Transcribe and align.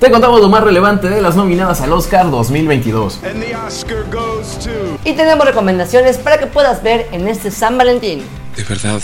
Te 0.00 0.10
contamos 0.10 0.40
lo 0.40 0.48
más 0.48 0.64
relevante 0.64 1.10
de 1.10 1.20
las 1.20 1.36
nominadas 1.36 1.82
al 1.82 1.92
Oscar 1.92 2.30
2022. 2.30 3.20
And 3.22 3.44
the 3.44 3.54
Oscar 3.54 4.02
goes 4.10 4.58
to. 4.60 4.70
Y 5.04 5.12
tenemos 5.12 5.44
recomendaciones 5.44 6.16
para 6.16 6.38
que 6.38 6.46
puedas 6.46 6.82
ver 6.82 7.06
en 7.12 7.28
este 7.28 7.50
San 7.50 7.76
Valentín. 7.76 8.22
De 8.56 8.64
verdad, 8.64 9.02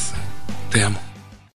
te 0.70 0.82
amo. 0.82 0.98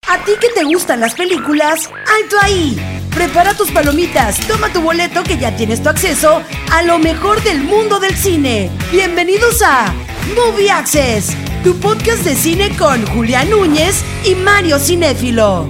¿A 0.09 0.17
ti 0.25 0.33
que 0.41 0.49
te 0.49 0.65
gustan 0.65 0.99
las 0.99 1.13
películas? 1.13 1.87
¡Alto 1.87 2.35
ahí! 2.41 2.77
Prepara 3.15 3.53
tus 3.53 3.71
palomitas, 3.71 4.45
toma 4.45 4.73
tu 4.73 4.81
boleto 4.81 5.23
que 5.23 5.37
ya 5.37 5.55
tienes 5.55 5.81
tu 5.81 5.87
acceso 5.87 6.41
a 6.73 6.83
lo 6.83 6.99
mejor 6.99 7.41
del 7.41 7.63
mundo 7.63 8.01
del 8.01 8.17
cine. 8.17 8.69
Bienvenidos 8.91 9.61
a 9.61 9.93
Movie 10.35 10.69
Access, 10.69 11.33
tu 11.63 11.79
podcast 11.79 12.25
de 12.25 12.35
cine 12.35 12.75
con 12.77 13.05
Julián 13.07 13.49
Núñez 13.49 14.03
y 14.25 14.35
Mario 14.35 14.77
Cinéfilo. 14.79 15.65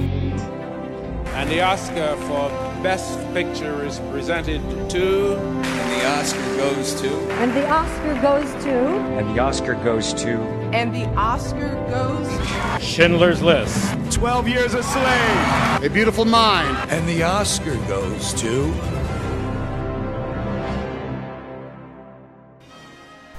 And 1.36 1.48
the 1.52 1.62
Oscar 1.64 2.18
for 2.28 2.69
Best 2.84 3.20
Picture 3.34 3.84
is 3.86 4.00
presented 4.10 4.62
to. 4.90 5.36
And 5.36 5.92
the 5.92 6.06
Oscar 6.08 6.56
goes 6.56 7.02
to. 7.02 7.10
And 7.32 7.54
the 7.54 7.68
Oscar 7.68 8.14
goes 8.22 8.64
to. 8.64 8.72
And 9.20 9.36
the 9.36 9.42
Oscar 9.42 9.74
goes 9.84 10.14
to. 10.14 10.40
And 10.72 10.96
the 10.96 11.06
Oscar 11.18 11.76
goes. 11.90 12.82
Schindler's 12.82 13.42
List. 13.42 13.94
12 14.12 14.48
Years 14.48 14.74
a 14.76 14.84
Slave. 14.84 15.84
A 15.84 15.90
Beautiful 15.92 16.24
Mind. 16.24 16.90
And 16.90 17.06
the 17.06 17.22
Oscar 17.24 17.76
goes 17.90 18.34
to. 18.36 18.74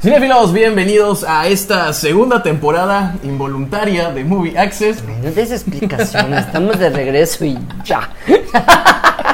Cinefilos, 0.03 0.53
bienvenidos 0.53 1.25
a 1.25 1.47
esta 1.47 1.95
segunda 1.95 2.43
temporada 2.43 3.17
involuntaria 3.23 4.11
de 4.11 4.23
Movie 4.23 4.59
Access. 4.59 5.03
No 5.23 5.31
des 5.31 5.51
explicaciones, 5.51 6.47
estamos 6.47 6.79
de 6.79 6.91
regreso 6.91 7.45
y 7.47 7.59
ya. 7.85 8.11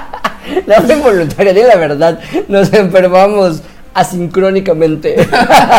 La 0.67 0.79
involuntaria, 0.79 1.53
di 1.53 1.63
la 1.63 1.77
verdad, 1.77 2.21
nos 2.49 2.73
enfermamos 2.73 3.63
asincrónicamente. 3.95 5.17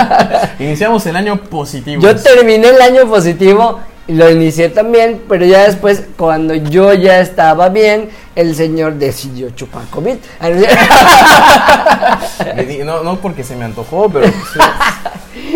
Iniciamos 0.60 1.06
el 1.06 1.16
año 1.16 1.38
positivo. 1.38 2.02
Yo 2.02 2.16
terminé 2.16 2.70
el 2.70 2.82
año 2.82 3.08
positivo 3.08 3.80
y 4.08 4.14
lo 4.14 4.30
inicié 4.30 4.70
también, 4.70 5.22
pero 5.28 5.46
ya 5.46 5.66
después, 5.66 6.04
cuando 6.16 6.56
yo 6.56 6.94
ya 6.94 7.20
estaba 7.20 7.70
bien, 7.70 8.10
el 8.36 8.56
señor 8.56 8.96
decidió 8.96 9.50
chupar 9.52 9.84
COVID. 9.92 10.16
no, 12.86 13.04
no 13.04 13.20
porque 13.20 13.44
se 13.44 13.56
me 13.56 13.66
antojó, 13.66 14.10
pero... 14.10 14.28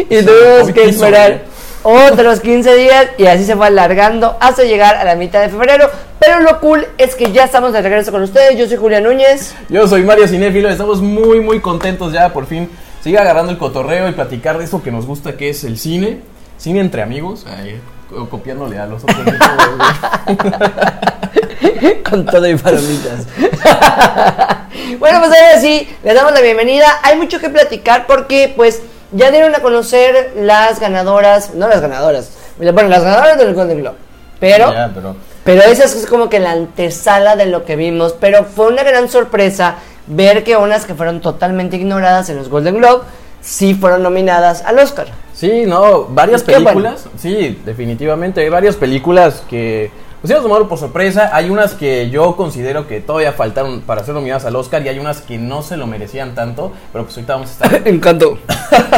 y 0.10 0.24
tuvimos 0.24 0.72
que 0.74 0.90
esperar 0.90 1.51
otros 1.84 2.40
15 2.40 2.76
días 2.76 3.08
y 3.18 3.26
así 3.26 3.46
se 3.46 3.56
fue 3.56 3.68
alargando 3.68 4.38
hasta 4.40 4.64
llegar 4.64 4.96
a 4.96 5.04
la 5.04 5.16
mitad 5.16 5.42
de 5.42 5.50
febrero. 5.50 5.90
Pero 6.20 6.40
lo 6.40 6.60
cool 6.60 6.88
es 6.98 7.16
que 7.16 7.32
ya 7.32 7.46
estamos 7.46 7.74
de 7.74 7.82
regreso 7.82 8.12
con 8.12 8.22
ustedes. 8.22 8.58
Yo 8.58 8.68
soy 8.68 8.78
Julián 8.78 9.04
Núñez. 9.04 9.56
Yo 9.70 9.88
soy 9.88 10.04
Mario 10.04 10.28
Cinéfilo. 10.28 10.70
Estamos 10.70 11.02
muy, 11.02 11.40
muy 11.40 11.60
contentos 11.60 12.14
ya 12.14 12.32
por 12.32 12.46
fin. 12.46 12.70
Sigue 13.04 13.18
agarrando 13.18 13.52
el 13.52 13.58
cotorreo 13.58 14.08
y 14.08 14.12
platicar 14.12 14.60
de 14.60 14.66
eso 14.66 14.84
que 14.84 14.92
nos 14.92 15.08
gusta, 15.08 15.36
que 15.36 15.50
es 15.50 15.64
el 15.64 15.80
cine. 15.80 16.20
Cine 16.58 16.82
entre 16.82 17.02
amigos. 17.02 17.48
Ahí, 17.48 17.82
copiándole 18.30 18.78
a 18.78 18.86
los 18.86 19.04
otros. 19.04 19.20
con 22.10 22.26
todo 22.26 22.48
y 22.48 22.56
palomitas. 22.56 23.26
bueno, 25.00 25.20
pues 25.20 25.32
ahora 25.32 25.60
sí, 25.60 25.90
les 26.04 26.14
damos 26.14 26.34
la 26.34 26.42
bienvenida. 26.42 27.00
Hay 27.04 27.18
mucho 27.18 27.40
que 27.40 27.50
platicar 27.50 28.06
porque, 28.06 28.54
pues, 28.56 28.82
ya 29.12 29.32
dieron 29.32 29.56
a 29.56 29.60
conocer 29.60 30.34
las 30.36 30.80
ganadoras, 30.80 31.54
no 31.54 31.68
las 31.68 31.82
ganadoras, 31.82 32.32
bueno, 32.58 32.90
las 32.90 33.04
ganadoras 33.04 33.38
del 33.38 33.54
Golden 33.54 33.80
Globe. 33.80 33.98
Pero, 34.40 34.74
pero 34.94 35.16
pero 35.44 35.64
esa 35.64 35.86
es 35.86 36.06
como 36.06 36.30
que 36.30 36.40
la 36.40 36.52
antesala 36.52 37.36
de 37.36 37.48
lo 37.48 37.66
que 37.66 37.76
vimos. 37.76 38.16
Pero 38.20 38.46
fue 38.46 38.68
una 38.68 38.84
gran 38.84 39.10
sorpresa 39.10 39.76
ver 40.08 40.44
que 40.44 40.56
unas 40.56 40.86
que 40.86 40.94
fueron 40.94 41.22
totalmente 41.22 41.78
ignoradas 41.78 42.30
en 42.30 42.38
los 42.38 42.50
Golden 42.50 42.78
Globe 42.78 43.04
sí 43.42 43.74
fueron 43.74 44.04
nominadas 44.04 44.64
al 44.64 44.78
Oscar. 44.78 45.08
Sí, 45.34 45.64
no, 45.66 46.06
varias 46.06 46.44
películas. 46.44 47.06
Sí, 47.18 47.60
definitivamente. 47.66 48.42
Hay 48.42 48.50
varias 48.50 48.76
películas 48.76 49.44
que 49.50 49.90
pues 50.22 50.34
tomaron 50.40 50.68
por 50.68 50.78
sorpresa. 50.78 51.32
Hay 51.34 51.50
unas 51.50 51.74
que 51.74 52.12
yo 52.12 52.36
considero 52.36 52.88
que 52.88 53.02
todavía 53.02 53.34
faltaron 53.34 53.82
para 53.82 54.04
ser 54.04 54.14
nominadas 54.14 54.46
al 54.46 54.56
Oscar 54.56 54.86
y 54.86 54.90
hay 54.90 55.00
unas 55.00 55.22
que 55.22 55.40
no 55.40 55.64
se 55.64 55.78
lo 55.78 55.88
merecían 55.88 56.36
tanto. 56.36 56.72
Pero 56.94 57.06
pues 57.06 57.18
ahorita 57.18 57.34
vamos 57.34 57.50
a 57.50 57.52
estar. 57.54 57.82
Encanto. 57.88 58.38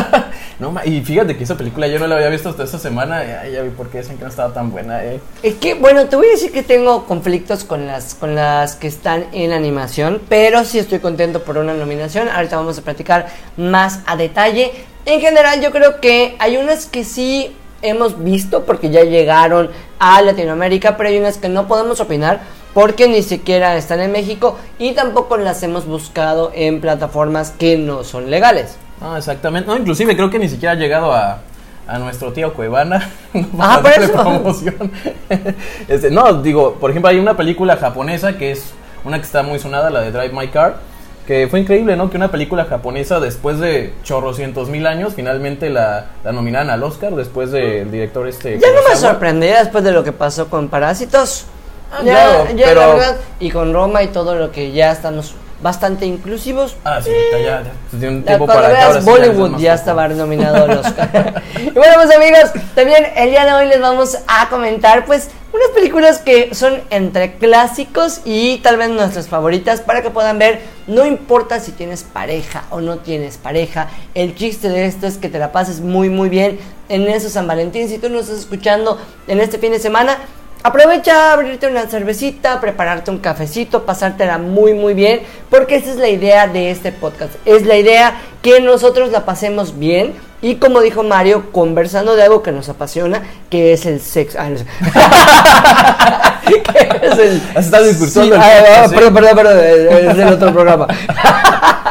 no, 0.59 0.73
y 0.83 0.99
fíjate 1.01 1.37
que 1.37 1.45
esa 1.45 1.55
película 1.55 1.87
yo 1.87 1.97
no 1.97 2.07
la 2.07 2.15
había 2.15 2.27
visto 2.27 2.49
hasta 2.49 2.63
esta 2.65 2.77
semana. 2.77 3.23
Ya, 3.23 3.47
ya 3.47 3.61
vi 3.61 3.69
por 3.69 3.89
qué 3.89 3.99
dicen 3.99 4.17
que 4.17 4.23
no 4.23 4.29
estaba 4.29 4.53
tan 4.53 4.69
buena, 4.71 5.01
eh. 5.05 5.21
Es 5.43 5.55
que, 5.55 5.75
bueno, 5.75 6.07
te 6.07 6.17
voy 6.17 6.27
a 6.27 6.31
decir 6.31 6.51
que 6.51 6.61
tengo 6.61 7.05
conflictos 7.05 7.63
con 7.63 7.87
las, 7.87 8.15
con 8.15 8.35
las 8.35 8.75
que 8.75 8.87
están 8.87 9.25
en 9.31 9.53
animación, 9.53 10.21
pero 10.27 10.65
sí 10.65 10.77
estoy 10.77 10.99
contento 10.99 11.43
por 11.43 11.57
una 11.57 11.73
nominación. 11.73 12.27
Ahorita 12.27 12.57
vamos 12.57 12.77
a 12.77 12.81
platicar 12.81 13.27
más 13.55 14.01
a 14.05 14.17
detalle. 14.17 14.73
En 15.05 15.21
general, 15.21 15.61
yo 15.61 15.71
creo 15.71 16.01
que 16.01 16.35
hay 16.39 16.57
unas 16.57 16.85
que 16.85 17.05
sí 17.05 17.55
hemos 17.81 18.23
visto 18.23 18.63
porque 18.65 18.89
ya 18.89 19.03
llegaron 19.03 19.69
a 20.03 20.21
Latinoamérica, 20.21 20.97
pero 20.97 21.07
hay 21.07 21.17
unas 21.17 21.37
que 21.37 21.47
no 21.47 21.65
podemos 21.65 22.01
opinar 22.01 22.41
porque 22.73 23.07
ni 23.07 23.23
siquiera 23.23 23.77
están 23.77 24.01
en 24.01 24.11
México 24.11 24.57
y 24.77 24.91
tampoco 24.91 25.37
las 25.37 25.63
hemos 25.63 25.85
buscado 25.85 26.51
en 26.53 26.81
plataformas 26.81 27.51
que 27.51 27.77
no 27.77 28.03
son 28.03 28.29
legales. 28.29 28.75
No, 28.99 29.15
exactamente. 29.15 29.67
No, 29.69 29.77
inclusive 29.77 30.13
creo 30.17 30.29
que 30.29 30.39
ni 30.39 30.49
siquiera 30.49 30.73
ha 30.73 30.75
llegado 30.75 31.13
a, 31.13 31.39
a 31.87 31.99
nuestro 31.99 32.33
tío 32.33 32.53
Cuevana. 32.53 33.09
Ah, 33.57 33.79
por 33.81 33.91
eso. 33.91 34.11
promoción. 34.11 34.91
Este, 35.87 36.11
no, 36.11 36.41
digo, 36.41 36.73
por 36.73 36.89
ejemplo, 36.89 37.09
hay 37.09 37.19
una 37.19 37.37
película 37.37 37.77
japonesa 37.77 38.37
que 38.37 38.51
es 38.51 38.73
una 39.05 39.19
que 39.19 39.25
está 39.25 39.41
muy 39.41 39.57
sonada, 39.59 39.89
la 39.89 40.01
de 40.01 40.11
Drive 40.11 40.33
My 40.33 40.49
Car. 40.49 40.79
Que 41.27 41.47
fue 41.47 41.61
increíble, 41.61 41.95
¿no? 41.95 42.09
Que 42.09 42.17
una 42.17 42.31
película 42.31 42.65
japonesa 42.65 43.19
después 43.21 43.59
de 43.59 43.93
chorrocientos 44.03 44.67
mil 44.69 44.85
años 44.85 45.13
finalmente 45.15 45.69
la, 45.69 46.07
la 46.23 46.31
nominaran 46.33 46.69
al 46.69 46.83
Oscar 46.83 47.15
después 47.15 47.51
del 47.51 47.89
director 47.91 48.27
este. 48.27 48.59
Ya 48.59 48.67
no 48.67 48.73
me 48.73 48.81
Kurosawa. 48.81 49.11
sorprendería 49.13 49.59
después 49.59 49.83
de 49.85 49.91
lo 49.93 50.03
que 50.03 50.11
pasó 50.11 50.49
con 50.49 50.67
Parásitos. 50.67 51.45
Ah, 51.91 52.01
ya, 52.03 52.13
claro, 52.13 52.47
ya 52.55 52.65
pero- 52.65 52.79
la 52.81 52.87
verdad, 52.87 53.15
y 53.39 53.51
con 53.51 53.73
Roma 53.73 54.03
y 54.03 54.07
todo 54.07 54.35
lo 54.35 54.51
que 54.51 54.71
ya 54.73 54.91
estamos 54.91 55.33
bastante 55.61 56.05
inclusivos. 56.05 56.75
Ah, 56.83 56.99
sí, 57.01 57.09
ya, 57.31 57.37
ya, 57.39 57.63
pues, 57.89 58.01
tiene 58.01 58.17
un 58.17 58.21
Ya 58.23 58.27
tiempo 58.27 58.45
para 58.47 58.59
que 58.61 58.75
ahora 58.75 58.89
veas 58.89 59.05
Bollywood 59.05 59.57
ya 59.59 59.75
estaba 59.75 60.07
nominado 60.09 60.65
al 60.65 60.71
Oscar. 60.79 61.41
y 61.57 61.69
bueno, 61.71 61.93
pues 62.03 62.13
amigos, 62.13 62.51
también 62.75 63.05
el 63.15 63.29
día 63.29 63.45
de 63.45 63.53
hoy 63.53 63.67
les 63.67 63.79
vamos 63.79 64.17
a 64.27 64.49
comentar 64.49 65.05
pues 65.05 65.29
unas 65.53 65.69
películas 65.69 66.19
que 66.19 66.55
son 66.55 66.81
entre 66.89 67.35
clásicos 67.35 68.21
y 68.25 68.57
tal 68.59 68.77
vez 68.77 68.89
nuestras 68.89 69.27
favoritas 69.27 69.81
para 69.81 70.01
que 70.01 70.09
puedan 70.09 70.39
ver, 70.39 70.61
no 70.87 71.05
importa 71.05 71.59
si 71.59 71.71
tienes 71.71 72.03
pareja 72.03 72.65
o 72.71 72.81
no 72.81 72.97
tienes 72.97 73.37
pareja, 73.37 73.89
el 74.15 74.35
chiste 74.35 74.69
de 74.69 74.85
esto 74.85 75.05
es 75.05 75.17
que 75.17 75.29
te 75.29 75.37
la 75.39 75.51
pases 75.51 75.79
muy 75.79 76.09
muy 76.09 76.29
bien 76.29 76.59
en 76.89 77.07
eso 77.07 77.29
San 77.29 77.47
Valentín, 77.47 77.87
si 77.87 77.99
tú 77.99 78.09
nos 78.09 78.23
estás 78.23 78.39
escuchando 78.39 78.99
en 79.27 79.39
este 79.39 79.59
fin 79.59 79.71
de 79.71 79.79
semana, 79.79 80.17
Aprovecha 80.65 81.29
a 81.29 81.33
abrirte 81.33 81.67
una 81.67 81.87
cervecita, 81.87 82.61
prepararte 82.61 83.11
un 83.11 83.17
cafecito, 83.17 83.83
pasártela 83.85 84.37
muy 84.37 84.73
muy 84.73 84.93
bien, 84.93 85.19
porque 85.49 85.75
esa 85.75 85.91
es 85.91 85.97
la 85.97 86.07
idea 86.07 86.47
de 86.47 86.71
este 86.71 86.93
podcast. 86.93 87.33
Es 87.43 87.65
la 87.65 87.75
idea 87.75 88.21
que 88.41 88.61
nosotros 88.61 89.11
la 89.11 89.25
pasemos 89.25 89.77
bien 89.77 90.13
y 90.41 90.55
como 90.55 90.79
dijo 90.79 91.03
Mario, 91.03 91.51
conversando 91.51 92.15
de 92.15 92.23
algo 92.23 92.43
que 92.43 92.53
nos 92.53 92.69
apasiona, 92.69 93.23
que 93.49 93.73
es 93.73 93.85
el 93.85 93.99
sexo. 93.99 94.37
Ah, 94.39 94.49
no 94.49 94.57
sé. 94.57 94.65
Que 96.43 97.07
es 97.07 97.17
el... 97.17 97.41
Has 97.55 97.65
estado 97.65 97.85
Sí, 97.85 98.19
el 98.19 98.33
ah, 98.33 98.83
ah. 98.83 98.87
Perdón, 98.89 99.13
perdón, 99.13 99.35
perdón, 99.35 99.57
es 99.59 100.17
del 100.17 100.33
otro 100.33 100.51
programa. 100.51 100.87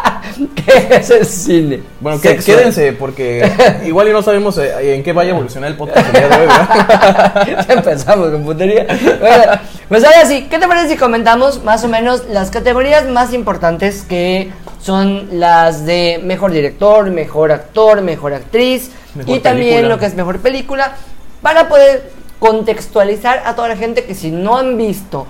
que 0.54 0.96
es 0.96 1.10
el 1.10 1.26
cine. 1.26 1.82
Bueno, 2.00 2.20
que, 2.20 2.36
quédense 2.36 2.92
porque 2.92 3.50
igual 3.84 4.08
y 4.08 4.12
no 4.12 4.22
sabemos 4.22 4.58
eh, 4.58 4.94
en 4.94 5.02
qué 5.02 5.12
vaya 5.12 5.32
a 5.32 5.34
evolucionar 5.34 5.70
el 5.70 5.76
podcast 5.76 6.06
el 6.06 6.12
día 6.12 6.28
de 6.28 6.34
hoy, 6.34 6.46
¿verdad? 6.46 7.66
Ya 7.68 7.74
empezamos 7.74 8.30
con 8.30 8.44
putería. 8.44 8.86
Bueno, 9.20 9.44
pues 9.88 10.04
ahora 10.04 10.26
sí, 10.26 10.46
¿qué 10.50 10.58
te 10.58 10.66
parece 10.66 10.90
si 10.90 10.96
comentamos 10.96 11.62
más 11.64 11.84
o 11.84 11.88
menos 11.88 12.24
las 12.28 12.50
categorías 12.50 13.06
más 13.08 13.32
importantes 13.32 14.02
que 14.02 14.50
son 14.80 15.28
las 15.38 15.86
de 15.86 16.20
mejor 16.22 16.52
director, 16.52 17.10
mejor 17.10 17.52
actor, 17.52 18.02
mejor 18.02 18.34
actriz 18.34 18.90
Mejor 19.14 19.36
y 19.36 19.40
también 19.40 19.88
lo 19.88 19.98
que 19.98 20.06
es 20.06 20.14
mejor 20.14 20.38
película 20.38 20.96
para 21.42 21.68
poder 21.68 22.10
contextualizar 22.38 23.42
a 23.44 23.54
toda 23.54 23.68
la 23.68 23.76
gente 23.76 24.04
que 24.04 24.14
si 24.14 24.30
no 24.30 24.56
han 24.56 24.76
visto 24.76 25.26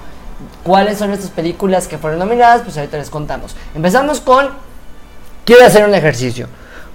cuáles 0.62 0.98
son 0.98 1.10
estas 1.12 1.30
películas 1.30 1.88
que 1.88 1.98
fueron 1.98 2.18
nominadas, 2.18 2.62
pues 2.62 2.76
ahorita 2.76 2.96
les 2.96 3.10
contamos. 3.10 3.54
Empezamos 3.74 4.20
con 4.20 4.50
quiero 5.44 5.64
hacer 5.64 5.84
un 5.84 5.94
ejercicio 5.94 6.48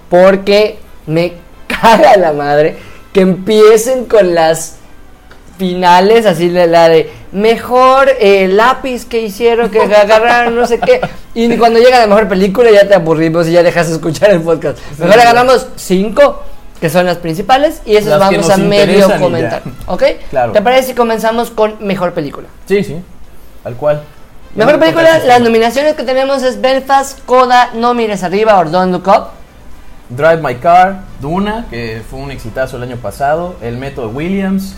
porque 0.08 0.78
me 1.06 1.34
caga 1.66 2.16
la 2.16 2.32
madre 2.32 2.76
que 3.12 3.20
empiecen 3.20 4.04
con 4.04 4.34
las 4.34 4.76
finales 5.58 6.24
así 6.24 6.48
de 6.48 6.66
la 6.66 6.88
de 6.88 7.10
mejor 7.32 8.08
eh, 8.20 8.46
lápiz 8.48 9.04
que 9.04 9.20
hicieron 9.20 9.70
que 9.70 9.80
agarraron 9.80 10.54
no 10.54 10.66
sé 10.66 10.78
qué 10.78 11.00
y 11.34 11.56
cuando 11.56 11.80
llega 11.80 11.98
la 11.98 12.06
mejor 12.06 12.28
película 12.28 12.70
ya 12.70 12.86
te 12.86 12.94
aburrimos 12.94 13.48
y 13.48 13.52
ya 13.52 13.62
dejas 13.62 13.88
de 13.88 13.94
escuchar 13.94 14.30
el 14.30 14.40
podcast 14.40 14.78
mejor 14.98 15.18
agarramos 15.18 15.66
cinco 15.76 16.42
que 16.80 16.88
son 16.88 17.06
las 17.06 17.18
principales 17.18 17.82
y 17.84 17.96
esas 17.96 18.18
vamos 18.18 18.48
a 18.50 18.56
medio 18.56 19.08
comentar. 19.18 19.62
¿ok? 19.86 20.02
Claro. 20.30 20.52
¿te 20.52 20.62
parece 20.62 20.88
si 20.88 20.94
comenzamos 20.94 21.50
con 21.50 21.76
mejor 21.80 22.12
película? 22.12 22.48
Sí, 22.66 22.84
sí, 22.84 22.96
al 23.64 23.74
cual. 23.74 24.02
Mejor 24.54 24.78
película, 24.78 25.18
las 25.18 25.40
nominaciones 25.40 25.94
que 25.94 26.02
tenemos 26.02 26.42
es 26.42 26.60
Belfast, 26.60 27.24
Coda, 27.24 27.70
No 27.74 27.94
mires 27.94 28.22
arriba 28.22 28.58
o 28.58 28.64
Don't 28.64 28.92
Look 28.92 29.06
Up. 29.08 29.28
Drive 30.08 30.38
My 30.42 30.54
Car, 30.56 31.02
Duna, 31.20 31.66
que 31.70 32.02
fue 32.08 32.18
un 32.18 32.30
exitazo 32.30 32.78
el 32.78 32.82
año 32.82 32.96
pasado, 32.96 33.56
El 33.60 33.76
Método 33.76 34.08
Williams, 34.08 34.74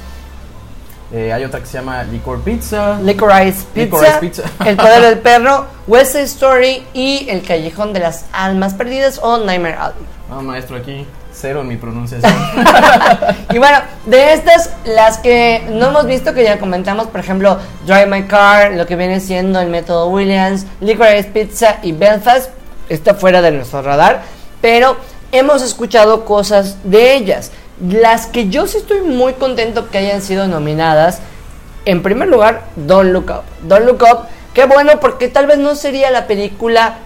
eh, 1.13 1.33
hay 1.33 1.45
otra 1.45 1.59
que 1.59 1.67
se 1.67 1.79
llama 1.79 2.05
Licor 2.05 2.41
Pizza, 2.41 3.01
Licorice 3.03 3.65
Pizza, 3.75 3.85
Licorice 3.85 4.19
Pizza. 4.21 4.43
El 4.65 4.77
Poder 4.77 5.03
del 5.03 5.19
Perro, 5.23 5.67
West 5.89 6.13
Side 6.13 6.25
Story 6.25 6.85
y 6.95 7.27
El 7.29 7.43
Callejón 7.43 7.93
de 7.93 8.01
las 8.01 8.27
Almas 8.33 8.75
Perdidas 8.75 9.19
o 9.23 9.39
Nightmare 9.39 9.77
Alley. 9.77 10.07
no, 10.29 10.43
maestro, 10.43 10.77
aquí 10.77 11.05
cero 11.41 11.61
en 11.63 11.69
mi 11.69 11.77
pronunciación. 11.77 12.33
Y 13.53 13.59
bueno, 13.59 13.79
de 14.07 14.33
estas, 14.33 14.71
las 14.85 15.19
que 15.19 15.67
no 15.71 15.89
hemos 15.89 16.07
visto, 16.07 16.33
que 16.35 16.45
ya 16.45 16.61
comentamos, 16.61 17.09
por 17.09 17.19
ejemplo, 17.19 17.59
Drive 17.85 18.07
My 18.07 18.23
Car, 18.25 18.73
lo 18.73 18.87
que 18.87 18.95
viene 18.95 19.19
siendo 19.19 19.61
el 19.61 19.69
método 19.69 20.09
Williams, 20.09 20.67
Licorice 20.81 21.25
Pizza 21.25 21.79
y 21.83 21.91
Belfast, 21.91 22.51
está 22.89 23.15
fuera 23.15 23.43
de 23.43 23.51
nuestro 23.51 23.83
radar, 23.83 24.23
pero 24.61 24.97
hemos 25.33 25.63
escuchado 25.63 26.25
cosas 26.25 26.77
de 26.85 27.15
ellas. 27.15 27.51
Las 27.81 28.27
que 28.27 28.49
yo 28.49 28.67
sí 28.67 28.79
estoy 28.79 29.01
muy 29.01 29.33
contento 29.33 29.91
que 29.91 29.99
hayan 29.99 30.23
sido 30.23 30.47
nominadas, 30.47 31.21
en 31.87 32.03
primer 32.03 32.29
lugar, 32.29 32.63
Don't 32.77 33.13
Look 33.13 33.31
Up. 33.31 33.43
Don't 33.63 33.87
Look 33.87 34.03
Up, 34.03 34.27
qué 34.55 34.65
bueno, 34.65 34.93
porque 35.01 35.29
tal 35.29 35.47
vez 35.47 35.59
no 35.59 35.75
sería 35.75 36.11
la 36.11 36.27
película 36.27 36.99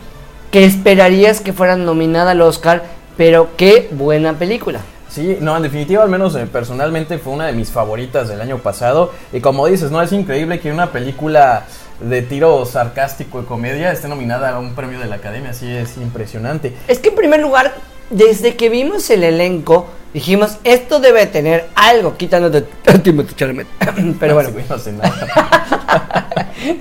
que 0.50 0.64
esperarías 0.64 1.40
que 1.40 1.52
fuera 1.52 1.76
nominada 1.76 2.32
al 2.32 2.40
Oscar, 2.40 2.82
pero 3.16 3.50
qué 3.56 3.88
buena 3.92 4.34
película. 4.34 4.80
Sí, 5.08 5.38
no, 5.40 5.56
en 5.56 5.62
definitiva, 5.62 6.02
al 6.02 6.08
menos 6.08 6.34
eh, 6.34 6.46
personalmente 6.46 7.18
fue 7.18 7.32
una 7.34 7.46
de 7.46 7.52
mis 7.52 7.70
favoritas 7.70 8.28
del 8.28 8.40
año 8.40 8.58
pasado. 8.58 9.12
Y 9.32 9.40
como 9.40 9.66
dices, 9.68 9.92
no 9.92 10.02
es 10.02 10.10
increíble 10.12 10.58
que 10.58 10.72
una 10.72 10.90
película 10.90 11.66
de 12.00 12.22
tiro 12.22 12.64
sarcástico 12.66 13.40
y 13.40 13.44
comedia 13.44 13.92
esté 13.92 14.08
nominada 14.08 14.50
a 14.50 14.58
un 14.58 14.74
premio 14.74 14.98
de 14.98 15.06
la 15.06 15.16
Academia, 15.16 15.50
así 15.50 15.70
es 15.70 15.96
impresionante. 15.98 16.74
Es 16.88 16.98
que 16.98 17.10
en 17.10 17.14
primer 17.14 17.40
lugar, 17.40 17.74
desde 18.10 18.56
que 18.56 18.68
vimos 18.68 19.08
el 19.10 19.22
elenco, 19.22 19.86
dijimos, 20.12 20.58
esto 20.64 20.98
debe 20.98 21.26
tener 21.26 21.66
algo, 21.76 22.16
quitando 22.16 22.50
de 22.50 22.62
Timothée 23.02 23.36
Chalamet. 23.36 23.66
Pero 24.18 24.34
bueno, 24.34 24.50
Sí, 24.50 24.64
no 24.68 24.78
sé 24.78 24.92
nada. 24.92 26.30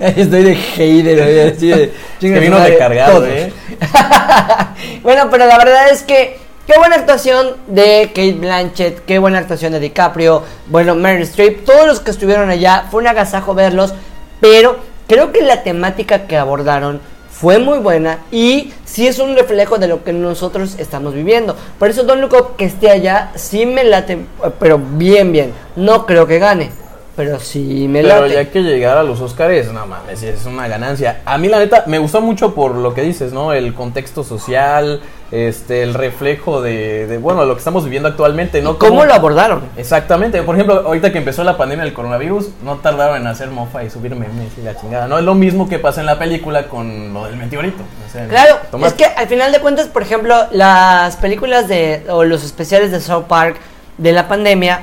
estoy 0.00 0.42
de 0.42 0.54
hater, 0.56 1.52
así 1.52 1.68
de, 1.68 1.92
Que 2.20 2.40
vino 2.40 2.58
recargado. 2.58 3.24
¿eh? 3.26 3.52
bueno, 5.02 5.28
pero 5.30 5.46
la 5.46 5.58
verdad 5.58 5.90
es 5.90 6.02
que 6.02 6.38
qué 6.66 6.78
buena 6.78 6.96
actuación 6.96 7.56
de 7.66 8.08
Kate 8.08 8.32
Blanchett, 8.34 9.04
qué 9.04 9.18
buena 9.18 9.38
actuación 9.38 9.72
de 9.72 9.80
DiCaprio, 9.80 10.42
bueno, 10.68 10.94
Meryl 10.94 11.22
Streep, 11.22 11.64
todos 11.64 11.86
los 11.86 12.00
que 12.00 12.10
estuvieron 12.10 12.50
allá, 12.50 12.86
fue 12.90 13.00
un 13.00 13.08
agasajo 13.08 13.54
verlos, 13.54 13.94
pero 14.40 14.78
creo 15.08 15.32
que 15.32 15.42
la 15.42 15.62
temática 15.62 16.26
que 16.26 16.36
abordaron 16.36 17.00
fue 17.30 17.58
muy 17.58 17.78
buena 17.78 18.20
y 18.30 18.72
sí 18.84 19.06
es 19.06 19.18
un 19.18 19.34
reflejo 19.34 19.78
de 19.78 19.88
lo 19.88 20.04
que 20.04 20.12
nosotros 20.12 20.76
estamos 20.78 21.14
viviendo. 21.14 21.56
Por 21.78 21.90
eso 21.90 22.04
Don 22.04 22.22
Up 22.24 22.56
que 22.56 22.64
esté 22.64 22.90
allá, 22.90 23.32
sí 23.34 23.66
me 23.66 23.84
late, 23.84 24.24
pero 24.60 24.78
bien, 24.78 25.32
bien. 25.32 25.52
No 25.76 26.06
creo 26.06 26.26
que 26.26 26.38
gane, 26.38 26.70
pero 27.16 27.38
sí 27.38 27.86
me 27.88 28.02
Pero 28.02 28.22
late. 28.22 28.34
ya 28.34 28.50
que 28.50 28.62
llegar 28.62 28.96
a 28.98 29.02
los 29.02 29.20
Oscars, 29.20 29.72
no 29.72 29.86
mames, 29.86 30.22
es 30.22 30.44
una 30.46 30.66
ganancia. 30.68 31.20
A 31.24 31.38
mí 31.38 31.48
la 31.48 31.58
neta 31.58 31.84
me 31.86 31.98
gustó 31.98 32.20
mucho 32.20 32.54
por 32.54 32.74
lo 32.74 32.92
que 32.94 33.02
dices, 33.02 33.32
¿no? 33.32 33.52
El 33.52 33.72
contexto 33.74 34.24
social, 34.24 35.00
este, 35.30 35.82
el 35.82 35.94
reflejo 35.94 36.60
de, 36.62 37.06
de, 37.06 37.18
bueno, 37.18 37.44
lo 37.44 37.54
que 37.54 37.58
estamos 37.58 37.84
viviendo 37.84 38.08
actualmente, 38.08 38.62
¿no? 38.62 38.78
¿Cómo 38.78 38.90
Cómo- 38.90 39.04
lo 39.04 39.14
abordaron? 39.14 39.62
Exactamente, 39.76 40.42
por 40.42 40.54
ejemplo, 40.56 40.82
ahorita 40.86 41.12
que 41.12 41.18
empezó 41.18 41.44
la 41.44 41.56
pandemia 41.56 41.84
del 41.84 41.94
coronavirus, 41.94 42.50
no 42.62 42.76
tardaron 42.76 43.16
en 43.18 43.26
hacer 43.26 43.48
mofa 43.48 43.84
y 43.84 43.90
subir 43.90 44.14
memes 44.16 44.52
y 44.58 44.62
la 44.62 44.76
chingada. 44.76 45.06
No 45.08 45.18
es 45.18 45.24
lo 45.24 45.34
mismo 45.34 45.68
que 45.68 45.78
pasa 45.78 46.00
en 46.00 46.06
la 46.06 46.18
película 46.18 46.68
con 46.68 47.12
lo 47.14 47.24
del 47.26 47.36
meteorito. 47.36 47.82
o 48.08 48.12
sea, 48.12 48.26
Claro, 48.28 48.56
tomar- 48.70 48.88
es 48.88 48.94
que 48.94 49.04
al 49.06 49.28
final 49.28 49.52
de 49.52 49.60
cuentas, 49.60 49.86
por 49.88 50.02
ejemplo, 50.02 50.34
las 50.52 51.16
películas 51.16 51.68
de 51.68 52.04
o 52.08 52.24
los 52.24 52.44
especiales 52.44 52.90
de 52.90 53.00
South 53.00 53.24
Park 53.28 53.56
de 53.98 54.12
la 54.12 54.26
pandemia 54.28 54.82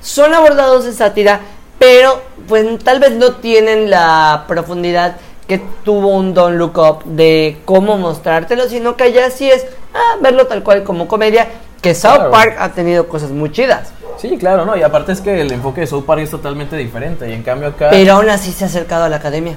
son 0.00 0.32
abordados 0.32 0.84
de 0.84 0.92
sátira, 0.92 1.40
pero 1.78 2.20
pues 2.48 2.66
tal 2.82 3.00
vez 3.00 3.12
no 3.12 3.34
tienen 3.36 3.90
la 3.90 4.44
profundidad 4.48 5.16
que 5.46 5.60
tuvo 5.84 6.08
un 6.08 6.34
Don't 6.34 6.56
Look 6.58 6.78
Up 6.78 7.04
de 7.04 7.58
cómo 7.64 7.96
mostrártelo, 7.96 8.68
sino 8.68 8.96
que 8.96 9.12
ya 9.12 9.30
sí 9.30 9.50
es 9.50 9.64
ah, 9.94 10.16
verlo 10.20 10.46
tal 10.46 10.62
cual 10.62 10.82
como 10.84 11.08
comedia, 11.08 11.48
que 11.80 11.94
South 11.94 12.14
Claro. 12.16 12.30
Park 12.30 12.56
ha 12.58 12.68
tenido 12.70 13.08
cosas 13.08 13.30
muy 13.30 13.50
chidas, 13.52 13.92
Sí, 14.18 14.36
claro, 14.36 14.64
¿no? 14.66 14.76
Y 14.76 14.82
aparte 14.82 15.12
es 15.12 15.20
que 15.20 15.40
el 15.42 15.52
enfoque 15.52 15.82
de 15.82 15.86
South 15.86 16.04
Park 16.04 16.22
es 16.22 16.30
totalmente 16.30 16.76
diferente. 16.76 17.30
Y 17.30 17.34
en 17.34 17.44
cambio 17.44 17.68
acá, 17.68 17.86
pero 17.90 18.14
aún 18.14 18.28
así 18.28 18.50
se 18.50 18.64
ha 18.64 18.66
acercado 18.66 19.04
a 19.04 19.08
la 19.08 19.16
academia. 19.16 19.54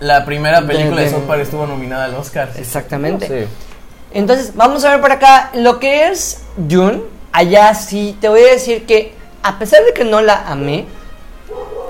la 0.00 0.24
primera 0.24 0.66
película 0.66 1.02
de, 1.02 1.04
de- 1.04 1.10
South 1.10 1.24
Park 1.26 1.42
estuvo 1.42 1.66
nominada 1.66 2.06
al 2.06 2.14
Oscar. 2.14 2.48
sí. 2.54 2.60
Exactamente. 2.62 3.26
Sí. 3.28 3.48
Entonces, 4.14 4.52
vamos 4.56 4.82
a 4.86 4.90
ver 4.92 5.00
por 5.02 5.12
acá 5.12 5.50
lo 5.54 5.78
que 5.78 6.08
es 6.08 6.42
Dune. 6.56 7.02
Allá 7.32 7.74
sí, 7.74 8.16
te 8.18 8.30
voy 8.30 8.40
a 8.40 8.52
decir 8.52 8.86
que, 8.86 9.12
a 9.42 9.58
pesar 9.58 9.84
de 9.84 9.92
que 9.92 10.04
no 10.04 10.22
la 10.22 10.48
amé, 10.48 10.86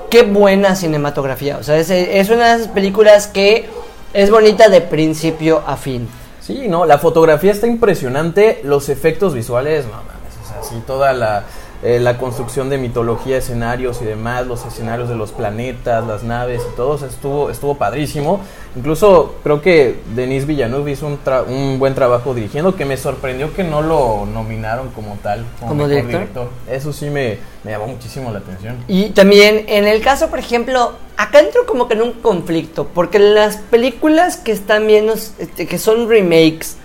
qué 0.09 0.23
buena 0.23 0.75
cinematografía. 0.75 1.57
O 1.57 1.63
sea, 1.63 1.77
es, 1.77 1.89
es 1.89 2.29
una 2.29 2.49
de 2.49 2.61
esas 2.63 2.73
películas 2.73 3.27
que 3.27 3.69
es 4.13 4.31
bonita 4.31 4.69
de 4.69 4.81
principio 4.81 5.63
a 5.65 5.77
fin. 5.77 6.07
Sí, 6.41 6.67
no, 6.67 6.85
la 6.85 6.97
fotografía 6.97 7.51
está 7.51 7.67
impresionante, 7.67 8.61
los 8.63 8.87
efectos 8.89 9.33
visuales, 9.33 9.85
no 9.85 9.91
mames, 9.91 10.33
o 10.43 10.47
sea, 10.47 10.63
sí, 10.63 10.81
toda 10.87 11.11
la, 11.11 11.43
eh, 11.83 11.99
la 11.99 12.17
construcción 12.17 12.69
de 12.69 12.77
mitología, 12.77 13.37
escenarios 13.37 14.01
y 14.01 14.05
demás, 14.05 14.47
los 14.47 14.65
escenarios 14.65 15.09
de 15.09 15.15
los 15.15 15.31
planetas, 15.31 16.05
las 16.07 16.23
naves 16.23 16.61
y 16.71 16.75
todo, 16.75 16.95
estuvo, 17.05 17.49
estuvo 17.49 17.75
padrísimo. 17.75 18.41
Incluso 18.75 19.35
creo 19.43 19.61
que 19.61 19.99
Denis 20.15 20.45
Villeneuve 20.45 20.91
hizo 20.91 21.07
un, 21.07 21.17
tra- 21.23 21.45
un 21.47 21.79
buen 21.79 21.95
trabajo 21.95 22.33
dirigiendo, 22.33 22.75
que 22.75 22.85
me 22.85 22.97
sorprendió 22.97 23.53
que 23.53 23.63
no 23.63 23.81
lo 23.81 24.25
nominaron 24.25 24.89
como 24.89 25.17
tal, 25.23 25.45
como, 25.59 25.69
¿Como 25.69 25.87
mejor 25.87 26.07
director? 26.07 26.49
Eso 26.69 26.93
sí 26.93 27.09
me, 27.09 27.37
me 27.63 27.71
llamó 27.71 27.87
muchísimo 27.87 28.31
la 28.31 28.39
atención. 28.39 28.77
Y 28.87 29.09
también 29.09 29.65
en 29.67 29.87
el 29.87 30.01
caso, 30.01 30.29
por 30.29 30.39
ejemplo, 30.39 30.93
acá 31.15 31.39
entro 31.39 31.65
como 31.65 31.87
que 31.87 31.95
en 31.95 32.01
un 32.03 32.13
conflicto, 32.13 32.87
porque 32.93 33.17
las 33.19 33.57
películas 33.57 34.37
que 34.37 34.51
están 34.51 34.85
viendo, 34.85 35.13
este, 35.13 35.65
que 35.67 35.77
son 35.79 36.07
remakes, 36.07 36.77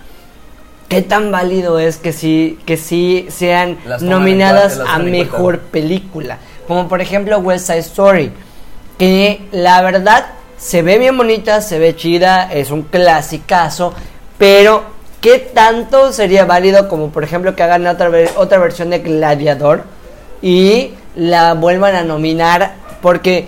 ¿qué 0.95 1.01
tan 1.01 1.31
válido 1.31 1.79
es 1.79 1.97
que 1.97 2.13
sí, 2.13 2.59
que 2.65 2.77
sí 2.77 3.27
sean 3.29 3.77
nominadas 4.01 4.75
cuenta, 4.75 4.93
a 4.93 4.99
mejor 4.99 5.59
película? 5.59 6.37
Como 6.67 6.87
por 6.87 7.01
ejemplo 7.01 7.37
West 7.39 7.67
Side 7.67 7.79
Story, 7.79 8.31
que 8.97 9.41
la 9.51 9.81
verdad 9.81 10.25
se 10.57 10.81
ve 10.81 10.97
bien 10.97 11.17
bonita, 11.17 11.61
se 11.61 11.79
ve 11.79 11.95
chida, 11.95 12.51
es 12.53 12.71
un 12.71 12.83
clasicazo, 12.83 13.93
pero 14.37 14.83
¿qué 15.19 15.39
tanto 15.39 16.13
sería 16.13 16.45
válido 16.45 16.87
como 16.87 17.09
por 17.09 17.23
ejemplo 17.23 17.55
que 17.55 17.63
hagan 17.63 17.85
otra, 17.87 18.09
ver- 18.09 18.31
otra 18.37 18.59
versión 18.59 18.89
de 18.89 18.99
Gladiador 18.99 19.83
y 20.41 20.91
la 21.15 21.53
vuelvan 21.53 21.95
a 21.95 22.03
nominar? 22.03 22.75
Porque 23.01 23.47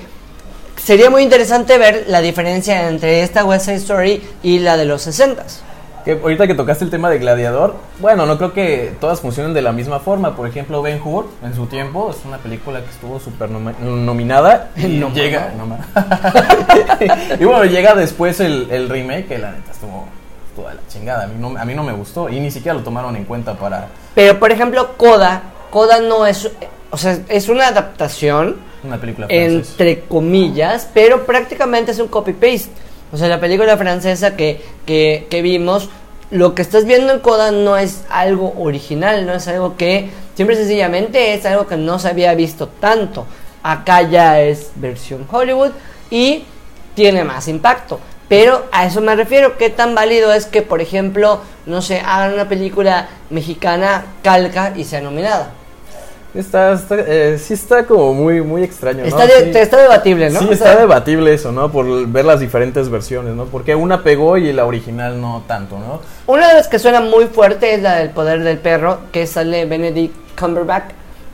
sería 0.75 1.10
muy 1.10 1.24
interesante 1.24 1.78
ver 1.78 2.06
la 2.10 2.20
diferencia 2.22 2.90
entre 2.90 3.22
esta 3.22 3.46
West 3.46 3.66
Side 3.66 3.78
Story 3.78 4.22
y 4.44 4.60
la 4.60 4.75
de 4.75 4.86
los 4.86 5.08
60s. 5.08 5.60
Que 6.06 6.12
ahorita 6.12 6.46
que 6.46 6.54
tocaste 6.54 6.86
el 6.86 6.92
tema 6.92 7.10
de 7.10 7.18
Gladiador, 7.18 7.76
bueno, 8.00 8.28
no 8.28 8.38
creo 8.38 8.54
que 8.54 8.94
todas 9.02 9.22
funcionen 9.22 9.56
de 9.56 9.64
la 9.64 9.72
misma 9.72 10.00
forma. 10.00 10.36
Por 10.36 10.48
ejemplo, 10.48 10.84
Ben 10.84 11.02
Hur, 11.04 11.26
en 11.44 11.56
su 11.56 11.66
tiempo, 11.66 12.12
es 12.12 12.24
una 12.26 12.38
película 12.38 12.82
que 12.82 12.92
estuvo 12.92 13.20
súper 13.20 13.50
nominada 13.50 14.70
y 14.78 15.00
No, 15.00 15.12
llega... 15.12 15.52
no, 15.58 15.66
y 17.40 17.44
bueno, 17.44 17.66
llega 17.66 17.96
después 17.96 18.40
el, 18.40 18.68
el 18.70 18.88
remake, 18.88 19.28
que 19.28 19.38
la 19.40 19.52
neta 19.52 19.72
estuvo, 19.72 20.06
de 20.58 20.76
la 20.76 20.82
chingada. 20.88 21.24
A 21.24 21.28
mí, 21.28 21.34
no, 21.40 21.60
a 21.60 21.66
mí 21.66 21.74
no 21.74 21.84
me 21.84 21.94
gustó 21.94 22.30
y 22.30 22.40
ni 22.40 22.52
siquiera 22.52 22.78
lo 22.78 22.84
tomaron 22.84 23.16
en 23.16 23.26
cuenta 23.26 23.56
para 23.56 23.88
Pero 24.14 24.40
por 24.40 24.52
ejemplo, 24.52 24.96
Coda, 24.98 25.42
Coda 25.72 26.02
no 26.02 26.28
es, 26.28 26.52
o 26.92 26.98
sea, 26.98 27.18
es 27.30 27.50
una 27.50 27.68
adaptación 27.70 28.58
una 28.84 28.98
película 29.02 29.26
francesa. 29.26 29.72
entre 29.72 30.02
comillas, 30.02 30.88
pero 30.94 31.26
prácticamente 31.26 31.92
es 31.92 32.00
un 32.00 32.08
copy-paste. 32.08 32.70
O 33.12 33.18
sea, 33.18 33.28
la 33.28 33.40
película 33.40 33.78
francesa 33.78 34.36
que, 34.36 34.62
que, 34.86 35.28
que 35.30 35.42
vimos, 35.42 35.90
lo 36.32 36.56
que 36.56 36.62
estás 36.62 36.86
viendo 36.86 37.14
en 37.14 37.20
Coda 37.20 37.52
no 37.52 37.78
es 37.78 38.04
algo 38.10 38.54
original, 38.58 39.26
no 39.26 39.34
es 39.34 39.48
algo 39.48 39.78
que, 39.78 40.10
siempre 40.36 40.56
sencillamente 40.56 41.34
es 41.34 41.46
algo 41.46 41.68
que 41.68 41.78
no 41.78 42.00
se 42.00 42.10
había 42.10 42.34
visto 42.36 42.68
tanto. 42.68 43.26
Acá 43.64 44.04
ya 44.04 44.42
es 44.42 44.72
versión 44.76 45.28
Hollywood 45.32 45.72
y 46.10 46.44
tiene 46.94 47.24
más 47.24 47.48
impacto. 47.48 48.00
Pero 48.28 48.66
a 48.72 48.86
eso 48.86 49.02
me 49.02 49.16
refiero, 49.16 49.58
qué 49.58 49.70
tan 49.70 49.94
válido 49.94 50.34
es 50.34 50.48
que, 50.48 50.62
por 50.62 50.82
ejemplo, 50.82 51.42
no 51.66 51.82
sé, 51.82 52.00
hagan 52.00 52.34
una 52.34 52.50
película 52.50 53.08
mexicana 53.30 54.06
calca 54.24 54.74
y 54.76 54.84
sea 54.84 55.02
nominada. 55.02 55.52
Está, 56.36 56.74
está, 56.74 56.96
eh, 57.00 57.38
sí 57.39 57.54
está 57.54 57.86
como 57.86 58.13
muy, 58.13 58.42
muy 58.42 58.62
extraño, 58.63 59.00
¿no? 59.00 59.06
Está, 59.06 59.25
de- 59.25 59.54
Sí. 59.54 59.58
está 59.58 59.77
debatible, 59.82 60.30
¿no? 60.30 60.39
Sí, 60.39 60.48
O 60.50 60.51
está 60.51 60.74
sea, 60.74 60.75
debatible 60.82 61.34
eso, 61.34 61.51
¿no? 61.51 61.72
Por 61.72 62.08
ver 62.08 62.25
las 62.25 62.39
diferentes 62.42 62.89
versiones, 62.89 63.34
¿no? 63.36 63.46
Porque 63.46 63.74
una 63.75 64.04
pegó 64.04 64.38
y 64.38 64.51
la 64.51 64.65
original 64.65 65.22
no 65.22 65.44
tanto, 65.48 65.77
¿no? 65.80 66.01
Una 66.27 66.50
de 66.50 66.56
las 66.56 66.68
que 66.68 66.77
suena 66.80 67.00
muy 67.00 67.25
fuerte 67.27 67.74
es 67.74 67.82
la 67.82 67.96
del 67.96 68.10
poder 68.10 68.44
del 68.44 68.58
perro, 68.58 69.00
que 69.13 69.25
sale 69.27 69.65
Benedict 69.65 70.13
Cumberbatch, 70.38 70.92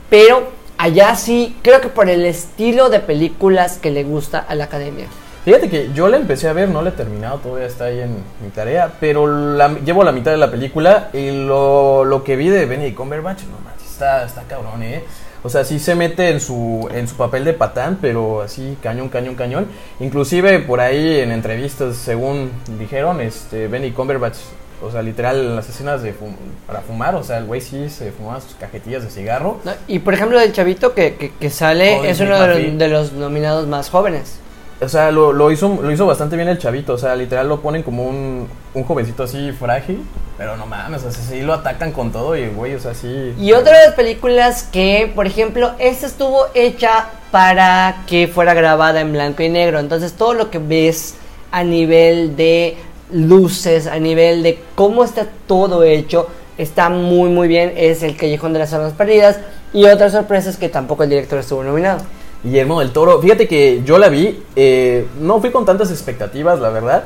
pero 0.08 0.44
allá 0.78 1.16
sí, 1.16 1.56
creo 1.62 1.80
que 1.80 1.88
por 1.88 2.08
el 2.08 2.24
estilo 2.24 2.88
de 2.88 3.00
películas 3.00 3.78
que 3.78 3.90
le 3.90 4.04
gusta 4.04 4.38
a 4.38 4.54
la 4.54 4.64
academia. 4.64 5.06
Fíjate 5.44 5.68
que 5.68 5.90
yo 5.92 6.06
la 6.06 6.18
empecé 6.18 6.46
a 6.48 6.52
ver, 6.52 6.68
no 6.68 6.82
la 6.82 6.90
he 6.90 6.92
terminado, 6.92 7.38
todavía 7.38 7.66
está 7.66 7.86
ahí 7.86 7.98
en 8.00 8.10
mi 8.40 8.50
tarea, 8.54 8.92
pero 9.00 9.26
la- 9.26 9.74
llevo 9.84 10.04
la 10.04 10.12
mitad 10.12 10.30
de 10.30 10.36
la 10.36 10.48
película 10.52 11.08
y 11.12 11.32
lo, 11.44 12.04
lo 12.04 12.22
que 12.22 12.36
vi 12.36 12.48
de 12.48 12.64
Benny 12.66 12.92
Cumberbatch, 12.92 13.40
no 13.42 13.71
está, 14.02 14.24
está 14.24 14.42
cabrón, 14.42 14.82
¿eh? 14.82 15.02
O 15.44 15.48
sea, 15.48 15.64
sí 15.64 15.78
se 15.80 15.94
mete 15.94 16.30
en 16.30 16.40
su, 16.40 16.88
en 16.94 17.08
su 17.08 17.16
papel 17.16 17.44
de 17.44 17.52
patán, 17.52 17.98
pero 18.00 18.42
así 18.42 18.76
cañón, 18.82 19.08
cañón, 19.08 19.34
cañón. 19.34 19.66
Inclusive 20.00 20.60
por 20.60 20.80
ahí 20.80 21.20
en 21.20 21.32
entrevistas, 21.32 21.96
según 21.96 22.50
dijeron, 22.78 23.20
este 23.20 23.66
Benny 23.66 23.90
Cumberbatch, 23.90 24.36
o 24.80 24.90
sea, 24.90 25.02
literal 25.02 25.36
en 25.38 25.56
las 25.56 25.68
escenas 25.68 26.02
de 26.02 26.12
fum- 26.12 26.34
para 26.66 26.80
fumar, 26.80 27.14
o 27.16 27.22
sea, 27.24 27.38
el 27.38 27.44
güey 27.46 27.60
sí 27.60 27.88
se 27.90 28.12
fumaba 28.12 28.40
sus 28.40 28.54
cajetillas 28.54 29.02
de 29.04 29.10
cigarro. 29.10 29.58
¿no? 29.64 29.72
Y 29.88 29.98
por 30.00 30.14
ejemplo, 30.14 30.40
el 30.40 30.52
chavito 30.52 30.94
que, 30.94 31.14
que, 31.16 31.32
que 31.32 31.50
sale 31.50 31.96
Joder, 31.96 32.10
es 32.10 32.20
uno 32.20 32.40
de 32.40 32.46
los, 32.46 32.78
de 32.78 32.88
los 32.88 33.12
nominados 33.12 33.66
más 33.66 33.90
jóvenes. 33.90 34.38
O 34.82 34.88
sea, 34.88 35.10
lo, 35.10 35.32
lo 35.32 35.50
hizo, 35.50 35.78
lo 35.80 35.90
hizo 35.90 36.06
bastante 36.06 36.36
bien 36.36 36.48
el 36.48 36.58
chavito. 36.58 36.94
O 36.94 36.98
sea, 36.98 37.14
literal 37.14 37.48
lo 37.48 37.60
ponen 37.60 37.82
como 37.82 38.04
un, 38.04 38.48
un 38.74 38.84
jovencito 38.84 39.22
así 39.22 39.52
frágil. 39.52 40.04
Pero 40.38 40.56
no 40.56 40.66
mames, 40.66 41.04
o 41.04 41.12
sea, 41.12 41.22
sí 41.22 41.42
lo 41.42 41.52
atacan 41.52 41.92
con 41.92 42.10
todo 42.10 42.34
y 42.36 42.48
güey, 42.48 42.74
o 42.74 42.80
sea, 42.80 42.94
sí. 42.94 43.34
Y 43.38 43.52
otra 43.52 43.78
de 43.78 43.86
las 43.86 43.94
películas 43.94 44.64
que, 44.64 45.12
por 45.14 45.26
ejemplo, 45.26 45.72
esta 45.78 46.06
estuvo 46.06 46.46
hecha 46.54 47.10
para 47.30 48.02
que 48.06 48.26
fuera 48.26 48.52
grabada 48.54 49.00
en 49.00 49.12
blanco 49.12 49.42
y 49.42 49.48
negro. 49.48 49.78
Entonces 49.78 50.14
todo 50.14 50.34
lo 50.34 50.50
que 50.50 50.58
ves 50.58 51.14
a 51.50 51.62
nivel 51.62 52.34
de 52.34 52.76
luces, 53.12 53.86
a 53.86 53.98
nivel 53.98 54.42
de 54.42 54.58
cómo 54.74 55.04
está 55.04 55.26
todo 55.46 55.84
hecho, 55.84 56.28
está 56.58 56.88
muy 56.88 57.30
muy 57.30 57.46
bien. 57.46 57.74
Es 57.76 58.02
el 58.02 58.16
Callejón 58.16 58.52
de 58.52 58.58
las 58.60 58.72
Almas 58.72 58.94
Perdidas. 58.94 59.38
Y 59.72 59.84
otra 59.84 60.10
sorpresa 60.10 60.50
es 60.50 60.56
que 60.56 60.68
tampoco 60.68 61.04
el 61.04 61.10
director 61.10 61.38
estuvo 61.38 61.62
nominado. 61.62 62.00
Guillermo 62.42 62.80
del 62.80 62.92
Toro. 62.92 63.20
Fíjate 63.20 63.46
que 63.46 63.82
yo 63.84 63.98
la 63.98 64.08
vi, 64.08 64.42
eh, 64.56 65.06
no 65.20 65.40
fui 65.40 65.50
con 65.50 65.64
tantas 65.64 65.90
expectativas, 65.90 66.60
la 66.60 66.70
verdad. 66.70 67.04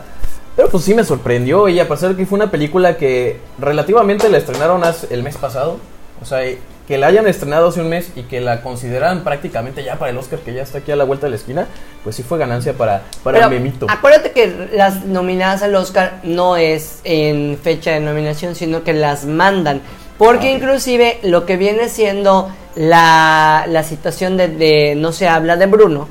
Pero 0.56 0.70
pues 0.70 0.84
sí 0.84 0.94
me 0.94 1.04
sorprendió 1.04 1.68
y 1.68 1.78
a 1.78 1.86
pesar 1.86 2.10
de 2.10 2.16
que 2.16 2.24
fue 2.24 2.36
una 2.36 2.50
película 2.50 2.96
que 2.96 3.38
relativamente 3.58 4.28
la 4.30 4.38
estrenaron 4.38 4.82
el 5.10 5.22
mes 5.22 5.36
pasado. 5.36 5.78
O 6.22 6.24
sea, 6.24 6.40
que 6.88 6.98
la 6.98 7.08
hayan 7.08 7.26
estrenado 7.26 7.68
hace 7.68 7.80
un 7.80 7.88
mes 7.88 8.10
y 8.14 8.22
que 8.22 8.40
la 8.40 8.62
consideran 8.62 9.24
prácticamente 9.24 9.82
ya 9.84 9.96
para 9.98 10.12
el 10.12 10.18
Oscar 10.18 10.38
que 10.38 10.54
ya 10.54 10.62
está 10.62 10.78
aquí 10.78 10.92
a 10.92 10.96
la 10.96 11.04
vuelta 11.04 11.26
de 11.26 11.30
la 11.30 11.36
esquina, 11.36 11.66
pues 12.04 12.16
sí 12.16 12.22
fue 12.22 12.38
ganancia 12.38 12.72
para, 12.74 13.02
para 13.22 13.38
Pero 13.38 13.50
Memito. 13.50 13.86
acuérdate 13.90 14.30
que 14.30 14.70
las 14.72 15.04
nominadas 15.04 15.62
al 15.62 15.74
Oscar 15.74 16.20
no 16.22 16.56
es 16.56 17.00
en 17.04 17.58
fecha 17.60 17.90
de 17.90 18.00
nominación, 18.00 18.54
sino 18.54 18.84
que 18.84 18.92
las 18.92 19.26
mandan. 19.26 19.82
Porque 20.18 20.50
inclusive 20.52 21.18
lo 21.22 21.44
que 21.44 21.56
viene 21.56 21.88
siendo 21.88 22.48
la, 22.74 23.64
la 23.68 23.82
situación 23.82 24.36
de, 24.36 24.48
de 24.48 24.94
No 24.96 25.12
se 25.12 25.28
habla 25.28 25.56
de 25.56 25.66
Bruno 25.66 26.08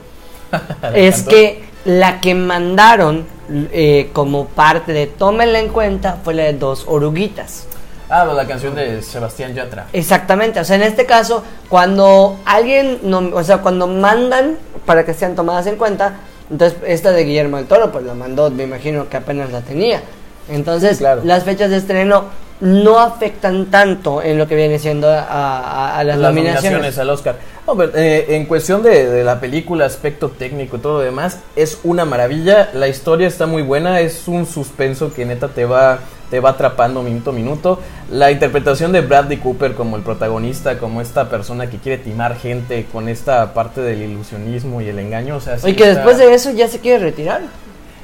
es 0.94 1.16
encantó. 1.20 1.30
que 1.32 1.64
la 1.86 2.20
que 2.22 2.34
mandaron 2.36 3.26
eh, 3.72 4.10
como 4.14 4.46
parte 4.48 4.92
de 4.94 5.08
tómenla 5.08 5.60
en 5.60 5.70
cuenta 5.70 6.18
fue 6.24 6.34
la 6.34 6.44
de 6.44 6.54
dos 6.54 6.86
oruguitas. 6.88 7.68
Ah, 8.10 8.24
la 8.26 8.46
canción 8.48 8.76
de 8.76 9.02
Sebastián 9.02 9.54
Yatra. 9.56 9.88
Exactamente, 9.92 10.60
o 10.60 10.64
sea, 10.64 10.76
en 10.76 10.84
este 10.84 11.08
caso, 11.08 11.44
cuando 11.70 12.38
alguien, 12.46 13.00
nom- 13.04 13.34
o 13.34 13.44
sea, 13.44 13.58
cuando 13.60 13.88
mandan 13.88 14.58
para 14.86 15.04
que 15.06 15.14
sean 15.16 15.36
tomadas 15.36 15.66
en 15.66 15.76
cuenta, 15.76 16.14
entonces 16.52 16.78
esta 16.86 17.12
de 17.12 17.24
Guillermo 17.24 17.58
del 17.58 17.66
Toro, 17.66 17.92
pues 17.92 18.06
la 18.06 18.14
mandó, 18.14 18.52
me 18.52 18.64
imagino 18.64 19.10
que 19.10 19.18
apenas 19.18 19.52
la 19.52 19.62
tenía. 19.62 20.02
Entonces, 20.50 20.98
Sí, 20.98 21.04
claro. 21.04 21.22
las 21.24 21.44
fechas 21.44 21.72
de 21.72 21.78
estreno 21.78 22.26
no 22.62 23.00
afectan 23.00 23.66
tanto 23.66 24.22
en 24.22 24.38
lo 24.38 24.48
que 24.48 24.56
viene 24.56 24.80
siendo 24.80 25.10
a, 25.10 25.20
a- 25.22 25.98
a 26.00 26.04
las, 26.04 26.18
las 26.18 26.30
nominaciones. 26.34 26.64
nominaciones 26.72 27.00
al 27.00 27.10
Oscar. 27.10 27.36
No, 27.68 27.76
pero, 27.76 27.92
eh, 27.96 28.36
en 28.36 28.46
cuestión 28.46 28.82
de, 28.84 29.10
de 29.10 29.24
la 29.24 29.40
película, 29.40 29.86
aspecto 29.86 30.30
técnico 30.30 30.78
y 30.78 30.80
todo 30.80 31.00
lo 31.00 31.04
demás, 31.04 31.40
es 31.56 31.80
una 31.84 32.06
maravilla. 32.06 32.70
La 32.74 32.88
historia 32.88 33.28
está 33.28 33.46
muy 33.48 33.62
buena, 33.62 34.00
es 34.00 34.28
un 34.28 34.46
suspenso 34.46 35.14
que 35.14 35.26
neta 35.26 35.48
te 35.50 35.66
va, 35.66 36.00
te 36.30 36.40
va 36.40 36.52
atrapando 36.52 37.02
minuto 37.02 37.32
a 37.32 37.34
minuto. 37.34 37.80
La 38.12 38.32
interpretación 38.32 38.92
de 38.92 39.02
Bradley 39.02 39.38
Cooper 39.38 39.74
como 39.74 39.98
el 39.98 40.04
protagonista, 40.04 40.78
como 40.78 41.02
esta 41.02 41.28
persona 41.30 41.70
que 41.70 41.78
quiere 41.78 42.02
timar 42.02 42.38
gente 42.38 42.86
con 42.92 43.10
esta 43.10 43.54
parte 43.54 43.82
del 43.82 44.02
ilusionismo 44.04 44.80
y 44.82 44.88
el 44.90 45.00
engaño. 45.00 45.36
O 45.38 45.42
sea, 45.42 45.58
sí 45.58 45.66
Oye, 45.66 45.76
que 45.76 45.84
está- 45.90 45.96
después 46.06 46.18
de 46.20 46.34
eso 46.34 46.52
ya 46.52 46.68
se 46.68 46.80
quiere 46.80 47.00
retirar. 47.04 47.42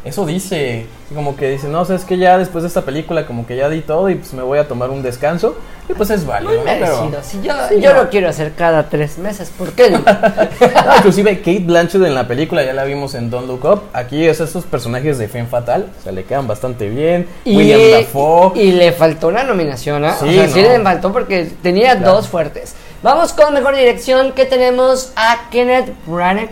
Eso 0.04 0.26
dice, 0.26 0.88
como 1.14 1.36
que 1.36 1.48
dice, 1.52 1.68
no, 1.68 1.86
sabes 1.86 2.06
que 2.06 2.18
ya 2.18 2.36
después 2.40 2.64
de 2.64 2.70
esta 2.70 2.82
película 2.82 3.28
como 3.28 3.46
que 3.46 3.56
ya 3.56 3.70
di 3.70 3.82
todo 3.82 4.10
y 4.10 4.16
pues 4.16 4.34
me 4.34 4.42
voy 4.42 4.58
a 4.58 4.68
tomar 4.68 4.90
un 4.90 5.04
descanso. 5.04 5.56
Y 5.88 5.94
pues 5.94 6.10
es 6.10 6.26
válido, 6.26 6.54
Muy 6.54 6.60
¿no? 6.60 6.66
Pero- 6.66 7.06
merecido. 7.06 7.24
Si 7.24 7.42
yo 7.48 7.54
Sí, 7.70 7.80
yo 7.82 7.94
no. 7.94 8.04
lo 8.04 8.10
quiero 8.10 8.28
hacer 8.30 8.54
cada 8.56 8.90
tres 8.90 9.20
meses, 9.20 9.52
¿por 9.56 9.74
qué 9.74 9.92
no? 9.92 10.00
No, 10.86 10.96
inclusive 10.98 11.38
Kate 11.40 11.60
Blanchett 11.60 12.02
en 12.04 12.16
la 12.16 12.28
película, 12.28 12.64
ya 12.64 12.74
la 12.74 12.84
vimos 12.86 13.14
en 13.14 13.30
Don't 13.30 13.48
Look 13.48 13.64
Up. 13.66 13.82
Aquí 13.94 14.26
es 14.26 14.40
estos 14.40 14.64
personajes 14.66 15.20
de 15.20 15.28
Femme 15.28 15.48
Fatal, 15.48 15.92
o 16.00 16.04
sea, 16.04 16.12
le 16.12 16.24
quedan 16.24 16.48
bastante 16.48 16.90
bien. 16.90 17.28
William 17.46 17.80
Dafoe. 18.02 18.54
y 18.60 18.72
le 18.72 18.94
faltó 18.94 19.28
una 19.28 19.44
nominación, 19.44 20.04
¿ah? 20.06 20.16
Sí, 20.20 20.30
o 20.30 20.32
sea, 20.32 20.48
sí 20.48 20.62
le 20.64 20.80
faltó 20.80 21.12
porque 21.14 21.52
tenía 21.62 21.96
Claro. 21.98 22.16
dos 22.16 22.28
fuertes. 22.28 22.74
Vamos 23.04 23.34
con 23.34 23.54
mejor 23.54 23.76
dirección, 23.76 24.32
que 24.32 24.46
tenemos 24.46 25.12
a 25.16 25.50
Kenneth 25.52 25.94
Branagh 26.08 26.50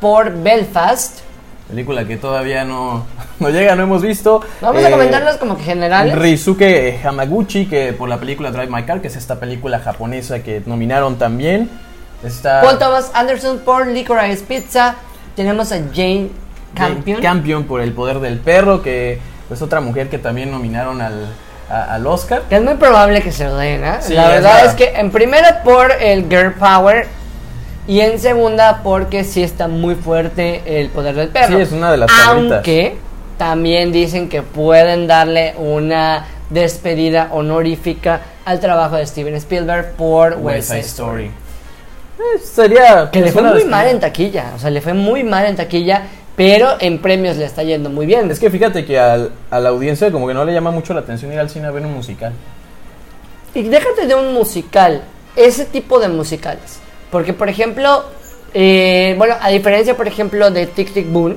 por 0.00 0.30
Belfast. 0.32 1.20
Película 1.74 2.04
que 2.06 2.16
todavía 2.16 2.64
no, 2.64 3.04
no 3.40 3.50
llega, 3.50 3.74
no 3.74 3.82
hemos 3.82 4.00
visto. 4.02 4.40
Vamos 4.60 4.80
Eh, 4.82 4.86
a 4.86 4.90
comentarlos 4.92 5.36
como 5.38 5.56
que 5.56 5.64
generales. 5.64 6.16
Risuke 6.16 7.00
Hamaguchi, 7.04 7.66
que 7.66 7.92
por 7.92 8.08
la 8.08 8.18
película 8.18 8.50
Drive 8.52 8.68
My 8.70 8.84
Car, 8.84 9.00
que 9.00 9.08
es 9.08 9.16
esta 9.16 9.40
película 9.40 9.80
japonesa 9.80 10.40
que 10.42 10.62
nominaron 10.66 11.16
también. 11.18 11.68
Está 12.22 12.62
Paul 12.62 12.78
Thomas 12.78 13.10
Anderson 13.12 13.58
por 13.64 13.86
Licorice 13.88 14.44
Pizza. 14.44 14.94
Tenemos 15.34 15.72
a 15.72 15.76
Jane 15.76 15.90
Jane 15.94 16.30
Campion. 16.74 17.20
Campion 17.20 17.64
por 17.64 17.80
El 17.80 17.92
Poder 17.92 18.20
del 18.20 18.38
Perro, 18.38 18.82
que 18.82 19.18
es 19.50 19.60
otra 19.62 19.80
mujer 19.80 20.08
que 20.08 20.18
también 20.18 20.50
nominaron 20.50 21.00
al, 21.02 21.26
a- 21.68 21.94
al 21.94 22.06
Oscar. 22.06 22.42
que 22.48 22.56
es 22.56 22.62
muy 22.62 22.74
probable 22.74 23.20
que 23.20 23.32
se 23.32 23.44
lo 23.44 23.56
den, 23.56 23.82
¿ah? 23.84 23.98
Sí, 24.00 24.14
la 24.14 24.26
es 24.26 24.42
verdad 24.42 24.60
la- 24.62 24.70
es 24.70 24.74
que 24.74 24.94
en 24.94 25.10
primera 25.10 25.62
por 25.64 25.90
el 25.92 26.28
Girl 26.28 26.52
Power 26.54 27.06
y 27.86 28.00
en 28.00 28.18
segunda 28.18 28.80
porque 28.82 29.24
sí 29.24 29.42
está 29.42 29.68
muy 29.68 29.94
fuerte 29.94 30.62
el 30.80 30.88
poder 30.90 31.14
del 31.14 31.28
perro. 31.28 31.56
Sí, 31.56 31.62
es 31.62 31.72
una 31.72 31.90
de 31.90 31.96
las 31.98 32.10
favoritas. 32.10 32.56
Aunque 32.56 32.96
también 33.38 33.92
dicen 33.92 34.28
que 34.28 34.42
pueden 34.42 35.06
darle 35.06 35.54
una 35.58 36.26
despedida 36.50 37.28
honorífica 37.32 38.20
al 38.44 38.60
trabajo 38.60 38.96
de 38.96 39.06
Steven 39.06 39.34
Spielberg 39.36 39.92
por 39.96 40.34
West 40.40 40.68
Side 40.68 40.80
Story. 40.80 41.24
Eh, 41.24 42.38
sería. 42.42 43.10
Que 43.10 43.20
le 43.20 43.32
fue 43.32 43.42
muy 43.42 43.52
despedida. 43.54 43.76
mal 43.76 43.86
en 43.88 44.00
taquilla, 44.00 44.52
o 44.54 44.58
sea, 44.58 44.70
le 44.70 44.80
fue 44.80 44.94
muy 44.94 45.24
mal 45.24 45.46
en 45.46 45.56
taquilla, 45.56 46.02
pero 46.36 46.76
en 46.80 46.98
premios 47.00 47.36
le 47.36 47.44
está 47.44 47.62
yendo 47.64 47.90
muy 47.90 48.06
bien. 48.06 48.30
Es 48.30 48.38
que 48.38 48.50
fíjate 48.50 48.84
que 48.84 48.98
al- 48.98 49.30
a 49.50 49.58
la 49.60 49.70
audiencia 49.70 50.10
como 50.12 50.26
que 50.28 50.34
no 50.34 50.44
le 50.44 50.52
llama 50.52 50.70
mucho 50.70 50.94
la 50.94 51.00
atención 51.00 51.32
ir 51.32 51.38
al 51.40 51.50
cine 51.50 51.66
a 51.66 51.70
ver 51.70 51.84
un 51.84 51.92
musical. 51.94 52.32
Y 53.54 53.62
déjate 53.64 54.06
de 54.06 54.14
un 54.14 54.32
musical, 54.34 55.02
ese 55.36 55.64
tipo 55.64 55.98
de 55.98 56.08
musicales. 56.08 56.78
Porque, 57.14 57.32
por 57.32 57.48
ejemplo, 57.48 58.06
eh, 58.52 59.14
bueno, 59.16 59.36
a 59.40 59.50
diferencia, 59.50 59.96
por 59.96 60.08
ejemplo, 60.08 60.50
de 60.50 60.66
Tic 60.66 60.92
Tic 60.92 61.12
Boom, 61.12 61.36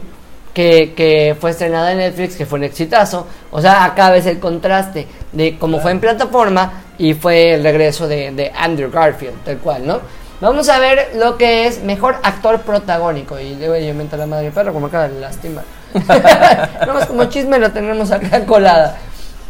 que, 0.52 0.96
que 0.98 1.38
fue 1.40 1.52
estrenada 1.52 1.92
en 1.92 2.00
Netflix, 2.00 2.36
que 2.36 2.48
fue 2.48 2.58
un 2.58 2.66
exitazo, 2.66 3.28
o 3.52 3.62
sea, 3.62 3.84
acá 3.84 4.10
ves 4.10 4.26
el 4.26 4.40
contraste 4.40 5.06
de 5.34 5.56
cómo 5.60 5.80
fue 5.80 5.92
en 5.92 6.00
plataforma 6.00 6.82
y 6.98 7.14
fue 7.14 7.54
el 7.54 7.62
regreso 7.62 8.08
de, 8.08 8.52
Andrew 8.58 8.90
Garfield, 8.90 9.44
tal 9.46 9.60
cual, 9.60 9.86
¿no? 9.86 10.00
Vamos 10.42 10.68
a 10.68 10.80
ver 10.80 11.12
lo 11.14 11.38
que 11.38 11.68
es 11.68 11.84
mejor 11.84 12.16
actor 12.24 12.62
protagónico. 12.62 13.40
Y 13.40 13.54
luego 13.54 13.76
yo 13.76 13.90
invento 13.90 14.18
la 14.18 14.26
madre 14.26 14.50
perro, 14.50 14.74
como 14.74 14.88
acaba 14.88 15.08
de 15.08 15.20
lastimar. 15.20 15.64
Nomás 16.88 17.06
como 17.06 17.26
chisme 17.26 17.60
lo 17.60 17.72
tenemos 17.72 18.10
acá 18.10 18.44
colada. 18.48 18.98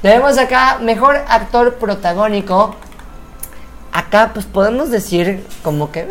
Tenemos 0.02 0.38
acá 0.38 0.80
mejor 0.82 1.22
actor 1.30 1.76
protagónico. 1.76 2.76
Acá 3.98 4.32
pues 4.34 4.46
podemos 4.46 4.92
decir 4.92 5.44
como 5.63 5.92
que 5.92 6.01
eh, 6.01 6.08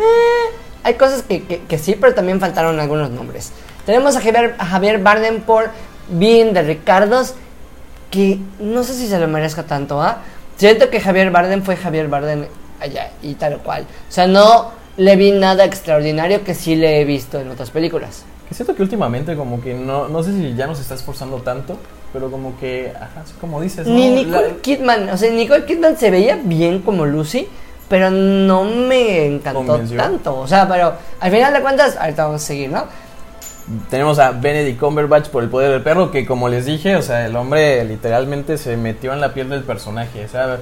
hay 0.82 0.94
cosas 0.94 1.22
que, 1.22 1.44
que- 1.44 1.60
que 1.62 1.78
sí, 1.78 1.96
pero 2.00 2.14
también 2.14 2.40
faltaron 2.40 2.80
algunos 2.80 3.10
nombres. 3.10 3.52
Tenemos 3.84 4.16
a 4.16 4.20
Javier, 4.20 4.56
a 4.58 4.66
Javier 4.66 4.98
Bardem 4.98 5.40
por 5.42 5.70
Being 6.10 6.52
de 6.52 6.62
Ricardos, 6.62 7.34
que 8.10 8.38
no 8.58 8.82
sé 8.82 8.94
si 8.94 9.06
se 9.06 9.18
lo 9.20 9.28
merezca 9.28 9.62
tanto, 9.62 10.00
¿ah? 10.02 10.18
Siento 10.56 10.90
que 10.90 11.00
Javier 11.00 11.30
Bardem 11.30 11.62
fue 11.62 11.76
Javier 11.76 12.08
Bardem 12.08 12.46
allá 12.80 13.10
y 13.22 13.34
tal 13.34 13.58
cual. 13.58 13.84
O 14.08 14.12
sea, 14.12 14.26
no 14.26 14.70
le 14.96 15.14
vi 15.14 15.30
nada 15.30 15.64
extraordinario 15.64 16.42
que 16.42 16.54
sí 16.54 16.74
le 16.74 17.00
he 17.00 17.04
visto 17.04 17.38
en 17.38 17.50
otras 17.50 17.70
películas. 17.70 18.24
Que 18.48 18.54
siento 18.54 18.74
que 18.74 18.82
últimamente 18.82 19.36
como 19.36 19.60
que 19.60 19.74
no, 19.74 20.08
no 20.08 20.22
sé 20.24 20.32
si 20.32 20.54
ya 20.54 20.66
nos 20.66 20.80
está 20.80 20.94
esforzando 20.94 21.36
tanto, 21.38 21.76
pero 22.12 22.30
como 22.30 22.58
que, 22.58 22.92
ajá, 22.96 23.22
como 23.40 23.60
dices, 23.60 23.86
¿no? 23.86 23.94
Ni 23.94 24.10
Nicole 24.10 24.48
La- 24.48 24.56
Kidman, 24.62 25.08
o 25.10 25.16
sea, 25.16 25.30
Nicole 25.30 25.64
Kidman 25.66 25.96
se 25.96 26.10
veía 26.10 26.38
bien 26.42 26.80
como 26.80 27.04
Lucy, 27.06 27.46
pero 27.88 28.10
no 28.10 28.64
me 28.64 29.26
encantó 29.26 29.64
Convenció. 29.64 29.96
tanto. 29.96 30.38
O 30.38 30.46
sea, 30.48 30.68
pero 30.68 30.94
al 31.20 31.30
final 31.30 31.52
de 31.52 31.60
cuentas, 31.60 31.96
ahorita 31.96 32.24
vamos 32.24 32.42
a 32.42 32.46
seguir, 32.46 32.70
¿no? 32.70 32.84
Tenemos 33.90 34.18
a 34.18 34.30
Benedict 34.30 34.78
Cumberbatch 34.78 35.28
por 35.28 35.42
el 35.42 35.48
poder 35.48 35.72
del 35.72 35.82
perro, 35.82 36.10
que 36.10 36.24
como 36.24 36.48
les 36.48 36.66
dije, 36.66 36.94
o 36.96 37.02
sea, 37.02 37.26
el 37.26 37.34
hombre 37.34 37.84
literalmente 37.84 38.58
se 38.58 38.76
metió 38.76 39.12
en 39.12 39.20
la 39.20 39.34
piel 39.34 39.48
del 39.48 39.64
personaje. 39.64 40.24
O 40.24 40.28
sea, 40.28 40.58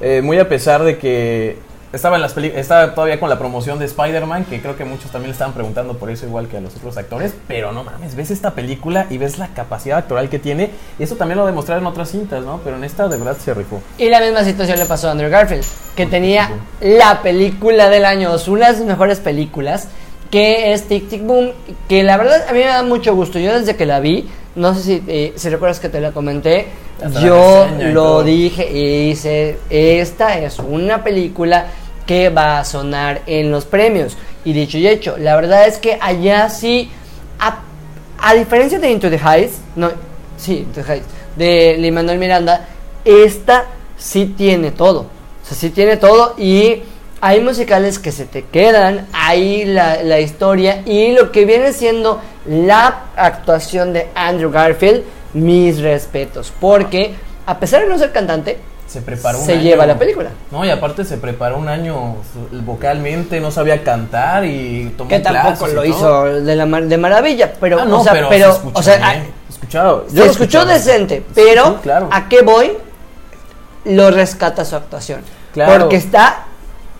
eh, 0.00 0.22
muy 0.22 0.38
a 0.38 0.48
pesar 0.48 0.82
de 0.82 0.98
que 0.98 1.58
estaba, 1.92 2.16
en 2.16 2.22
las 2.22 2.36
estaba 2.36 2.94
todavía 2.94 3.18
con 3.18 3.28
la 3.28 3.38
promoción 3.38 3.78
de 3.78 3.86
Spider-Man, 3.86 4.44
que 4.44 4.60
creo 4.60 4.76
que 4.76 4.84
muchos 4.84 5.10
también 5.10 5.30
le 5.30 5.32
estaban 5.32 5.54
preguntando 5.54 5.96
por 5.96 6.10
eso, 6.10 6.26
igual 6.26 6.48
que 6.48 6.58
a 6.58 6.60
los 6.60 6.76
otros 6.76 6.96
actores. 6.96 7.34
Pero 7.46 7.72
no 7.72 7.84
mames, 7.84 8.14
ves 8.14 8.30
esta 8.30 8.52
película 8.52 9.06
y 9.10 9.18
ves 9.18 9.38
la 9.38 9.48
capacidad 9.48 9.98
actoral 9.98 10.28
que 10.28 10.38
tiene. 10.38 10.70
Y 10.98 11.02
eso 11.02 11.16
también 11.16 11.38
lo 11.38 11.46
demostraron 11.46 11.84
en 11.84 11.88
otras 11.88 12.10
cintas, 12.10 12.44
¿no? 12.44 12.60
Pero 12.64 12.76
en 12.76 12.84
esta 12.84 13.08
de 13.08 13.16
verdad 13.16 13.36
se 13.38 13.54
rifó. 13.54 13.80
Y 13.96 14.08
la 14.08 14.20
misma 14.20 14.44
situación 14.44 14.78
le 14.78 14.84
pasó 14.84 15.08
a 15.08 15.12
Andrew 15.12 15.30
Garfield, 15.30 15.64
que 15.96 16.06
tenía 16.06 16.50
la 16.80 17.22
película 17.22 17.88
del 17.88 18.04
año, 18.04 18.30
una 18.48 18.70
de 18.70 18.76
sus 18.76 18.86
mejores 18.86 19.20
películas, 19.20 19.88
que 20.30 20.72
es 20.72 20.88
Tic 20.88 21.08
Tic 21.08 21.22
Boom, 21.24 21.52
que 21.88 22.02
la 22.02 22.16
verdad 22.16 22.44
a 22.48 22.52
mí 22.52 22.58
me 22.58 22.66
da 22.66 22.82
mucho 22.82 23.14
gusto. 23.14 23.38
Yo 23.38 23.58
desde 23.58 23.76
que 23.76 23.86
la 23.86 24.00
vi, 24.00 24.28
no 24.58 24.74
sé 24.74 24.82
si, 24.82 25.02
eh, 25.06 25.32
si 25.36 25.48
recuerdas 25.48 25.78
que 25.78 25.88
te 25.88 26.00
la 26.00 26.10
comenté, 26.10 26.66
Hasta 27.02 27.20
yo 27.20 27.68
lo 27.78 28.22
dije 28.24 28.70
y 28.70 29.10
hice, 29.10 29.58
esta 29.70 30.38
es 30.38 30.58
una 30.58 31.02
película 31.04 31.66
que 32.04 32.28
va 32.28 32.58
a 32.58 32.64
sonar 32.64 33.22
en 33.26 33.50
los 33.50 33.64
premios. 33.64 34.16
Y 34.44 34.52
dicho 34.52 34.78
y 34.78 34.88
hecho, 34.88 35.16
la 35.16 35.36
verdad 35.36 35.66
es 35.66 35.78
que 35.78 35.98
allá 36.00 36.50
sí, 36.50 36.90
a, 37.38 37.60
a 38.18 38.34
diferencia 38.34 38.78
de 38.78 38.90
Into 38.90 39.08
the 39.10 39.18
Heights, 39.18 39.60
no, 39.76 39.90
sí, 40.36 40.58
Into 40.58 40.82
the 40.82 40.92
Heights, 40.92 41.06
de 41.36 41.76
Lin 41.78 41.94
Manuel 41.94 42.18
Miranda, 42.18 42.66
esta 43.04 43.66
sí 43.96 44.34
tiene 44.36 44.72
todo. 44.72 45.00
O 45.00 45.46
sea, 45.46 45.56
sí 45.56 45.70
tiene 45.70 45.98
todo 45.98 46.34
y 46.36 46.82
hay 47.20 47.40
musicales 47.40 47.98
que 47.98 48.12
se 48.12 48.24
te 48.24 48.44
quedan, 48.44 49.06
ahí 49.12 49.64
la, 49.64 50.02
la 50.02 50.20
historia 50.20 50.82
y 50.86 51.12
lo 51.12 51.32
que 51.32 51.44
viene 51.44 51.72
siendo 51.72 52.20
la 52.46 53.04
actuación 53.16 53.92
de 53.92 54.08
Andrew 54.14 54.50
Garfield, 54.50 55.02
mis 55.34 55.80
respetos. 55.80 56.52
Porque 56.60 57.14
a 57.46 57.58
pesar 57.58 57.82
de 57.82 57.88
no 57.88 57.98
ser 57.98 58.12
cantante, 58.12 58.58
Se 58.86 59.02
preparó 59.02 59.38
un 59.38 59.44
se 59.46 59.52
año. 59.54 59.62
lleva 59.62 59.84
la 59.86 59.98
película. 59.98 60.30
No, 60.50 60.64
y 60.64 60.70
aparte 60.70 61.04
se 61.04 61.16
preparó 61.18 61.58
un 61.58 61.68
año 61.68 62.16
vocalmente, 62.64 63.40
no 63.40 63.50
sabía 63.50 63.82
cantar 63.82 64.44
y 64.44 64.94
tomó 64.96 65.08
Que 65.10 65.20
tampoco 65.20 65.66
lo 65.66 65.74
todo. 65.74 65.84
hizo 65.84 66.24
de, 66.42 66.56
la 66.56 66.66
mar- 66.66 66.84
de 66.86 66.96
maravilla, 66.98 67.52
pero, 67.60 67.80
Ah, 67.80 67.84
no, 67.84 68.00
o 68.00 68.04
sea, 68.04 68.12
pero, 68.12 68.28
pero, 68.28 68.46
se 68.52 68.56
escuchó 68.58 68.78
o 68.78 68.82
sea, 68.82 68.96
bien, 69.12 69.30
escuchado. 69.48 70.04
se 70.08 70.16
lo 70.16 70.24
escuchó 70.24 70.64
decente, 70.64 71.22
pero 71.34 71.64
Sí, 71.66 71.74
claro. 71.82 72.08
¿a 72.12 72.28
qué 72.28 72.42
voy? 72.42 72.72
Lo 73.84 74.10
rescata 74.10 74.64
su 74.64 74.76
actuación. 74.76 75.20
Claro. 75.52 75.78
Porque 75.80 75.96
está 75.96 76.44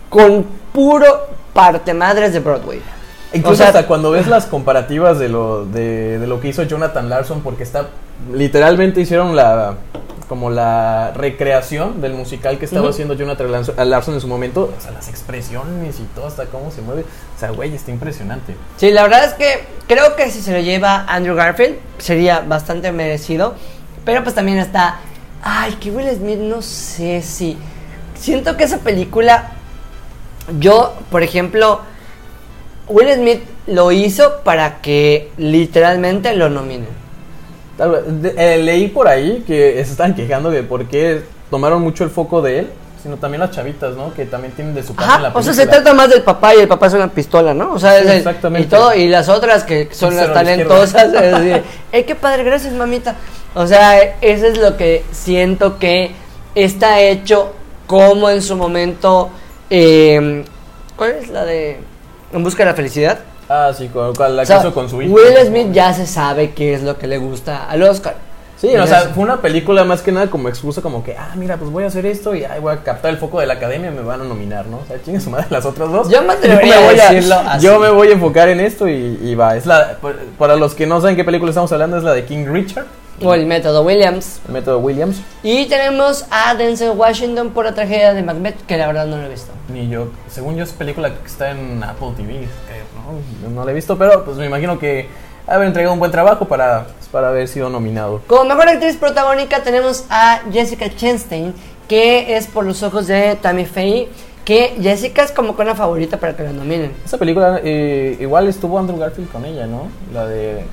con 0.09 0.45
puro 0.73 1.27
parte 1.53 1.93
madres 1.93 2.33
de 2.33 2.39
Broadway. 2.39 2.81
Incluso 3.33 3.53
O 3.53 3.55
sea, 3.57 3.67
hasta 3.67 3.87
cuando 3.87 4.11
ves 4.11 4.27
las 4.27 4.45
comparativas 4.45 5.19
de 5.19 5.29
lo, 5.29 5.65
de, 5.65 6.17
de 6.19 6.27
lo 6.27 6.39
que 6.39 6.47
hizo 6.49 6.63
Jonathan 6.63 7.09
Larson, 7.09 7.41
porque 7.41 7.63
está 7.63 7.87
literalmente 8.33 9.01
hicieron 9.01 9.35
la 9.35 9.75
como 10.27 10.51
la 10.51 11.11
recreación 11.15 12.01
del 12.01 12.13
musical 12.13 12.59
que 12.59 12.65
estaba 12.65 12.91
haciendo 12.91 13.15
Jonathan 13.15 13.51
Larson 13.89 14.13
en 14.13 14.21
su 14.21 14.27
momento, 14.27 14.71
o 14.77 14.79
sea, 14.79 14.91
las 14.91 15.09
expresiones 15.09 15.99
y 15.99 16.03
todo, 16.13 16.27
hasta 16.27 16.45
cómo 16.45 16.69
se 16.69 16.83
mueve, 16.83 17.01
o 17.35 17.39
sea, 17.39 17.49
güey, 17.49 17.73
está 17.73 17.89
impresionante. 17.89 18.55
Sí, 18.77 18.91
la 18.91 19.01
verdad 19.01 19.23
es 19.25 19.33
que 19.33 19.65
creo 19.87 20.15
que 20.15 20.29
si 20.29 20.41
se 20.41 20.53
lo 20.53 20.59
lleva 20.59 21.03
Andrew 21.07 21.35
Garfield 21.35 21.77
sería 21.97 22.41
bastante 22.41 22.91
merecido. 22.91 23.55
Pero 24.05 24.23
pues 24.23 24.35
también 24.35 24.57
está. 24.59 24.99
Ay, 25.41 25.73
que 25.73 25.91
Will 25.91 26.09
Smith, 26.15 26.39
no 26.39 26.61
sé 26.61 27.21
si. 27.21 27.57
Siento 28.15 28.57
que 28.57 28.63
esa 28.63 28.79
película. 28.79 29.51
Yo, 30.59 30.93
por 31.11 31.23
ejemplo. 31.23 31.81
Will 32.87 33.13
Smith 33.13 33.41
lo 33.67 33.91
hizo 33.91 34.39
para 34.43 34.81
que 34.81 35.29
literalmente 35.37 36.35
lo 36.35 36.49
nominen. 36.49 36.87
Tal 37.77 37.91
vez- 37.91 38.33
eh, 38.35 38.57
leí 38.63 38.87
por 38.87 39.07
ahí 39.07 39.43
que 39.45 39.73
se 39.85 39.91
están 39.91 40.15
quejando 40.15 40.49
de 40.49 40.63
por 40.63 40.85
qué 40.87 41.21
tomaron 41.51 41.83
mucho 41.83 42.03
el 42.03 42.09
foco 42.09 42.41
de 42.41 42.59
él, 42.59 42.69
sino 43.03 43.17
también 43.17 43.41
las 43.41 43.51
chavitas, 43.51 43.95
¿no? 43.95 44.11
Que 44.15 44.25
también 44.25 44.53
tienen 44.55 44.73
de 44.73 44.81
su 44.81 44.95
parte 44.95 45.13
en 45.17 45.21
la 45.21 45.27
Ajá, 45.29 45.37
o 45.37 45.43
sea, 45.43 45.53
película. 45.53 45.75
se 45.75 45.81
trata 45.83 45.93
más 45.95 46.09
del 46.09 46.23
papá 46.23 46.55
y 46.55 46.61
el 46.61 46.67
papá 46.67 46.87
es 46.87 46.93
una 46.93 47.09
pistola, 47.09 47.53
¿no? 47.53 47.73
O 47.73 47.77
sea, 47.79 47.93
Sí, 47.99 48.05
es 48.05 48.09
el- 48.11 48.17
exactamente. 48.17 48.65
y 48.67 48.69
todo, 48.71 48.95
y 48.95 49.07
las 49.07 49.29
otras 49.29 49.63
que 49.63 49.87
son 49.91 50.15
las 50.17 50.29
la 50.29 50.33
talentosas, 50.33 51.13
es 51.13 51.31
decir, 51.37 51.63
¡eh, 51.91 52.05
qué 52.05 52.15
padre, 52.15 52.43
gracias, 52.43 52.73
mamita! 52.73 53.15
O 53.53 53.67
sea, 53.67 54.01
eso 54.19 54.47
es 54.47 54.57
lo 54.57 54.77
que 54.77 55.05
siento 55.11 55.77
que 55.77 56.11
está 56.55 56.99
hecho 57.01 57.53
como 57.85 58.31
en 58.31 58.41
su 58.41 58.55
momento, 58.55 59.29
eh, 59.69 60.43
¿cuál 60.95 61.11
es 61.11 61.29
la 61.29 61.45
de 61.45 61.77
En 62.33 62.43
busca 62.43 62.63
de 62.63 62.69
la 62.71 62.75
felicidad? 62.75 63.19
Ah, 63.47 63.71
sí, 63.75 63.87
con, 63.87 64.13
con 64.15 64.35
la 64.35 64.43
O 64.43 64.45
sea, 64.45 64.57
que 64.57 64.67
hizo 64.67 64.73
con 64.73 64.89
su 64.89 65.01
hijo. 65.01 65.13
Will 65.13 65.35
Smith 65.47 65.71
ya 65.71 65.93
se 65.93 66.05
sabe 66.05 66.51
qué 66.51 66.73
es 66.75 66.83
lo 66.83 66.97
que 66.97 67.07
le 67.07 67.17
gusta 67.17 67.65
al 67.67 67.81
Oscar. 67.83 68.15
Sí, 68.57 68.75
o 68.75 68.85
sea, 68.85 69.03
se- 69.03 69.09
fue 69.09 69.23
una 69.23 69.37
película 69.41 69.85
más 69.85 70.01
que 70.01 70.11
nada 70.11 70.29
como 70.29 70.49
excusa, 70.49 70.81
como 70.81 71.01
que, 71.01 71.15
ah, 71.17 71.31
mira, 71.35 71.55
pues 71.55 71.71
voy 71.71 71.85
a 71.85 71.87
hacer 71.87 72.05
esto 72.05 72.35
y 72.35 72.43
ay, 72.43 72.59
voy 72.59 72.73
a 72.73 72.83
captar 72.83 73.09
el 73.11 73.17
foco 73.17 73.39
de 73.39 73.45
la 73.47 73.53
academia 73.53 73.89
y 73.89 73.93
me 73.95 74.01
van 74.01 74.19
a 74.19 74.25
nominar, 74.25 74.65
¿no? 74.67 74.79
O 74.79 74.85
sea, 74.85 75.01
chingue 75.01 75.21
su 75.21 75.29
madre 75.29 75.47
las 75.49 75.65
otras 75.65 75.89
dos. 75.89 76.09
Yo 76.09 76.21
me 76.23 76.33
a 76.33 76.81
voy 76.81 76.99
así. 76.99 77.29
Yo 77.61 77.79
me 77.79 77.89
voy 77.89 78.09
a 78.09 78.11
enfocar 78.11 78.49
en 78.49 78.59
esto 78.59 78.87
y, 78.89 79.17
y 79.23 79.33
va. 79.33 79.55
Es 79.55 79.65
la, 79.65 79.97
para 80.37 80.57
los 80.57 80.75
que 80.75 80.85
no 80.85 80.99
saben 80.99 81.15
qué 81.15 81.23
película 81.23 81.49
estamos 81.51 81.71
hablando, 81.71 81.97
es 81.97 82.03
la 82.03 82.13
de 82.13 82.25
King 82.25 82.45
Richard, 82.47 82.85
O 83.21 83.33
el 83.33 83.45
método 83.45 83.83
Williams. 83.83 84.41
el 84.47 84.53
método 84.53 84.79
Williams. 84.79 85.17
Y 85.43 85.65
tenemos 85.65 86.25
a 86.31 86.55
Denzel 86.55 86.91
Washington 86.91 87.49
por 87.51 87.65
la 87.65 87.73
tragedia 87.73 88.13
de 88.13 88.23
Macbeth, 88.23 88.65
que 88.65 88.77
la 88.77 88.87
verdad 88.87 89.05
no 89.05 89.17
lo 89.17 89.25
he 89.25 89.29
visto. 89.29 89.51
Ni 89.71 89.89
yo, 89.89 90.07
según 90.29 90.55
yo, 90.55 90.63
es 90.63 90.71
película 90.71 91.13
que 91.13 91.27
está 91.27 91.51
en 91.51 91.83
Apple 91.83 92.09
TV, 92.15 92.47
¿no? 92.95 93.49
No 93.49 93.65
la 93.65 93.71
he 93.71 93.73
visto, 93.73 93.97
pero 93.97 94.23
pues 94.25 94.37
me 94.37 94.45
imagino 94.45 94.79
que 94.79 95.07
haber 95.47 95.67
entregado 95.67 95.93
un 95.93 95.99
buen 95.99 96.11
trabajo 96.11 96.45
para, 96.45 96.87
pues, 96.97 97.07
para 97.07 97.29
haber 97.29 97.47
sido 97.47 97.69
nominado. 97.69 98.21
Como 98.27 98.45
mejor 98.45 98.69
actriz 98.69 98.97
protagónica 98.97 99.63
tenemos 99.63 100.05
a 100.09 100.41
Jessica 100.51 100.89
Chastain, 100.95 101.53
que 101.87 102.37
es 102.37 102.47
por 102.47 102.65
los 102.65 102.83
ojos 102.83 103.07
de 103.07 103.35
Tammy 103.35 103.65
Faye, 103.65 104.09
que 104.45 104.77
Jessica 104.81 105.23
es 105.23 105.31
como 105.31 105.55
que 105.55 105.61
una 105.61 105.75
favorita 105.75 106.17
para 106.17 106.35
que 106.35 106.43
la 106.43 106.51
nominen. 106.51 106.91
Esa 107.05 107.17
película, 107.17 107.59
eh, 107.63 108.17
igual 108.19 108.47
estuvo 108.47 108.79
Andrew 108.79 108.97
Garfield 108.97 109.31
con 109.31 109.45
ella, 109.45 109.67
¿no? 109.67 109.87
La 110.13 110.25
de. 110.27 110.63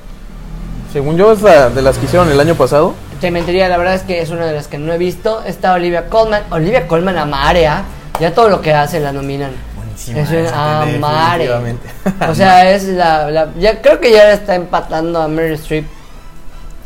Según 0.97 1.15
yo, 1.15 1.31
es 1.31 1.43
la 1.43 1.69
de 1.69 1.83
las 1.83 1.99
que 1.99 2.05
hicieron 2.05 2.27
el 2.31 2.39
año 2.39 2.55
pasado. 2.55 2.95
Te 3.21 3.29
mentiría, 3.29 3.67
la 3.69 3.77
verdad 3.77 3.93
es 3.93 4.01
que 4.01 4.19
es 4.19 4.31
una 4.31 4.47
de 4.47 4.53
las 4.53 4.67
que 4.67 4.79
no 4.79 4.91
he 4.91 4.97
visto. 4.97 5.43
Está 5.45 5.73
Olivia 5.73 6.09
Colman. 6.09 6.41
Olivia 6.49 6.87
Colman 6.87 7.15
amarea. 7.19 7.83
Ya 8.19 8.33
todo 8.33 8.49
lo 8.49 8.61
que 8.61 8.73
hace 8.73 8.99
la 8.99 9.11
nominan. 9.11 9.51
Buenísima. 9.75 10.21
Es 10.21 10.29
un 10.31 10.35
esa 10.37 10.81
peli, 10.85 10.95
amare. 10.95 11.75
O 12.27 12.33
sea, 12.33 12.71
es 12.73 12.85
la, 12.85 13.29
la- 13.29 13.49
ya 13.59 13.79
creo 13.79 13.99
que 13.99 14.11
ya 14.11 14.31
está 14.31 14.55
empatando 14.55 15.21
a 15.21 15.27
Meryl 15.27 15.53
Streep 15.53 15.85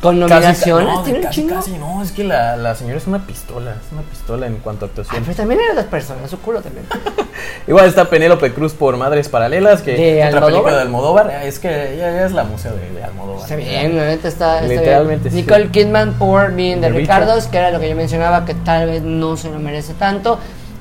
con 0.02 0.20
nominaciones. 0.20 0.94
no, 0.94 1.04
Tiene 1.04 1.20
un 1.20 1.26
casi, 1.26 1.42
chingo. 1.42 1.56
casi, 1.56 1.72
no, 1.78 2.02
es 2.02 2.12
que 2.12 2.24
la, 2.24 2.56
la 2.58 2.74
señora 2.76 2.98
es 2.98 3.06
una 3.08 3.26
pistola, 3.26 3.72
es 3.72 3.92
una 3.92 4.02
pistola 4.02 4.48
en 4.48 4.56
cuanto 4.58 4.86
a 4.86 4.88
Ay, 4.88 4.90
actuación. 4.90 5.24
pero 5.24 5.38
también 5.38 5.62
eran 5.62 5.76
las 5.76 5.86
personas, 5.86 6.30
su 6.30 6.40
culo 6.40 6.62
también. 6.62 6.86
Igual 7.68 7.86
está 7.86 8.10
Penélope 8.10 8.52
Cruz 8.54 8.74
por 8.74 8.98
Madres 8.98 9.30
Paralelas, 9.30 9.82
que 9.84 9.96
¿De 9.96 10.28
otra 10.28 10.46
película 10.48 10.76
de 10.76 10.82
Almodóvar. 10.82 11.30
Es 11.44 11.60
que 11.60 11.94
ella, 11.94 12.10
ella 12.12 12.26
es 12.26 12.32
la 12.32 12.44
museo 12.44 12.74
de, 12.76 12.90
de 12.92 13.04
Almodóvar. 13.04 13.44
Está 13.44 13.56
bien, 13.56 13.96
la 13.96 14.06
neta 14.06 14.28
está, 14.28 14.62
está 14.62 14.74
Literalmente, 14.74 15.30
bien. 15.30 15.36
sí. 15.36 15.42
Nicole 15.44 15.70
Kidman 15.70 16.14
por 16.14 16.52
Bien 16.54 16.82
de 16.82 16.92
De 16.92 16.98
Ricardos, 16.98 17.46
que 17.48 17.58
era 17.58 17.70
lo 17.72 17.80
que 17.80 17.90
yo 17.90 17.96
mencionaba, 17.96 18.44
que 18.46 18.56
tal 18.56 18.88
vez 18.88 19.04
no 19.04 19.38
se 19.38 19.50
lo 19.52 19.60
merece 19.60 19.94
tanto. 19.94 20.40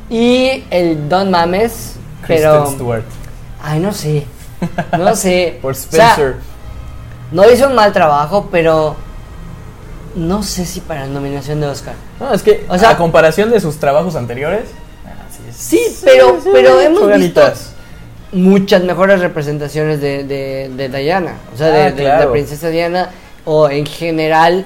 Y 0.09 0.65
el 0.71 1.09
Don 1.09 1.31
Mames, 1.31 1.97
pero... 2.27 2.61
Kristen 2.63 2.75
Stewart 2.77 3.05
Ay, 3.63 3.79
no 3.81 3.93
sé. 3.93 4.25
No 4.99 5.15
sé. 5.15 5.59
por 5.63 5.73
O 5.73 5.75
sea, 5.75 6.11
Spencer. 6.13 6.37
no 7.33 7.51
hizo 7.51 7.67
un 7.69 7.75
mal 7.75 7.93
trabajo, 7.93 8.49
pero... 8.51 8.97
No 10.15 10.43
sé 10.43 10.67
si 10.67 10.81
para 10.81 11.03
la 11.07 11.13
nominación 11.13 11.61
de 11.61 11.69
Oscar. 11.69 11.95
no, 12.19 12.33
es 12.33 12.43
que 12.43 12.65
o 12.69 12.77
sea- 12.79 12.91
a 12.91 12.97
comparación 12.97 13.51
de 13.51 13.61
sus 13.61 13.79
trabajos 13.79 14.17
anteriores, 14.17 14.65
ah, 15.07 15.11
sí, 15.53 15.79
Sí, 15.79 15.97
pero, 16.05 16.41
sí, 16.43 16.49
pero 16.53 16.81
hemos 16.81 17.17
visto 17.17 17.43
muchas 18.33 18.83
mejores 18.85 19.21
representaciones 19.21 20.01
de, 20.01 20.25
de, 20.25 20.71
de 20.77 20.89
Diana, 20.89 21.35
o 21.55 21.57
sea, 21.59 21.69
de, 21.69 21.83
Ah, 21.83 21.91
de 21.91 22.03
claro. 22.03 22.25
la 22.27 22.33
princesa 22.33 22.69
Diana, 22.69 23.11
o 23.45 23.69
en 23.71 23.87
general 23.87 24.65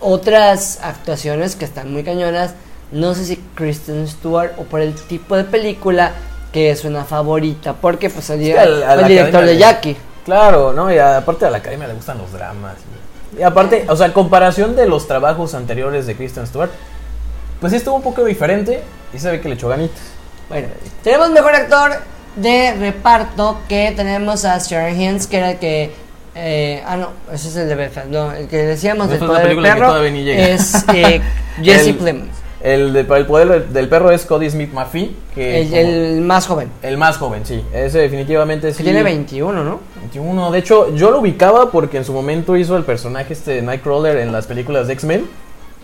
otras 0.00 0.80
actuaciones 0.82 1.54
que 1.56 1.64
están 1.64 1.92
muy 1.92 2.02
cañonas. 2.04 2.54
No 2.90 3.14
sé 3.14 3.24
si 3.24 3.36
Kristen 3.54 4.06
Stewart 4.08 4.52
o 4.58 4.64
por 4.64 4.80
el 4.80 4.94
tipo 4.94 5.36
de 5.36 5.44
película 5.44 6.12
que 6.52 6.70
es 6.70 6.84
una 6.84 7.04
favorita, 7.04 7.72
porque 7.74 8.10
pues 8.10 8.28
el, 8.28 8.42
a 8.82 8.94
el 8.94 9.06
director 9.06 9.28
academia 9.40 9.52
de 9.54 9.58
Jackie. 9.58 9.96
Claro, 10.26 10.72
¿no? 10.74 10.92
Y 10.92 10.98
aparte 10.98 11.46
a 11.46 11.50
la 11.50 11.58
academia 11.58 11.88
le 11.88 11.94
gustan 11.94 12.18
los 12.18 12.30
dramas. 12.32 12.74
Y, 12.76 13.01
y 13.38 13.42
aparte, 13.42 13.84
o 13.88 13.96
sea, 13.96 14.06
en 14.06 14.12
comparación 14.12 14.76
de 14.76 14.86
los 14.86 15.06
trabajos 15.08 15.54
anteriores 15.54 16.06
de 16.06 16.14
Kristen 16.16 16.46
Stewart, 16.46 16.70
pues 17.60 17.70
sí 17.72 17.76
estuvo 17.76 17.94
un 17.96 18.02
poco 18.02 18.24
diferente 18.24 18.82
y 19.14 19.18
se 19.18 19.30
ve 19.30 19.40
que 19.40 19.48
le 19.48 19.54
echó 19.54 19.68
ganitas. 19.68 20.00
Bueno, 20.48 20.68
tenemos 21.02 21.30
mejor 21.30 21.54
actor 21.54 21.92
de 22.36 22.74
reparto 22.78 23.58
que 23.68 23.92
tenemos 23.96 24.44
a 24.44 24.58
Sharon 24.58 25.00
Hines, 25.00 25.26
que 25.26 25.36
era 25.38 25.50
el 25.52 25.58
que. 25.58 25.94
eh, 26.34 26.82
ah, 26.86 26.96
no, 26.96 27.10
ese 27.32 27.48
es 27.48 27.56
el 27.56 27.68
de 27.68 27.74
Belfast. 27.74 28.06
No, 28.08 28.32
el 28.32 28.48
que 28.48 28.56
decíamos 28.58 29.08
del 29.10 29.18
poder 29.20 29.34
del 29.38 29.42
película 29.42 29.68
que 29.68 29.74
perro 29.74 29.88
todavía 29.88 30.10
ni 30.10 30.24
llega. 30.24 30.48
es 30.48 30.84
eh, 30.94 31.20
Jesse 31.62 31.86
El- 31.88 31.96
Plemons, 31.96 32.30
El, 32.62 32.92
de, 32.92 33.00
el 33.00 33.26
poder 33.26 33.68
del- 33.70 33.88
perro 33.88 34.10
es 34.12 34.24
Cody 34.24 34.48
Smith 34.48 34.72
McPhee, 34.72 35.16
que 35.34 35.62
el, 35.62 35.74
el 35.74 36.20
más 36.20 36.46
joven, 36.46 36.68
el 36.82 36.96
más 36.96 37.16
joven, 37.16 37.44
sí. 37.44 37.60
Ese 37.72 37.98
definitivamente 37.98 38.68
que 38.68 38.74
sí. 38.74 38.84
tiene 38.84 39.02
21, 39.02 39.64
¿no? 39.64 39.80
21. 39.96 40.50
De 40.52 40.58
hecho, 40.60 40.94
yo 40.94 41.10
lo 41.10 41.18
ubicaba 41.20 41.70
porque 41.72 41.96
en 41.96 42.04
su 42.04 42.12
momento 42.12 42.56
hizo 42.56 42.76
el 42.76 42.84
personaje 42.84 43.32
este 43.32 43.54
de 43.54 43.62
Nightcrawler 43.62 44.18
en 44.18 44.30
las 44.30 44.46
películas 44.46 44.86
de 44.86 44.92
X-Men. 44.92 45.26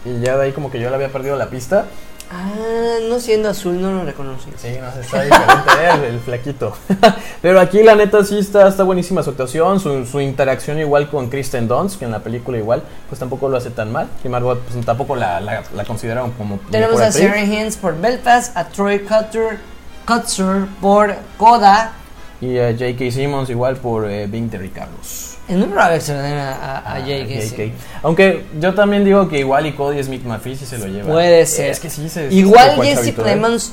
Y 0.05 0.21
ya 0.21 0.37
de 0.37 0.45
ahí 0.45 0.53
como 0.53 0.71
que 0.71 0.79
yo 0.79 0.89
le 0.89 0.95
había 0.95 1.09
perdido 1.09 1.35
la 1.37 1.47
pista. 1.51 1.87
Ah, 2.31 2.99
no 3.09 3.21
siendo 3.21 3.49
azul, 3.49 3.81
no 3.81 3.91
lo 3.91 4.05
reconocí. 4.05 4.51
Sí, 4.57 4.77
no 4.79 4.89
está 4.89 5.23
diferente 5.23 5.71
el, 5.95 6.15
el 6.15 6.21
flaquito. 6.21 6.77
Pero 7.43 7.59
aquí 7.59 7.83
la 7.83 7.95
neta 7.95 8.23
sí 8.23 8.39
está, 8.39 8.69
está 8.69 8.83
buenísima 8.83 9.23
su 9.23 9.31
actuación, 9.31 9.81
su, 9.81 10.05
su 10.05 10.21
interacción 10.21 10.79
igual 10.79 11.09
con 11.09 11.31
Kristen 11.31 11.67
Dunst, 11.69 11.99
que 11.99 12.05
en 12.05 12.11
la 12.11 12.19
película 12.19 12.59
igual, 12.59 12.83
pues 13.09 13.19
tampoco 13.19 13.49
lo 13.49 13.57
hace 13.57 13.71
tan 13.71 13.93
mal. 13.93 14.09
Y 14.23 14.29
Margot 14.29 14.61
pues, 14.61 14.85
tampoco 14.85 15.17
la, 15.17 15.41
la, 15.41 15.63
la 15.75 15.85
consideraron 15.85 16.33
como 16.33 16.59
Tenemos 16.71 17.01
a. 17.01 17.11
Sarah 17.11 17.43
Hines 17.43 17.77
por 17.77 17.99
Belfast, 17.99 18.55
a 18.57 18.69
Troy 18.69 18.99
Cutter, 19.01 19.59
Kutzer 20.07 20.67
por 20.81 21.15
Coda. 21.39 21.93
Y 22.41 22.59
a 22.59 22.73
J.K. 22.73 23.11
Simmons 23.11 23.51
igual 23.51 23.77
por 23.77 24.09
eh, 24.09 24.27
20 24.27 24.59
Ricardos. 24.59 25.28
Es 25.49 25.57
muy 25.57 25.69
raro 25.73 25.95
que 25.95 26.01
se 26.03 26.13
lo 26.15 26.21
den 26.21 26.35
a, 26.37 26.53
a, 26.53 26.79
a 26.79 26.95
Ah. 26.97 27.01
JK. 27.01 27.73
Aunque 28.03 28.45
yo 28.61 28.75
también 28.75 29.05
digo 29.05 29.29
que 29.29 29.39
igual 29.39 29.67
y 29.67 29.73
Cody 29.73 30.03
Smith 30.03 30.25
McPhee 30.25 30.57
sí 30.57 30.67
se 30.67 30.79
lo 30.79 30.87
lleva. 30.87 31.09
Puede 31.11 31.47
ser. 31.47 31.71
Es 31.71 31.81
que 31.81 31.89
sí 31.89 32.09
se 32.09 32.29
Igual 32.33 32.77
se 32.77 32.83
Jesse 32.85 33.07
¿eh? 33.09 33.13
Plemons 33.13 33.73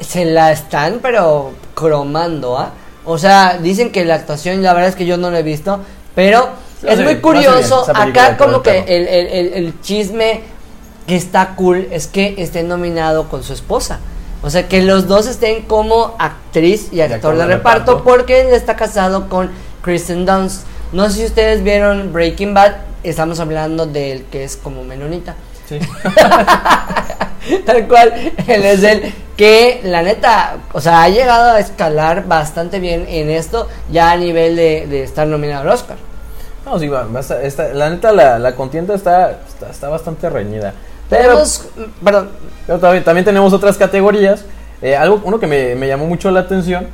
se 0.00 0.24
la 0.26 0.52
están, 0.52 0.98
pero 1.00 1.52
cromando, 1.74 2.58
¿ah? 2.58 2.72
O 3.04 3.16
sea, 3.18 3.58
dicen 3.58 3.90
que 3.92 4.04
la 4.04 4.16
actuación, 4.16 4.62
la 4.62 4.74
verdad 4.74 4.90
es 4.90 4.96
que 4.96 5.06
yo 5.06 5.16
no 5.16 5.30
la 5.30 5.38
he 5.38 5.42
visto, 5.42 5.80
pero 6.14 6.48
es 6.82 7.00
muy 7.00 7.16
curioso. 7.20 7.86
Acá 7.94 8.36
como 8.36 8.62
que 8.62 8.80
el, 8.80 9.06
el- 9.08 9.26
el- 9.28 9.52
el 9.54 9.80
chisme 9.80 10.42
que 11.06 11.16
está 11.16 11.54
cool 11.54 11.88
es 11.92 12.06
que 12.08 12.34
esté 12.38 12.62
nominado 12.64 13.28
con 13.28 13.42
su 13.42 13.52
esposa. 13.54 14.00
O 14.42 14.50
sea, 14.50 14.68
que 14.68 14.82
los 14.82 15.06
dos 15.08 15.26
estén 15.26 15.62
como 15.62 16.14
actriz 16.18 16.92
y 16.92 17.00
actor 17.00 17.36
de 17.36 17.46
reparto, 17.46 18.02
porque 18.04 18.42
él 18.42 18.48
está 18.48 18.76
casado 18.76 19.28
con 19.28 19.50
Kristen 19.86 20.26
Dunst. 20.26 20.66
No 20.92 21.08
sé 21.08 21.16
si 21.20 21.24
ustedes 21.26 21.62
vieron 21.62 22.12
Breaking 22.12 22.52
Bad, 22.52 22.72
estamos 23.04 23.40
hablando 23.40 23.86
del 23.86 24.24
que 24.24 24.42
es 24.44 24.56
como 24.56 24.82
menonita. 24.84 25.34
Sí. 25.68 25.78
Tal 27.64 27.86
cual, 27.86 28.12
él 28.48 28.64
es 28.64 28.82
el 28.82 29.14
que 29.36 29.80
la 29.84 30.02
neta, 30.02 30.56
o 30.72 30.80
sea, 30.80 31.04
ha 31.04 31.08
llegado 31.08 31.52
a 31.52 31.60
escalar 31.60 32.26
bastante 32.26 32.80
bien 32.80 33.06
en 33.08 33.30
esto, 33.30 33.68
ya 33.90 34.10
a 34.10 34.16
nivel 34.16 34.56
de, 34.56 34.86
de 34.88 35.04
estar 35.04 35.26
nominado 35.28 35.62
al 35.62 35.68
Oscar. 35.68 35.96
No, 36.64 36.76
sí, 36.80 36.88
va, 36.88 37.06
estar- 37.20 37.42
está- 37.44 37.68
la 37.72 37.88
neta, 37.90 38.10
la, 38.10 38.40
la 38.40 38.56
contienda 38.56 38.94
está, 38.96 39.30
está, 39.48 39.70
está 39.70 39.88
bastante 39.88 40.28
reñida. 40.28 40.72
Pero, 41.08 41.22
Tenemos, 41.22 41.68
perdón, 42.02 42.30
pero 42.66 42.78
también, 42.80 43.04
también 43.04 43.24
tenemos 43.24 43.52
otras 43.52 43.76
categorías. 43.76 44.44
Eh, 44.82 44.96
algo, 44.96 45.20
uno 45.24 45.38
que 45.38 45.46
me, 45.46 45.76
me 45.76 45.86
llamó 45.86 46.06
mucho 46.06 46.32
la 46.32 46.40
atención 46.40 46.88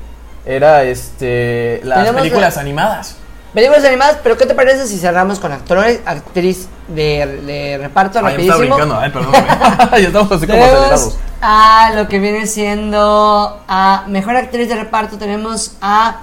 era 0.45 0.83
este 0.85 1.81
las 1.85 2.09
películas 2.11 2.57
la- 2.57 2.61
animadas. 2.63 3.17
películas 3.55 3.85
animadas, 3.85 4.19
pero 4.23 4.37
¿qué 4.37 4.47
te 4.47 4.55
parece 4.55 4.87
si 4.87 4.99
cerramos 4.99 5.39
con 5.39 5.53
actores, 5.53 6.01
actriz 6.05 6.69
de, 6.89 7.27
de 7.47 7.79
reparto 7.79 8.19
Ay, 8.19 8.25
estaba 8.25 8.31
rapidísimo? 8.31 8.59
brincando, 8.77 8.99
ay, 8.99 9.11
perdóname. 9.11 9.47
ya 10.03 10.07
estamos 10.09 10.33
así 10.33 10.47
como 10.47 10.63
acelerados. 10.65 11.17
a 11.41 11.91
lo 11.95 12.09
que 12.09 12.19
viene 12.19 12.47
siendo 12.47 13.63
a 13.69 14.05
mejor 14.09 14.37
actriz 14.37 14.69
de 14.69 14.75
reparto 14.77 15.17
tenemos 15.19 15.73
a 15.81 16.21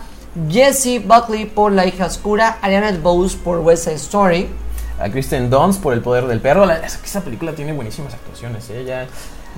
Jessie 0.49 0.99
Buckley 0.99 1.45
por 1.45 1.71
La 1.71 1.85
hija 1.85 2.05
oscura, 2.05 2.57
Ariana 2.61 2.91
DeBose 2.91 3.37
por 3.37 3.59
West 3.59 3.85
Side 3.85 3.95
Story, 3.95 4.49
A 5.01 5.09
Kristen 5.09 5.49
Dunst 5.49 5.81
por 5.81 5.93
El 5.93 6.01
poder 6.01 6.27
del 6.27 6.39
perro. 6.39 6.65
La, 6.65 6.75
esa, 6.77 6.99
esa 7.03 7.21
película 7.21 7.53
tiene 7.53 7.73
buenísimas 7.73 8.13
actuaciones, 8.13 8.69
¿eh? 8.69 8.83
Ya, 8.85 9.07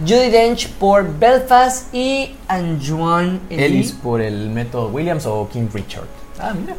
Judy 0.02 0.30
Dench 0.30 0.70
por 0.74 1.18
Belfast 1.18 1.94
y 1.94 2.36
Anjuan 2.48 3.40
Ellis 3.50 3.92
por 3.92 4.22
El 4.22 4.50
método 4.50 4.88
Williams 4.90 5.26
o 5.26 5.48
King 5.50 5.68
Richard. 5.74 6.06
Ah, 6.40 6.54
mira. 6.54 6.76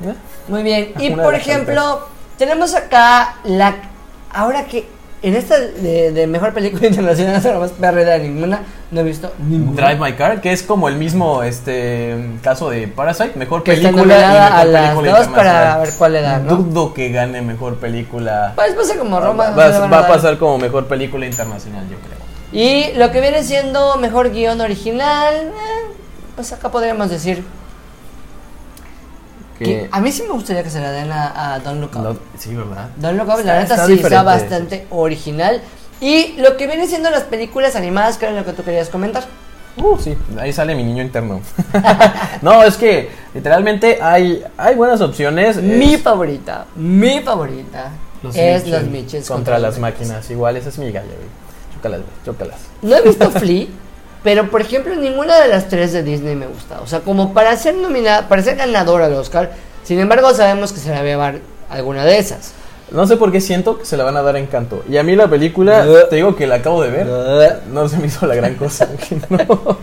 mira. 0.00 0.14
Muy 0.48 0.62
bien. 0.62 0.92
Y 0.98 1.10
por 1.10 1.32
las 1.32 1.40
ejemplo, 1.40 2.06
tenemos 2.38 2.74
acá 2.74 3.36
la. 3.44 3.76
Ahora 4.30 4.66
que 4.66 4.86
en 5.22 5.34
esta 5.34 5.58
de, 5.58 6.12
de 6.12 6.26
mejor 6.26 6.52
película 6.52 6.86
internacional, 6.88 7.42
no 7.42 7.60
más 7.60 7.70
perrera 7.72 8.18
de 8.18 8.28
ninguna, 8.28 8.60
no 8.90 9.00
he 9.00 9.04
visto 9.04 9.32
ninguna. 9.38 9.88
Drive 9.88 10.00
My 10.00 10.12
Car, 10.12 10.40
que 10.40 10.52
es 10.52 10.62
como 10.62 10.88
el 10.88 10.96
mismo 10.96 11.42
este 11.42 12.14
caso 12.42 12.70
de 12.70 12.88
Parasite, 12.88 13.32
mejor 13.36 13.62
Que 13.62 13.72
está 13.72 13.88
película 13.88 14.14
y 14.14 14.18
mejor 14.18 14.52
a 14.52 14.64
las 14.64 14.90
película 14.90 15.18
dos 15.18 15.28
para 15.28 15.78
ver 15.78 15.90
cuál 15.96 16.12
le 16.12 16.20
da, 16.20 16.38
¿no? 16.38 16.56
Dudo 16.56 16.92
que 16.92 17.08
gane 17.10 17.40
mejor 17.42 17.76
película. 17.76 18.52
Pues 18.54 18.74
pasa 18.74 18.96
como 18.98 19.18
Roma. 19.18 19.50
va, 19.50 19.98
a 19.98 20.06
pasar 20.06 20.38
como 20.38 20.58
mejor 20.58 20.86
película 20.86 21.26
internacional, 21.26 21.88
yo 21.88 21.96
creo. 21.96 22.25
Y 22.58 22.92
lo 22.94 23.10
que 23.10 23.20
viene 23.20 23.42
siendo 23.42 23.96
mejor 23.96 24.30
guion 24.30 24.60
original, 24.62 25.34
eh, 25.48 25.92
pues 26.34 26.52
acá 26.52 26.70
podríamos 26.70 27.10
decir 27.10 27.44
que 29.58 29.88
a 29.90 30.00
mí 30.00 30.12
sí 30.12 30.22
me 30.22 30.30
gustaría 30.30 30.62
que 30.62 30.70
se 30.70 30.80
la 30.80 30.90
den 30.90 31.10
a, 31.12 31.54
a 31.54 31.58
Don't 31.60 31.80
Look 31.80 31.96
Up. 31.96 32.02
no- 32.02 32.18
sí, 32.38 32.54
¿verdad? 32.54 32.88
Don't 32.96 33.18
Look 33.18 33.28
Up, 33.28 33.44
la 33.44 33.60
Está- 33.60 33.60
neta 33.60 33.74
está 33.74 33.86
sí 33.86 33.92
está 33.94 34.22
bastante 34.22 34.86
original. 34.90 35.60
Y 36.00 36.34
lo 36.38 36.56
que 36.58 36.66
viene 36.66 36.86
siendo 36.86 37.10
las 37.10 37.22
películas 37.24 37.74
animadas, 37.74 38.18
que 38.18 38.26
era 38.26 38.34
lo 38.34 38.44
que 38.44 38.52
tú 38.52 38.62
querías 38.64 38.88
comentar. 38.90 39.24
Uh, 39.78 39.98
sí, 39.98 40.16
ahí 40.38 40.52
sale 40.52 40.74
mi 40.74 40.82
niño 40.84 41.02
interno. 41.02 41.40
no, 42.42 42.62
es 42.64 42.76
que 42.76 43.10
literalmente 43.34 43.98
hay, 44.02 44.42
hay 44.56 44.74
buenas 44.74 45.00
opciones. 45.02 45.56
Mi 45.56 45.94
Es 45.94 46.02
favorita, 46.02 46.66
mi 46.76 47.20
favorita 47.20 47.90
los 48.22 48.34
es 48.34 48.64
Mitchell 48.64 48.72
Los 48.82 48.90
Mitchells 48.90 49.28
contra, 49.28 49.58
las 49.58 49.72
los 49.74 49.78
máquinas. 49.80 50.30
Igual, 50.30 50.56
esa 50.56 50.68
es 50.70 50.78
mi 50.78 50.86
galla, 50.92 51.06
güey. 51.06 51.45
Chócalas, 51.86 52.00
güey, 52.00 52.24
chócalas. 52.24 52.56
No 52.82 52.96
he 52.96 53.02
visto 53.02 53.30
Flea, 53.40 53.66
pero 54.24 54.50
por 54.50 54.60
ejemplo 54.60 54.94
ninguna 54.96 55.40
de 55.40 55.48
las 55.48 55.68
tres 55.68 55.92
de 55.92 56.02
Disney 56.02 56.34
me 56.34 56.46
gusta. 56.46 56.80
O 56.80 56.86
sea, 56.86 57.00
como 57.00 57.32
para 57.32 57.56
ser 57.56 57.74
nominada, 57.76 58.28
para 58.28 58.42
ser 58.42 58.56
ganadora 58.56 59.06
al 59.06 59.14
Oscar. 59.14 59.52
Sin 59.84 60.00
embargo, 60.00 60.34
sabemos 60.34 60.72
que 60.72 60.80
se 60.80 60.88
la 60.90 60.96
va 60.96 61.00
a 61.02 61.04
llevar 61.04 61.38
alguna 61.70 62.04
de 62.04 62.18
esas. 62.18 62.52
No 62.90 63.04
sé 63.06 63.16
por 63.16 63.32
qué 63.32 63.40
siento 63.40 63.78
que 63.78 63.84
se 63.84 63.96
la 63.96 64.04
van 64.04 64.16
a 64.16 64.22
dar 64.22 64.36
encanto. 64.36 64.84
Y 64.88 64.96
a 64.96 65.02
mí 65.02 65.16
la 65.16 65.28
película, 65.28 65.84
Uh. 65.86 66.06
te 66.10 66.16
digo 66.16 66.36
que 66.36 66.46
la 66.46 66.56
acabo 66.56 66.82
de 66.82 66.90
ver. 66.90 67.62
No 67.72 67.88
se 67.88 67.96
me 67.98 68.06
hizo 68.06 68.26
la 68.26 68.34
gran 68.36 68.54
cosa. 68.54 68.88
no. 69.28 69.78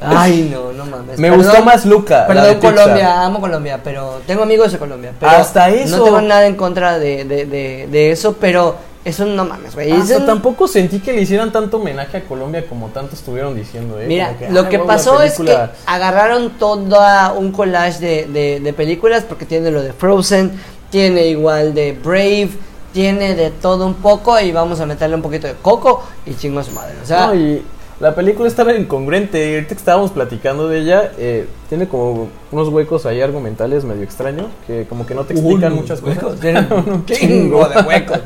Ay, 0.00 0.48
no, 0.52 0.72
no 0.72 0.86
mames. 0.86 1.18
Me 1.18 1.30
gustó 1.30 1.62
más 1.62 1.84
Luca, 1.86 2.20
la 2.20 2.26
Perdón. 2.26 2.60
Colombia, 2.60 3.24
amo 3.24 3.40
Colombia, 3.40 3.80
pero 3.84 4.20
tengo 4.26 4.42
amigos 4.42 4.72
de 4.72 4.78
Colombia. 4.78 5.12
Pero 5.20 5.32
Hasta 5.32 5.68
eso. 5.70 5.98
No 5.98 6.04
tengo 6.04 6.20
nada 6.22 6.46
en 6.46 6.56
contra 6.56 6.98
de, 6.98 7.24
de, 7.24 7.44
de, 7.46 7.88
de 7.90 8.10
eso, 8.10 8.34
pero 8.40 8.76
eso 9.04 9.24
no 9.26 9.44
mames, 9.44 9.74
güey. 9.74 9.90
Hasta 9.92 10.16
Eso- 10.16 10.24
tampoco 10.26 10.68
sentí 10.68 11.00
que 11.00 11.12
le 11.12 11.22
hicieran 11.22 11.50
tanto 11.52 11.78
homenaje 11.78 12.18
a 12.18 12.24
Colombia 12.24 12.66
como 12.68 12.88
tanto 12.88 13.14
estuvieron 13.14 13.54
diciendo. 13.56 13.98
¿eh? 14.00 14.06
Mira, 14.06 14.34
lo 14.50 14.60
"Ay, 14.62 14.66
que 14.68 14.78
wow, 14.78 14.86
pasó 14.86 15.22
es 15.22 15.32
que 15.32 15.44
película". 15.44 15.72
agarraron 15.86 16.50
todo 16.58 17.34
un 17.38 17.52
collage 17.52 17.98
de, 18.00 18.26
de- 18.26 18.60
de 18.60 18.72
películas, 18.72 19.24
porque 19.28 19.46
tiene 19.46 19.70
lo 19.70 19.82
de 19.82 19.92
Frozen, 19.92 20.52
tiene 20.90 21.28
igual 21.28 21.72
de 21.74 21.92
Brave, 21.92 22.50
tiene 22.92 23.34
de 23.34 23.50
todo 23.50 23.86
un 23.86 23.94
poco, 23.94 24.38
y 24.40 24.52
vamos 24.52 24.80
a 24.80 24.86
meterle 24.86 25.16
un 25.16 25.22
poquito 25.22 25.46
de 25.46 25.54
Coco 25.54 26.02
y 26.26 26.34
chingo 26.34 26.60
a 26.60 26.64
su 26.64 26.72
madre. 26.72 26.94
O 27.02 27.06
sea, 27.06 27.28
No, 27.28 27.34
y 27.36 27.62
la 28.00 28.14
película 28.14 28.48
estaba 28.48 28.74
incongruente. 28.74 29.38
y 29.50 29.54
Ahorita 29.54 29.68
que 29.74 29.78
estábamos 29.78 30.10
platicando 30.10 30.68
de 30.68 30.80
ella, 30.80 31.12
eh, 31.16 31.46
tiene 31.68 31.86
como 31.88 32.28
unos 32.50 32.68
huecos 32.68 33.06
ahí 33.06 33.20
argumentales 33.22 33.84
medio 33.84 34.02
extraños 34.02 34.46
que 34.66 34.86
como 34.88 35.06
que 35.06 35.14
no 35.14 35.24
te 35.24 35.34
explican 35.34 35.74
muchas 35.74 36.02
huecos, 36.02 36.22
cosas. 36.22 36.40
tiene 36.40 36.60
un 36.70 36.90
Un 36.92 37.06
chingo 37.06 37.66
de 37.68 37.80
huecos. 37.82 38.18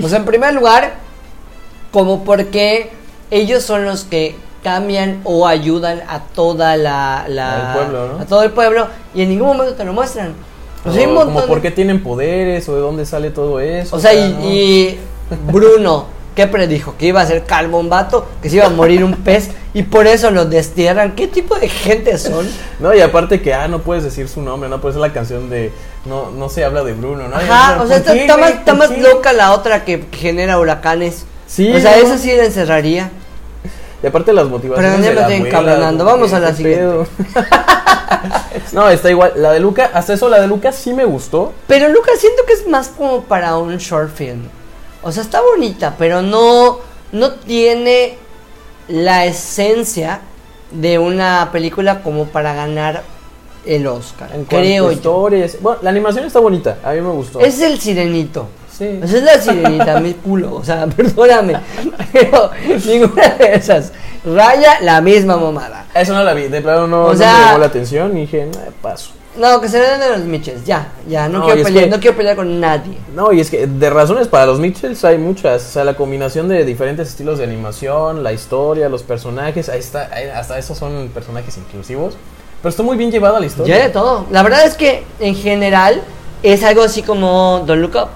Pues 0.00 0.12
en 0.12 0.24
primer 0.24 0.54
lugar, 0.54 0.94
como 1.90 2.24
porque 2.24 2.90
ellos 3.30 3.62
son 3.62 3.84
los 3.84 4.04
que 4.04 4.34
cambian 4.62 5.20
o 5.24 5.46
ayudan 5.46 6.02
a 6.08 6.20
toda 6.20 6.76
la, 6.76 7.24
la- 7.28 7.72
pueblo, 7.74 8.08
¿no? 8.14 8.18
a 8.20 8.26
todo 8.26 8.42
el 8.44 8.50
pueblo 8.52 8.86
y 9.14 9.22
en 9.22 9.28
ningún 9.30 9.48
momento 9.48 9.74
te 9.74 9.84
lo 9.84 9.92
muestran. 9.92 10.34
O 10.84 10.90
sea, 10.92 11.00
hay 11.00 11.06
un 11.06 11.16
O 11.16 11.20
como 11.20 11.30
montón 11.32 11.48
por 11.48 11.56
de- 11.58 11.62
qué 11.62 11.70
tienen 11.70 12.02
poderes 12.02 12.68
o 12.68 12.74
de 12.74 12.80
dónde 12.80 13.04
sale 13.06 13.30
todo 13.30 13.60
eso. 13.60 13.94
O 13.96 14.00
sea, 14.00 14.14
y, 14.14 14.32
¿no? 14.32 14.44
y 14.48 14.98
Bruno, 15.52 16.06
¿qué 16.34 16.46
predijo? 16.46 16.94
Que 16.98 17.06
iba 17.06 17.20
a 17.20 17.26
ser 17.26 17.44
calvo 17.44 17.78
un 17.78 17.88
vato, 17.88 18.26
que 18.42 18.50
se 18.50 18.56
iba 18.56 18.66
a 18.66 18.70
morir 18.70 19.04
un 19.04 19.14
pez 19.14 19.50
y 19.74 19.82
por 19.84 20.06
eso 20.06 20.30
lo 20.30 20.44
destierran. 20.44 21.14
¿Qué 21.14 21.28
tipo 21.28 21.58
de 21.58 21.68
gente 21.68 22.18
son? 22.18 22.48
No, 22.80 22.94
y 22.94 23.00
aparte 23.00 23.40
que, 23.40 23.54
ah, 23.54 23.68
no 23.68 23.80
puedes 23.80 24.04
decir 24.04 24.28
su 24.28 24.42
nombre, 24.42 24.68
no 24.68 24.80
puedes 24.80 24.94
ser 24.94 25.02
la 25.02 25.12
canción 25.12 25.50
de, 25.50 25.72
no, 26.04 26.30
no 26.30 26.48
se 26.48 26.64
habla 26.64 26.84
de 26.84 26.92
Bruno, 26.92 27.28
¿no? 27.28 27.36
Ajá, 27.36 27.76
Y, 27.78 27.82
o 27.82 27.86
sea, 27.86 28.02
¿por 28.02 28.16
está, 28.16 28.36
más, 28.36 28.50
está 28.50 28.76
¿Por 28.76 28.88
más 28.88 28.98
loca 28.98 29.32
la 29.32 29.52
otra 29.52 29.84
que 29.84 30.04
genera 30.12 30.58
huracanes. 30.58 31.24
Sí, 31.46 31.72
o 31.72 31.80
sea, 31.80 31.96
¿no? 31.96 32.02
esa 32.02 32.18
sí 32.18 32.34
la 32.34 32.44
encerraría. 32.44 33.10
Y 34.02 34.06
aparte 34.06 34.32
las 34.32 34.48
motivaciones 34.48 35.00
Pero 35.00 35.04
ya 35.04 35.14
me 35.14 35.20
estoy 35.20 35.48
encabronando. 35.48 36.04
Vamos 36.04 36.32
a 36.32 36.40
la 36.40 36.50
¿qué 36.50 36.56
siguiente. 36.56 37.10
no, 38.72 38.88
está 38.90 39.10
igual. 39.10 39.32
La 39.36 39.52
de 39.52 39.60
Luca, 39.60 39.90
hasta 39.94 40.14
eso 40.14 40.28
la 40.28 40.40
de 40.40 40.48
Luca 40.48 40.72
sí 40.72 40.92
me 40.92 41.04
gustó. 41.04 41.52
Pero 41.68 41.88
Lucas 41.88 42.18
siento 42.18 42.44
que 42.44 42.54
es 42.54 42.66
más 42.66 42.88
como 42.88 43.22
para 43.22 43.56
un 43.58 43.76
short 43.76 44.12
film. 44.12 44.42
O 45.02 45.10
sea, 45.12 45.22
está 45.22 45.40
bonita, 45.40 45.94
pero 45.98 46.22
no, 46.22 46.78
no 47.12 47.32
tiene 47.32 48.16
la 48.88 49.24
esencia 49.24 50.20
de 50.70 50.98
una 50.98 51.50
película 51.52 52.02
como 52.02 52.26
para 52.26 52.54
ganar 52.54 53.02
el 53.66 53.86
Oscar. 53.86 54.30
En 54.34 54.44
creo 54.44 54.90
historias. 54.90 55.56
Bueno, 55.60 55.80
la 55.82 55.90
animación 55.90 56.24
está 56.24 56.40
bonita, 56.40 56.78
a 56.84 56.92
mí 56.92 57.00
me 57.00 57.10
gustó. 57.10 57.40
Es 57.40 57.60
el 57.60 57.78
sirenito. 57.78 58.48
Sí. 58.76 59.00
Esa 59.02 59.18
es 59.18 59.22
la 59.22 59.38
sirenita, 59.40 60.00
mi 60.00 60.14
culo. 60.14 60.54
O 60.54 60.64
sea, 60.64 60.86
perdóname. 60.96 61.56
Pero 62.12 62.50
ninguna 62.86 63.28
de 63.30 63.54
esas. 63.54 63.92
Raya 64.24 64.80
la 64.80 65.00
misma 65.00 65.36
mamada. 65.36 65.86
Eso 65.94 66.14
no 66.14 66.24
la 66.24 66.32
vi, 66.32 66.48
de 66.48 66.60
plano 66.62 66.86
no, 66.86 67.04
O 67.06 67.12
no 67.12 67.18
me 67.18 67.24
llamó 67.24 67.58
la 67.58 67.66
atención 67.66 68.16
y 68.16 68.22
dije, 68.22 68.46
"Nah, 68.46 68.70
paso. 68.80 69.10
No, 69.36 69.60
que 69.62 69.68
se 69.68 69.78
den 69.78 69.98
de 69.98 70.10
los 70.10 70.18
Mitchells, 70.20 70.64
ya, 70.64 70.92
ya, 71.08 71.26
no, 71.28 71.44
quiero 71.46 71.62
pelear, 71.62 71.84
que- 71.84 71.90
no 71.90 72.00
quiero 72.00 72.16
pelear 72.16 72.36
con 72.36 72.60
nadie. 72.60 72.98
No, 73.14 73.32
y 73.32 73.40
es 73.40 73.48
que 73.50 73.66
de 73.66 73.90
razones 73.90 74.28
para 74.28 74.44
los 74.44 74.60
Mitchells 74.60 75.04
hay 75.06 75.16
muchas. 75.16 75.62
O 75.66 75.70
sea, 75.72 75.84
la 75.84 75.94
combinación 75.94 76.48
de 76.48 76.64
diferentes 76.64 77.08
estilos 77.08 77.38
de 77.38 77.44
animación, 77.44 78.22
la 78.22 78.32
historia, 78.32 78.90
los 78.90 79.02
personajes. 79.02 79.70
Ahí 79.70 79.78
está, 79.80 80.10
hasta 80.36 80.58
esos 80.58 80.76
son 80.76 81.08
personajes 81.14 81.56
inclusivos. 81.56 82.16
Pero 82.60 82.70
está 82.70 82.82
muy 82.82 82.96
bien 82.96 83.10
llevada 83.10 83.40
la 83.40 83.46
historia. 83.46 83.76
Ya 83.78 83.82
de 83.84 83.88
todo. 83.90 84.26
La 84.30 84.42
verdad 84.42 84.66
es 84.66 84.74
que 84.74 85.02
en 85.18 85.34
general 85.34 86.02
es 86.42 86.62
algo 86.62 86.82
así 86.82 87.02
como 87.02 87.62
Don't 87.66 87.80
Look 87.80 87.96
Up. 87.96 88.08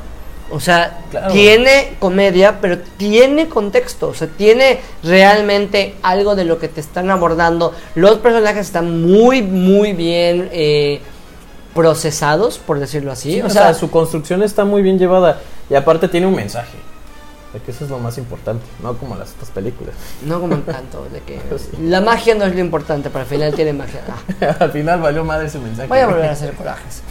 O 0.50 0.60
sea, 0.60 1.00
Claro. 1.10 1.32
tiene 1.32 1.94
comedia, 1.98 2.60
pero 2.60 2.78
tiene 2.96 3.48
contexto. 3.48 4.08
O 4.08 4.14
sea, 4.14 4.28
tiene 4.28 4.80
realmente 5.02 5.94
algo 6.02 6.36
de 6.36 6.44
lo 6.44 6.58
que 6.58 6.68
te 6.68 6.80
están 6.80 7.10
abordando. 7.10 7.74
Los 7.94 8.18
personajes 8.18 8.66
están 8.66 9.02
muy, 9.02 9.42
muy 9.42 9.92
bien 9.92 10.48
eh, 10.52 11.00
procesados, 11.74 12.58
por 12.58 12.78
decirlo 12.78 13.12
así. 13.12 13.34
Sí, 13.34 13.42
o 13.42 13.50
sea, 13.50 13.74
su 13.74 13.90
construcción 13.90 14.42
está 14.42 14.64
muy 14.64 14.82
bien 14.82 14.98
llevada. 14.98 15.40
Y 15.68 15.74
aparte 15.74 16.08
tiene 16.08 16.26
un 16.26 16.34
mensaje. 16.36 16.76
Que 17.64 17.70
eso 17.70 17.84
es 17.84 17.90
lo 17.90 17.98
más 17.98 18.18
importante, 18.18 18.64
no 18.82 18.96
como 18.98 19.16
las 19.16 19.32
otras 19.32 19.50
películas. 19.50 19.94
no 20.22 20.40
como 20.40 20.56
tanto. 20.58 21.06
De 21.12 21.20
que 21.20 21.40
Sí. 21.58 21.70
la 21.82 22.00
magia 22.00 22.34
no 22.34 22.44
es 22.44 22.54
lo 22.54 22.60
importante, 22.60 23.08
pero 23.10 23.20
al 23.20 23.26
final 23.26 23.54
tiene 23.54 23.72
magia. 23.72 24.00
Ah. 24.08 24.56
Al 24.60 24.70
final 24.72 25.00
valió 25.00 25.24
madre 25.24 25.46
ese 25.46 25.58
mensaje. 25.58 25.88
Voy 25.88 25.98
a 25.98 26.06
volver 26.06 26.26
a 26.26 26.32
hacer 26.32 26.52
corajes. 26.54 27.02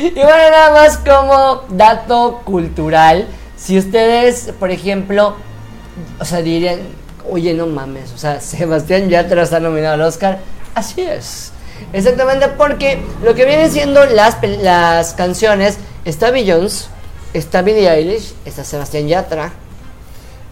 y 0.00 0.14
bueno, 0.14 0.50
nada 0.50 0.70
más 0.72 0.98
como 0.98 1.62
dato 1.70 2.40
cultural. 2.44 3.26
Si 3.56 3.78
ustedes, 3.78 4.52
por 4.58 4.70
ejemplo, 4.70 5.36
o 6.20 6.24
sea, 6.24 6.42
dirían, 6.42 6.80
oye, 7.30 7.54
no 7.54 7.66
mames, 7.66 8.12
o 8.12 8.18
sea, 8.18 8.40
Sebastián 8.40 9.08
Yatra 9.08 9.42
está 9.42 9.60
nominado 9.60 9.94
al 9.94 10.02
Oscar. 10.02 10.38
Así 10.74 11.00
es. 11.02 11.52
Exactamente 11.92 12.48
porque 12.48 13.02
lo 13.24 13.34
que 13.34 13.44
vienen 13.44 13.70
siendo 13.70 14.04
las, 14.06 14.36
las 14.62 15.14
canciones, 15.14 15.78
está 16.04 16.30
Beyoncé, 16.30 16.86
está 17.34 17.60
Billie 17.62 17.88
Eilish, 17.90 18.32
está 18.46 18.64
Sebastián 18.64 19.06
Yatra. 19.08 19.52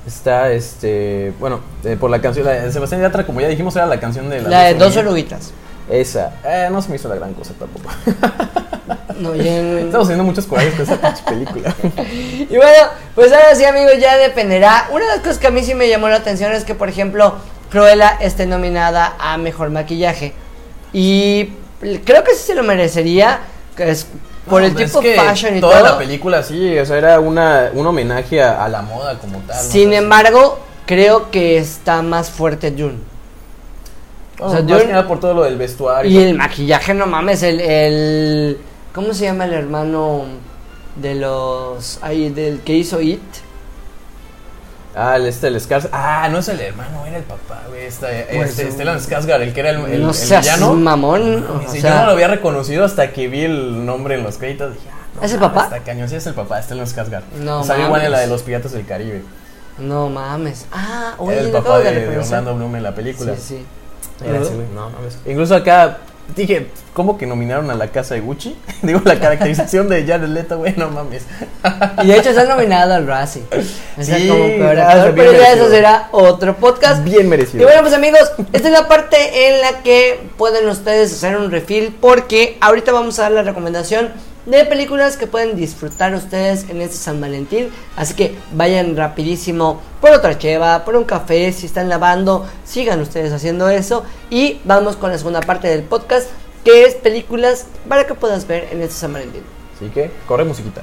Está, 0.06 0.50
este, 0.50 1.32
bueno, 1.38 1.60
eh, 1.84 1.96
por 1.98 2.10
la 2.10 2.20
canción, 2.20 2.44
la 2.44 2.52
de 2.52 2.72
Sebastián 2.72 3.00
Yatra, 3.00 3.24
como 3.24 3.40
ya 3.40 3.48
dijimos, 3.48 3.74
era 3.76 3.86
la 3.86 4.00
canción 4.00 4.28
de 4.28 4.42
La 4.42 4.64
de 4.64 4.74
dos 4.74 4.96
oruguitas. 4.96 5.52
Esa, 5.88 6.34
eh, 6.44 6.68
no 6.70 6.80
se 6.82 6.88
me 6.90 6.96
hizo 6.96 7.08
la 7.08 7.14
gran 7.16 7.34
cosa 7.34 7.52
tampoco. 7.58 7.88
No, 9.18 9.34
y 9.34 9.46
en- 9.48 9.78
Estamos 9.86 10.06
haciendo 10.06 10.24
muchos 10.24 10.46
corajes 10.46 10.74
con 10.74 10.82
esa 10.82 10.96
pinche 11.00 11.22
película. 11.24 11.74
Y 12.50 12.56
bueno, 12.56 12.88
pues 13.14 13.32
ahora 13.32 13.54
sí, 13.54 13.64
amigos, 13.64 13.92
ya 14.00 14.16
dependerá. 14.16 14.88
Una 14.92 15.04
de 15.06 15.10
las 15.12 15.20
cosas 15.20 15.38
que 15.38 15.46
a 15.46 15.50
mí 15.50 15.62
sí 15.62 15.74
me 15.74 15.88
llamó 15.88 16.08
la 16.08 16.16
atención 16.16 16.52
es 16.52 16.64
que, 16.64 16.74
por 16.74 16.88
ejemplo, 16.88 17.36
Cruella 17.70 18.16
esté 18.20 18.46
nominada 18.46 19.14
a 19.18 19.38
mejor 19.38 19.70
maquillaje. 19.70 20.32
Y 20.92 21.50
creo 22.04 22.24
que 22.24 22.34
sí 22.34 22.44
se 22.46 22.54
lo 22.54 22.62
merecería. 22.64 23.40
Que 23.76 23.90
es 23.90 24.06
por 24.48 24.61
No, 24.62 24.66
el 24.68 24.76
es 24.81 24.87
tipo 24.88 25.00
que 25.00 25.14
fashion 25.14 25.57
y 25.57 25.61
toda 25.61 25.78
todo. 25.81 25.88
la 25.92 25.98
película 25.98 26.42
sí, 26.42 26.78
o 26.78 26.85
sea, 26.87 26.98
era 26.98 27.20
una, 27.20 27.70
un 27.74 27.87
homenaje 27.87 28.42
a, 28.42 28.64
a 28.64 28.68
la 28.68 28.83
moda 28.83 29.18
como 29.18 29.38
tal. 29.40 29.57
Sin 29.64 29.92
embargo, 29.92 30.59
creo 30.87 31.31
que 31.31 31.59
está 31.59 32.02
más 32.02 32.31
fuerte 32.31 32.74
June. 32.76 32.98
no, 34.38 34.46
o 34.46 34.50
sea, 34.50 34.61
más 34.62 34.68
yo- 34.70 34.78
que 34.78 34.87
nada 34.88 35.07
por 35.07 35.20
todo 35.20 35.35
lo 35.35 35.42
del 35.44 35.57
vestuario. 35.57 36.11
Y 36.11 36.18
el 36.22 36.35
maquillaje, 36.37 36.92
no 36.94 37.07
mames, 37.07 37.42
el, 37.42 37.61
el. 37.61 38.59
¿Cómo 38.94 39.14
se 39.14 39.24
llama 39.24 39.44
el 39.44 39.52
hermano 39.55 40.24
de 40.96 41.14
los. 41.14 41.98
Ahí, 42.02 42.28
del 42.31 42.61
que 42.61 42.74
hizo 42.74 43.00
It? 43.00 43.20
Ah, 44.94 45.16
el, 45.16 45.26
este, 45.26 45.48
el 45.48 45.57
Skarsgård. 45.57 45.88
Ah, 45.92 46.28
no 46.31 46.38
es 46.38 46.48
el 46.48 46.61
hermano, 46.61 47.07
era 47.07 47.16
el 47.16 47.22
papá, 47.22 47.62
güey. 47.68 47.87
Este, 47.87 48.26
Pues, 48.35 48.50
este, 48.50 48.66
um, 48.66 48.72
Stellan 48.72 48.98
Skarsgård, 49.00 49.40
el 49.40 49.55
que 49.55 49.61
era 49.61 49.70
el, 49.70 49.76
el, 49.87 50.02
no 50.02 50.09
el 50.11 50.14
seas 50.14 50.42
villano. 50.44 50.74
mamón. 50.74 51.40
No, 51.44 51.55
o 51.66 51.70
sí, 51.70 51.81
sea, 51.81 51.90
yo 51.90 51.96
no 52.00 52.07
lo 52.07 52.12
había 52.12 52.28
reconocido 52.28 52.85
hasta 52.85 53.11
que 53.12 53.28
vi 53.28 53.44
el 53.44 53.87
nombre 53.87 54.16
en 54.16 54.22
los 54.22 54.37
créditos. 54.37 54.74
Dije, 54.74 54.88
ah, 54.92 54.96
no, 55.16 55.22
¿Es 55.22 55.33
el 55.33 55.38
papá? 55.40 55.64
Está 55.64 55.78
cañón, 55.81 56.09
sí 56.09 56.16
es 56.16 56.26
el 56.26 56.35
papá, 56.35 56.62
Stellan 56.62 56.87
Skarsgård. 56.87 57.22
No 57.40 57.64
Salió 57.64 57.87
igual 57.87 58.02
en 58.02 58.12
la 58.12 58.20
de 58.20 58.26
los 58.26 58.42
Piratas 58.42 58.72
del 58.72 58.85
Caribe. 58.87 59.22
No 59.78 60.11
mames. 60.11 60.66
Ah, 60.70 61.14
oye, 61.16 61.38
era 61.38 61.42
el 61.46 61.50
papá 61.52 61.78
de 61.78 61.85
de, 61.85 61.90
de 61.92 62.00
reconocer. 62.07 62.24
Orlando 62.38 62.55
Bloom 62.57 62.76
en 62.76 62.83
la 62.83 62.94
película. 62.94 63.35
Sí, 63.37 63.40
sí. 64.20 64.26
Era 64.26 64.40
ese, 64.40 64.55
güey. 64.55 64.66
No, 64.74 64.90
mames. 64.90 65.16
Incluso 65.24 65.55
acá 65.57 65.96
dije, 66.34 66.68
¿cómo 66.92 67.18
que 67.18 67.26
nominaron 67.26 67.70
a 67.70 67.74
la 67.74 67.88
casa 67.88 68.14
de 68.14 68.20
Gucci? 68.20 68.56
Digo, 68.82 69.00
la 69.04 69.18
caracterización 69.18 69.88
de 69.88 70.04
Jared 70.06 70.28
Leto, 70.28 70.58
güey, 70.58 70.74
no 70.76 70.88
mames. 70.90 71.24
Y 72.02 72.06
de 72.06 72.16
hecho 72.18 72.30
está 72.30 72.44
nominado 72.44 72.94
al 72.94 73.06
Razzie. 73.06 73.42
O 73.98 74.02
sea, 74.02 74.18
Sí, 74.18 74.28
como 74.28 74.44
peor 74.46 74.78
actor, 74.78 75.14
pero 75.14 75.32
ya 75.32 75.52
eso 75.52 75.68
será 75.68 76.08
otro 76.12 76.56
podcast. 76.56 77.04
Bien 77.04 77.26
Y 77.26 77.28
merecido. 77.28 77.64
bueno, 77.64 77.82
pues 77.82 77.94
amigos, 77.94 78.32
esta 78.52 78.68
es 78.68 78.72
la 78.74 78.88
parte 78.88 79.48
en 79.48 79.60
la 79.60 79.82
que 79.82 80.20
pueden 80.36 80.68
ustedes 80.68 81.12
hacer 81.12 81.36
un 81.36 81.50
refill 81.50 81.94
porque 82.00 82.56
ahorita 82.60 82.92
vamos 82.92 83.18
a 83.18 83.22
dar 83.22 83.32
la 83.32 83.42
recomendación 83.42 84.10
de 84.46 84.64
películas 84.64 85.16
que 85.16 85.26
pueden 85.26 85.57
disfrutar 85.57 86.14
ustedes 86.14 86.68
en 86.68 86.81
este 86.81 86.96
San 86.96 87.20
Valentín. 87.20 87.70
Así 87.96 88.14
que 88.14 88.37
vayan 88.52 88.96
rapidísimo 88.96 89.81
por 90.00 90.11
otra 90.11 90.38
cheva, 90.38 90.85
por 90.85 90.96
un 90.96 91.05
café, 91.05 91.52
si 91.52 91.66
están 91.66 91.88
lavando, 91.88 92.46
sigan 92.64 93.00
ustedes 93.00 93.33
haciendo 93.33 93.68
eso. 93.68 94.05
Y 94.31 94.61
vamos 94.64 94.96
con 94.96 95.11
la 95.11 95.18
segunda 95.18 95.40
parte 95.40 95.68
del 95.68 95.83
podcast, 95.83 96.28
que 96.64 96.85
es 96.85 96.94
películas 96.94 97.66
para 97.88 98.07
que 98.07 98.14
puedas 98.14 98.46
ver 98.46 98.68
en 98.72 98.83
este 98.83 98.94
San 98.94 99.12
Valentín. 99.12 99.42
Así 99.76 99.88
que, 99.90 100.11
corre 100.26 100.44
musiquita. 100.44 100.83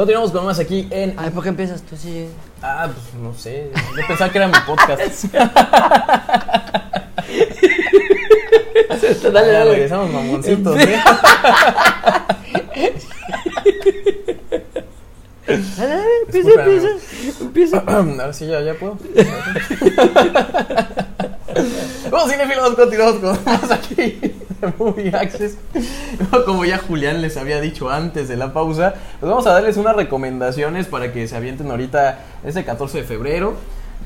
Continuamos 0.00 0.32
con 0.32 0.46
más 0.46 0.58
aquí 0.58 0.88
en. 0.90 1.12
Ay, 1.18 1.28
¿por 1.28 1.42
qué 1.42 1.50
empiezas 1.50 1.82
tú? 1.82 1.94
Sí. 1.94 2.26
Ah, 2.62 2.88
pues 2.90 3.22
no 3.22 3.34
sé. 3.34 3.70
Yo 3.74 4.06
pensaba 4.08 4.32
que 4.32 4.38
era 4.38 4.46
mi 4.46 4.54
podcast. 4.66 5.24
Dale, 9.30 9.50
Ah, 9.50 9.58
dale. 9.58 9.72
Regresamos 9.72 10.10
mamoncitos. 10.10 10.80
¿eh? 10.80 10.98
Dale, 15.46 15.58
dale, 15.76 16.04
empieza, 16.24 16.50
empieza. 16.50 16.88
Empieza. 17.42 17.78
Ahora 17.86 18.32
sí, 18.32 18.46
ya, 18.46 18.62
ya 18.62 18.72
puedo. 18.72 18.96
Bueno, 22.08 22.26
cinefilos, 22.26 22.74
continuamos 22.74 23.16
con 23.16 23.44
más 23.44 23.70
aquí 23.70 24.18
Movie 24.78 25.14
Access. 25.14 25.56
Como 26.44 26.64
ya 26.64 26.78
Julián 26.78 27.22
les 27.22 27.36
había 27.36 27.60
dicho 27.60 27.90
antes 27.90 28.28
de 28.28 28.36
la 28.36 28.52
pausa, 28.52 28.94
pues 29.18 29.30
vamos 29.30 29.46
a 29.46 29.52
darles 29.52 29.76
unas 29.76 29.96
recomendaciones 29.96 30.86
para 30.86 31.12
que 31.12 31.26
se 31.28 31.36
avienten 31.36 31.70
ahorita 31.70 32.18
este 32.44 32.64
14 32.64 32.98
de 32.98 33.04
febrero. 33.04 33.54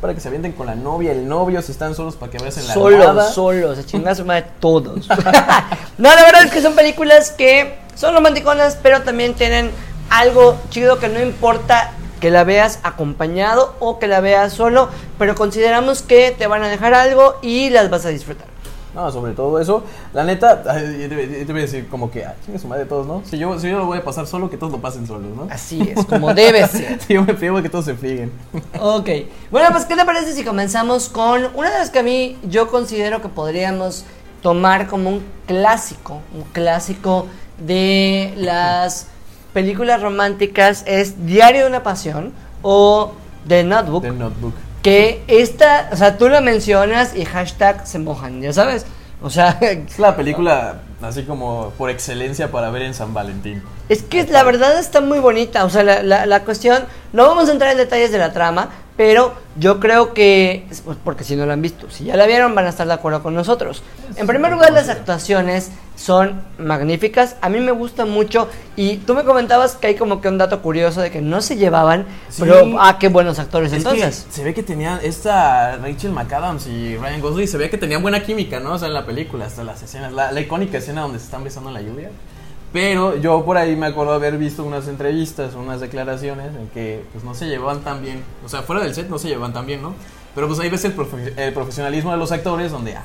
Para 0.00 0.12
que 0.12 0.20
se 0.20 0.28
avienten 0.28 0.52
con 0.52 0.66
la 0.66 0.74
novia, 0.74 1.12
el 1.12 1.26
novio, 1.28 1.62
si 1.62 1.72
están 1.72 1.94
solos 1.94 2.16
para 2.16 2.30
que 2.30 2.38
veas 2.38 2.58
en 2.58 2.66
la 2.66 2.74
Solos, 2.74 3.00
almohada. 3.06 3.30
solos, 3.30 3.78
a 3.78 4.14
su 4.14 4.24
madre 4.24 4.46
todos. 4.60 5.08
no, 5.98 6.08
la 6.14 6.22
verdad 6.24 6.44
es 6.44 6.50
que 6.50 6.60
son 6.60 6.74
películas 6.74 7.30
que 7.30 7.74
son 7.94 8.12
romanticonas, 8.14 8.76
pero 8.82 9.02
también 9.02 9.34
tienen 9.34 9.70
algo 10.10 10.58
chido 10.70 10.98
que 10.98 11.08
no 11.08 11.22
importa 11.22 11.92
que 12.20 12.30
la 12.30 12.44
veas 12.44 12.80
acompañado 12.82 13.76
o 13.78 13.98
que 13.98 14.06
la 14.08 14.20
veas 14.20 14.52
solo, 14.52 14.88
pero 15.18 15.34
consideramos 15.34 16.02
que 16.02 16.34
te 16.36 16.46
van 16.48 16.64
a 16.64 16.68
dejar 16.68 16.92
algo 16.92 17.36
y 17.40 17.70
las 17.70 17.88
vas 17.88 18.04
a 18.04 18.08
disfrutar. 18.08 18.46
No, 18.94 19.10
sobre 19.10 19.32
todo 19.32 19.58
eso. 19.58 19.84
La 20.12 20.24
neta, 20.24 20.62
yo 20.62 21.08
te, 21.08 21.44
voy 21.46 21.58
a 21.58 21.62
decir 21.62 21.88
como 21.88 22.10
que, 22.10 22.24
ah, 22.24 22.34
chingue 22.44 22.58
su 22.58 22.68
madre 22.68 22.84
todos, 22.84 23.06
¿no? 23.06 23.22
Si 23.24 23.38
yo, 23.38 23.58
si 23.58 23.68
yo 23.68 23.78
lo 23.78 23.86
voy 23.86 23.98
a 23.98 24.04
pasar 24.04 24.26
solo, 24.26 24.48
que 24.48 24.56
todos 24.56 24.72
lo 24.72 24.78
pasen 24.78 25.06
solos, 25.06 25.36
¿no? 25.36 25.48
Así 25.50 25.80
es, 25.94 26.04
como 26.06 26.32
debe 26.34 26.66
ser. 26.68 26.98
Yo 27.08 27.22
me 27.22 27.34
pido 27.34 27.60
que 27.62 27.68
todos 27.68 27.84
se 27.84 27.94
frieguen. 27.94 28.30
Ok, 28.80 29.08
bueno, 29.50 29.68
pues 29.72 29.84
¿qué 29.84 29.96
te 29.96 30.04
parece 30.04 30.32
si 30.32 30.44
comenzamos 30.44 31.08
con 31.08 31.48
una 31.54 31.70
de 31.70 31.78
las 31.78 31.90
que 31.90 31.98
a 32.00 32.02
mí 32.02 32.36
yo 32.48 32.68
considero 32.68 33.20
que 33.20 33.28
podríamos 33.28 34.04
tomar 34.42 34.86
como 34.86 35.10
un 35.10 35.24
clásico, 35.46 36.20
un 36.34 36.42
clásico 36.52 37.26
de 37.58 38.34
las 38.36 39.08
películas 39.52 40.02
románticas 40.02 40.84
es 40.86 41.24
Diario 41.24 41.62
de 41.62 41.68
una 41.68 41.82
Pasión 41.82 42.32
o 42.62 43.12
The 43.48 43.64
Notebook, 43.64 44.02
The 44.02 44.10
Notebook. 44.10 44.54
Que 44.84 45.22
esta, 45.28 45.88
o 45.92 45.96
sea, 45.96 46.18
tú 46.18 46.28
la 46.28 46.42
mencionas 46.42 47.16
y 47.16 47.24
hashtag 47.24 47.86
se 47.86 47.98
mojan, 47.98 48.42
ya 48.42 48.52
sabes, 48.52 48.84
o 49.22 49.30
sea, 49.30 49.56
Es 49.62 49.98
la 49.98 50.14
película 50.14 50.82
así 51.00 51.22
como 51.22 51.72
por 51.78 51.88
excelencia 51.88 52.50
para 52.50 52.68
ver 52.68 52.82
en 52.82 52.92
San 52.92 53.14
Valentín. 53.14 53.62
Es 53.88 54.02
que 54.02 54.24
la 54.26 54.42
verdad 54.42 54.78
está 54.78 55.00
muy 55.00 55.20
bonita, 55.20 55.64
o 55.64 55.70
sea, 55.70 55.84
la, 55.84 56.02
la, 56.02 56.26
la 56.26 56.44
cuestión, 56.44 56.84
no 57.14 57.26
vamos 57.26 57.48
a 57.48 57.52
entrar 57.52 57.72
en 57.72 57.78
detalles 57.78 58.12
de 58.12 58.18
la 58.18 58.34
trama, 58.34 58.68
pero 58.94 59.34
yo 59.56 59.80
creo 59.80 60.12
que, 60.12 60.66
pues, 60.84 60.98
porque 61.02 61.24
si 61.24 61.34
no 61.34 61.46
la 61.46 61.54
han 61.54 61.62
visto, 61.62 61.88
si 61.88 62.04
ya 62.04 62.16
la 62.18 62.26
vieron 62.26 62.54
van 62.54 62.66
a 62.66 62.68
estar 62.68 62.86
de 62.86 62.92
acuerdo 62.92 63.22
con 63.22 63.34
nosotros. 63.34 63.82
En 64.16 64.26
primer 64.26 64.52
lugar, 64.52 64.70
las 64.72 64.90
actuaciones 64.90 65.70
son 65.96 66.42
magníficas, 66.58 67.36
a 67.40 67.48
mí 67.48 67.60
me 67.60 67.70
gusta 67.72 68.04
mucho 68.04 68.48
y 68.76 68.96
tú 68.98 69.14
me 69.14 69.22
comentabas 69.24 69.76
que 69.76 69.86
hay 69.88 69.94
como 69.94 70.20
que 70.20 70.28
un 70.28 70.38
dato 70.38 70.60
curioso 70.60 71.00
de 71.00 71.10
que 71.10 71.20
no 71.20 71.40
se 71.40 71.56
llevaban, 71.56 72.04
Sí. 72.28 72.42
pero, 72.42 72.80
ah, 72.80 72.98
qué 72.98 73.08
buenos 73.08 73.38
actores 73.38 73.70
Es 73.72 73.78
entonces. 73.78 74.26
se 74.28 74.42
ve 74.42 74.52
que 74.54 74.62
tenían 74.64 74.98
esta 75.02 75.76
Rachel 75.76 76.10
McAdams 76.12 76.66
y 76.66 76.96
Ryan 76.96 77.20
Gosling, 77.20 77.46
se 77.48 77.58
ve 77.58 77.70
que 77.70 77.78
tenían 77.78 78.02
buena 78.02 78.22
química, 78.22 78.58
¿no? 78.60 78.72
O 78.74 78.78
sea, 78.78 78.88
en 78.88 78.94
la 78.94 79.06
película, 79.06 79.46
hasta 79.46 79.62
las 79.62 79.82
escenas, 79.82 80.12
la, 80.12 80.32
la 80.32 80.40
icónica 80.40 80.78
escena 80.78 81.02
donde 81.02 81.18
se 81.20 81.26
están 81.26 81.44
besando 81.44 81.70
en 81.70 81.74
la 81.74 81.80
lluvia. 81.82 82.10
Pero 82.72 83.16
yo 83.16 83.44
por 83.44 83.56
ahí 83.56 83.76
me 83.76 83.86
acuerdo 83.86 84.12
haber 84.14 84.36
visto 84.36 84.64
unas 84.64 84.88
entrevistas, 84.88 85.54
unas 85.54 85.80
declaraciones 85.80 86.48
en 86.56 86.66
que 86.70 87.04
pues 87.12 87.22
no 87.22 87.32
se 87.34 87.46
llevaban 87.46 87.82
tan 87.82 88.02
bien. 88.02 88.20
O 88.44 88.48
sea, 88.48 88.62
fuera 88.62 88.82
del 88.82 88.92
set 88.96 89.08
no 89.08 89.18
se 89.18 89.28
llevan 89.28 89.52
tan 89.52 89.64
bien, 89.64 89.80
¿no? 89.80 89.94
Pero 90.34 90.48
pues 90.48 90.58
ahí 90.58 90.68
ves 90.70 90.84
el, 90.84 90.96
profe- 90.96 91.32
el 91.36 91.54
profesionalismo 91.54 92.10
de 92.10 92.16
los 92.16 92.32
actores 92.32 92.72
donde, 92.72 92.96
ah, 92.96 93.04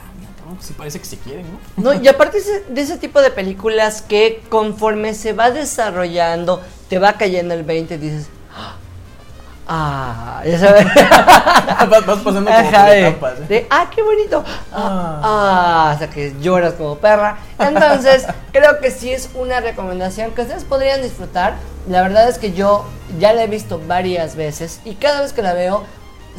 no, 0.49 0.61
sí 0.61 0.73
parece 0.73 0.99
que 0.99 1.05
se 1.05 1.17
quieren, 1.17 1.45
¿no? 1.77 1.93
No, 1.93 2.01
y 2.01 2.07
aparte 2.07 2.39
de 2.69 2.81
ese 2.81 2.97
tipo 2.97 3.21
de 3.21 3.29
películas 3.29 4.01
que 4.01 4.41
conforme 4.49 5.13
se 5.13 5.33
va 5.33 5.51
desarrollando, 5.51 6.61
te 6.89 6.97
va 6.99 7.13
cayendo 7.13 7.53
el 7.53 7.63
20 7.63 7.95
y 7.95 7.97
dices, 7.97 8.27
ah, 9.67 10.41
ya 10.43 10.59
sabes. 10.59 10.85
vas, 11.89 12.05
vas 12.05 12.19
pasando 12.19 12.51
como 12.51 12.67
Ajá, 12.67 12.85
de, 12.85 13.07
etapas, 13.07 13.39
¿eh? 13.39 13.45
de, 13.47 13.67
ah, 13.69 13.89
qué 13.93 14.01
bonito. 14.01 14.43
Ah, 14.73 15.21
ah, 15.23 15.91
hasta 15.91 16.09
que 16.09 16.35
lloras 16.41 16.73
como 16.73 16.97
perra. 16.97 17.37
Entonces, 17.59 18.25
creo 18.51 18.79
que 18.79 18.89
sí 18.89 19.11
es 19.11 19.29
una 19.35 19.59
recomendación 19.59 20.31
que 20.31 20.41
ustedes 20.41 20.63
podrían 20.63 21.01
disfrutar. 21.01 21.55
La 21.87 22.01
verdad 22.01 22.27
es 22.27 22.39
que 22.39 22.53
yo 22.53 22.85
ya 23.19 23.33
la 23.33 23.43
he 23.43 23.47
visto 23.47 23.79
varias 23.87 24.35
veces 24.35 24.81
y 24.83 24.95
cada 24.95 25.21
vez 25.21 25.33
que 25.33 25.41
la 25.41 25.53
veo 25.53 25.83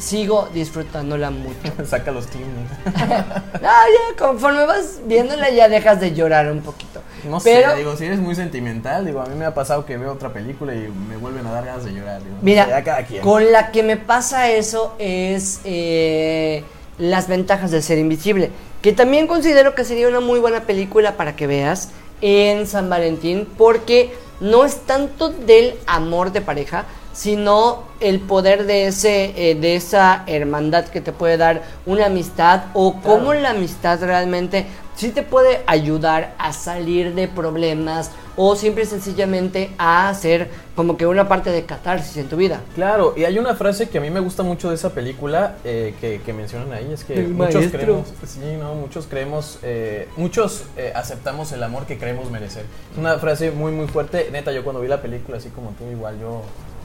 sigo 0.01 0.49
disfrutándola 0.53 1.29
mucho. 1.31 1.55
Saca 1.85 2.11
los 2.11 2.27
Kleenex. 2.27 2.71
Ah, 3.63 3.85
ya, 3.87 4.17
conforme 4.17 4.65
vas 4.65 5.01
viéndola 5.05 5.49
ya 5.51 5.69
dejas 5.69 5.99
de 5.99 6.13
llorar 6.13 6.51
un 6.51 6.61
poquito. 6.61 7.01
No 7.29 7.39
Pero, 7.39 7.71
sé, 7.71 7.77
digo, 7.77 7.95
si 7.95 8.05
eres 8.05 8.19
muy 8.19 8.33
sentimental, 8.35 9.05
digo, 9.05 9.21
a 9.21 9.25
mí 9.27 9.35
me 9.35 9.45
ha 9.45 9.53
pasado 9.53 9.85
que 9.85 9.97
veo 9.97 10.11
otra 10.11 10.33
película 10.33 10.73
y 10.73 10.87
me 11.07 11.15
vuelven 11.17 11.45
a 11.45 11.51
dar 11.51 11.65
ganas 11.65 11.85
de 11.85 11.93
llorar. 11.93 12.21
Digo, 12.23 12.35
Mira, 12.41 12.67
ya 12.67 12.83
cada 12.83 13.03
quien. 13.05 13.21
con 13.21 13.51
la 13.51 13.71
que 13.71 13.83
me 13.83 13.97
pasa 13.97 14.49
eso 14.49 14.95
es 14.97 15.61
eh, 15.63 16.63
las 16.97 17.27
ventajas 17.27 17.69
de 17.69 17.81
ser 17.83 17.99
invisible, 17.99 18.49
que 18.81 18.93
también 18.93 19.27
considero 19.27 19.75
que 19.75 19.85
sería 19.85 20.07
una 20.07 20.19
muy 20.21 20.39
buena 20.39 20.61
película 20.61 21.15
para 21.17 21.35
que 21.35 21.45
veas 21.45 21.89
en 22.21 22.65
San 22.65 22.89
Valentín, 22.89 23.47
porque 23.57 24.13
no 24.39 24.65
es 24.65 24.77
tanto 24.87 25.29
del 25.29 25.75
amor 25.85 26.31
de 26.31 26.41
pareja, 26.41 26.85
sino 27.13 27.83
el 27.99 28.19
poder 28.19 28.65
de 28.65 28.87
ese 28.87 29.33
eh, 29.51 29.55
de 29.55 29.75
esa 29.75 30.23
hermandad 30.27 30.85
que 30.85 31.01
te 31.01 31.11
puede 31.11 31.37
dar 31.37 31.61
una 31.85 32.07
amistad 32.07 32.63
o 32.73 32.99
cómo 33.01 33.33
la 33.33 33.51
amistad 33.51 33.99
realmente 34.01 34.65
sí 34.95 35.09
te 35.09 35.23
puede 35.23 35.61
ayudar 35.67 36.33
a 36.37 36.53
salir 36.53 37.15
de 37.15 37.27
problemas 37.27 38.11
o 38.35 38.55
simple 38.55 38.83
y 38.83 38.85
sencillamente 38.85 39.71
a 39.77 40.09
hacer 40.09 40.49
como 40.75 40.95
que 40.95 41.05
una 41.05 41.27
parte 41.27 41.49
de 41.51 41.65
catarsis 41.65 42.17
en 42.17 42.29
tu 42.29 42.37
vida. 42.37 42.61
Claro, 42.75 43.13
y 43.17 43.25
hay 43.25 43.37
una 43.37 43.55
frase 43.55 43.89
que 43.89 43.97
a 43.97 44.01
mí 44.01 44.09
me 44.09 44.19
gusta 44.19 44.43
mucho 44.43 44.69
de 44.69 44.75
esa 44.75 44.91
película 44.91 45.57
eh, 45.63 45.93
que, 45.99 46.21
que 46.21 46.33
mencionan 46.33 46.71
ahí, 46.71 46.91
es 46.93 47.03
que 47.03 47.15
El 47.15 47.29
muchos 47.29 47.55
maestro. 47.55 47.79
creemos, 47.79 48.07
sí, 48.25 48.39
no, 48.59 48.75
muchos 48.75 49.07
creemos, 49.07 49.59
eh, 49.63 50.07
muchos 50.17 50.63
eh, 50.77 50.93
aceptamos 50.95 51.51
el 51.51 51.61
amor 51.63 51.85
que 51.85 51.97
creemos 51.97 52.31
merecer. 52.31 52.65
Es 52.91 52.97
una 52.97 53.17
frase 53.17 53.51
muy, 53.51 53.71
muy 53.71 53.87
fuerte, 53.87 54.29
neta, 54.31 54.51
yo 54.51 54.63
cuando 54.63 54.81
vi 54.81 54.87
la 54.87 55.01
película, 55.01 55.37
así 55.37 55.49
como 55.49 55.71
tú, 55.71 55.83
igual 55.91 56.19
yo 56.19 56.41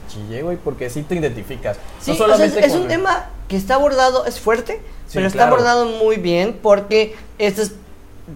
chillé, 0.07 0.41
güey, 0.41 0.57
porque 0.57 0.89
sí 0.89 1.03
te 1.03 1.15
identificas. 1.15 1.77
Sí, 1.99 2.11
no 2.11 2.15
o 2.15 2.17
sea, 2.17 2.27
solamente 2.27 2.65
es, 2.65 2.73
un 2.73 2.87
tema 2.87 3.29
que 3.47 3.57
está 3.57 3.75
abordado, 3.75 4.25
es 4.25 4.39
fuerte, 4.39 4.81
Sí, 5.07 5.13
pero 5.13 5.27
está 5.27 5.47
abordado 5.47 5.85
muy 5.85 6.17
bien 6.17 6.59
porque 6.61 7.15
esto 7.37 7.61
es 7.61 7.73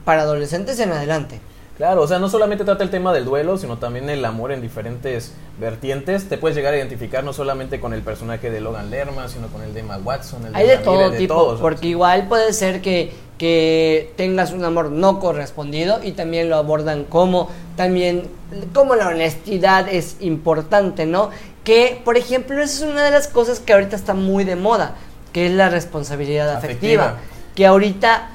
para 0.05 0.21
adolescentes 0.21 0.79
en 0.79 0.91
adelante. 0.91 1.41
Claro, 1.81 2.03
o 2.03 2.07
sea, 2.07 2.19
no 2.19 2.29
solamente 2.29 2.63
trata 2.63 2.83
el 2.83 2.91
tema 2.91 3.11
del 3.11 3.25
duelo, 3.25 3.57
sino 3.57 3.79
también 3.79 4.07
el 4.07 4.23
amor 4.23 4.51
en 4.51 4.61
diferentes 4.61 5.33
vertientes. 5.59 6.29
Te 6.29 6.37
puedes 6.37 6.55
llegar 6.55 6.75
a 6.75 6.77
identificar 6.77 7.23
no 7.23 7.33
solamente 7.33 7.79
con 7.79 7.91
el 7.95 8.03
personaje 8.03 8.51
de 8.51 8.61
Logan 8.61 8.91
Lerman, 8.91 9.27
sino 9.29 9.47
con 9.47 9.63
el 9.63 9.73
de 9.73 9.79
Emma 9.79 9.97
Watson, 9.97 10.45
el 10.45 10.53
Hay 10.55 10.67
de 10.67 10.77
todo 10.77 11.11
tipo, 11.13 11.33
todos. 11.33 11.59
porque 11.59 11.87
igual 11.87 12.27
puede 12.27 12.53
ser 12.53 12.83
que, 12.83 13.11
que 13.39 14.13
tengas 14.15 14.51
un 14.51 14.63
amor 14.63 14.91
no 14.91 15.19
correspondido 15.19 15.99
y 16.03 16.11
también 16.11 16.51
lo 16.51 16.57
abordan 16.57 17.03
como 17.03 17.49
también 17.75 18.29
como 18.75 18.93
la 18.95 19.07
honestidad 19.07 19.89
es 19.89 20.17
importante, 20.19 21.07
¿no? 21.07 21.31
Que, 21.63 21.99
por 22.05 22.15
ejemplo, 22.15 22.61
esa 22.61 22.85
es 22.85 22.91
una 22.91 23.03
de 23.03 23.09
las 23.09 23.27
cosas 23.27 23.59
que 23.59 23.73
ahorita 23.73 23.95
está 23.95 24.13
muy 24.13 24.43
de 24.43 24.55
moda, 24.55 24.97
que 25.33 25.47
es 25.47 25.51
la 25.51 25.69
responsabilidad 25.69 26.51
afectiva, 26.51 27.05
Afectiva. 27.05 27.31
que 27.55 27.65
ahorita 27.65 28.29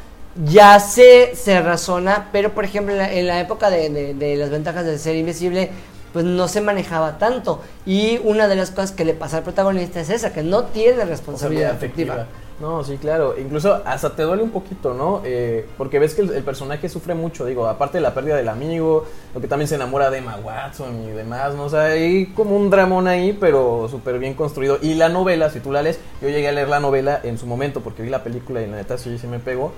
ya 0.45 0.79
se, 0.81 1.35
se 1.35 1.61
razona, 1.61 2.29
pero 2.33 2.53
por 2.53 2.65
ejemplo 2.65 2.93
en 2.93 2.99
la, 2.99 3.13
en 3.13 3.27
la 3.27 3.41
época 3.41 3.71
de, 3.71 3.89
de- 3.91 4.15
de 4.15 4.37
las 4.37 4.51
ventajas 4.51 4.85
de 4.85 4.99
ser 4.99 5.17
invisible, 5.17 5.71
pues 6.13 6.25
no 6.25 6.49
se 6.49 6.61
manejaba 6.61 7.19
tanto. 7.19 7.61
Y 7.85 8.21
una 8.25 8.49
de 8.49 8.57
las 8.57 8.71
cosas 8.71 8.93
que 8.93 9.05
le 9.05 9.15
pasa 9.15 9.39
al 9.39 9.43
protagonista 9.43 10.01
es 10.01 10.11
esa, 10.11 10.33
que 10.33 10.43
no 10.43 10.65
tiene 10.65 11.05
responsabilidad 11.05 11.73
afectiva. 11.73 12.27
No, 12.59 12.83
sí, 12.85 12.97
claro. 12.97 13.35
Incluso 13.39 13.83
hasta 13.85 14.17
te 14.17 14.23
duele 14.23 14.43
un 14.43 14.51
poquito, 14.51 14.95
¿no? 14.95 15.21
Eh, 15.27 15.67
porque 15.77 15.99
ves 15.99 16.15
que 16.15 16.23
el, 16.23 16.31
el 16.33 16.43
personaje 16.43 16.89
sufre 16.89 17.15
mucho, 17.15 17.45
digo, 17.45 17.67
aparte 17.69 17.99
de 17.99 18.03
la 18.03 18.15
pérdida 18.15 18.35
del 18.37 18.49
amigo, 18.49 19.05
lo 19.35 19.41
que 19.43 19.47
también 19.47 19.69
se 19.69 19.75
enamora 19.75 20.11
de 20.11 20.19
Emma 20.19 20.39
Watson 20.43 21.03
y 21.07 21.11
demás, 21.11 21.55
¿no? 21.55 21.65
O 21.65 21.69
sea, 21.69 21.83
hay 21.83 22.27
como 22.29 22.57
un 22.57 22.71
dramón 22.71 23.09
ahí, 23.09 23.37
pero 23.39 23.87
súper 23.91 24.19
bien 24.19 24.33
construido. 24.33 24.79
Y 24.81 24.95
la 24.95 25.11
novela, 25.11 25.51
si 25.51 25.61
tú 25.61 25.71
la 25.71 25.83
lees, 25.83 25.99
yo 26.23 26.31
llegué 26.31 26.49
a 26.49 26.53
leer 26.53 26.69
la 26.71 26.81
novela 26.81 27.21
en 27.25 27.37
su 27.37 27.47
momento 27.47 27.83
porque 27.83 28.03
vi 28.03 28.09
la 28.09 28.25
película 28.25 28.63
y 28.63 28.67
la 28.67 28.77
neta 28.79 28.97
sí, 28.97 29.19
sí 29.19 29.27
me 29.27 29.39
pegó. 29.39 29.73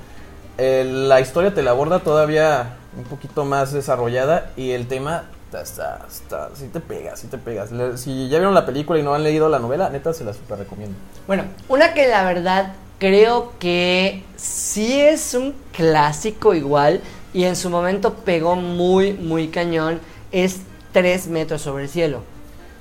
Eh, 0.59 0.85
la 0.85 1.21
historia 1.21 1.55
te 1.55 1.63
la 1.63 1.71
aborda 1.71 2.01
todavía 2.01 2.75
un 2.97 3.05
poquito 3.05 3.45
más 3.45 3.73
desarrollada 3.73 4.51
y 4.57 4.73
el 4.73 4.89
tema 4.89 5.25
está, 5.47 5.63
está, 5.63 6.01
está- 6.11 6.51
sí 6.55 6.69
te 6.73 6.81
pega, 6.81 7.17
sí 7.17 7.29
te 7.29 7.39
pegas. 7.39 7.71
Si 8.01 8.29
ya 8.29 8.39
vieron 8.39 8.55
la 8.55 8.67
película 8.67 8.99
y 8.99 9.03
no 9.05 9.15
han 9.15 9.23
leído 9.23 9.49
la 9.49 9.61
novela, 9.61 9.89
neta 9.91 10.13
se 10.13 10.25
la 10.25 10.33
super 10.35 10.59
recomiendo. 10.59 10.97
Bueno, 11.29 11.45
una 11.69 11.95
que 11.95 12.09
la 12.09 12.25
verdad 12.25 12.73
creo 12.99 13.53
que 13.61 14.25
sí 14.37 15.01
es 15.01 15.35
un 15.35 15.55
clásico 15.73 16.55
igual 16.55 17.01
y 17.33 17.45
en 17.45 17.55
su 17.55 17.71
momento 17.71 18.15
pegó 18.15 18.57
muy, 18.57 19.13
muy 19.13 19.49
cañón 19.49 20.01
es 20.33 20.63
3 20.93 21.29
metros 21.29 21.63
sobre 21.63 21.85
el 21.85 21.89
cielo. 21.89 22.19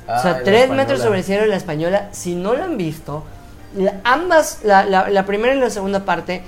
o 0.08 0.12
Ah, 0.12 0.22
sea, 0.22 0.42
3 0.42 0.62
española. 0.62 0.84
metros 0.84 1.02
sobre 1.02 1.20
el 1.20 1.26
cielo, 1.26 1.46
la 1.46 1.58
española, 1.58 2.10
si 2.14 2.34
no 2.34 2.54
la 2.56 2.64
han 2.64 2.78
visto, 2.78 3.24
la- 3.76 3.96
ambas, 4.06 4.62
la, 4.64 4.86
la- 4.86 5.10
la 5.10 5.26
primera 5.26 5.54
y 5.54 5.60
la 5.60 5.70
segunda 5.70 6.06
parte, 6.06 6.42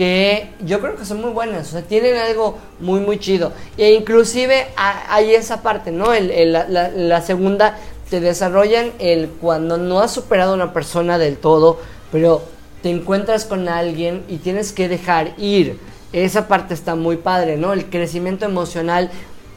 que 0.00 0.48
yo 0.64 0.80
creo 0.80 0.96
que 0.96 1.04
son 1.04 1.20
muy 1.20 1.28
buenas, 1.28 1.68
o 1.68 1.72
sea, 1.72 1.82
tienen 1.82 2.16
algo 2.16 2.56
muy, 2.78 3.00
muy 3.00 3.18
chido. 3.18 3.52
E 3.76 3.92
inclusive 3.92 4.68
hay 4.74 5.34
esa 5.34 5.60
parte, 5.60 5.92
¿no? 5.92 6.14
El- 6.14 6.30
el- 6.30 6.52
la, 6.54 6.66
la- 6.66 6.88
la 6.88 7.20
segunda 7.20 7.76
te 8.08 8.18
desarrollan 8.18 8.92
el 8.98 9.28
cuando 9.28 9.76
no 9.76 10.00
has 10.00 10.10
superado 10.10 10.52
a 10.52 10.54
una 10.54 10.72
persona 10.72 11.18
del 11.18 11.36
todo, 11.36 11.78
pero 12.10 12.40
te 12.82 12.88
encuentras 12.88 13.44
con 13.44 13.68
alguien 13.68 14.22
y 14.26 14.38
tienes 14.38 14.72
que 14.72 14.88
dejar 14.88 15.34
ir. 15.36 15.78
Esa 16.14 16.48
parte 16.48 16.72
está 16.72 16.94
muy 16.94 17.18
padre, 17.18 17.58
¿no? 17.58 17.74
El 17.74 17.84
crecimiento 17.90 18.46
emocional 18.46 19.10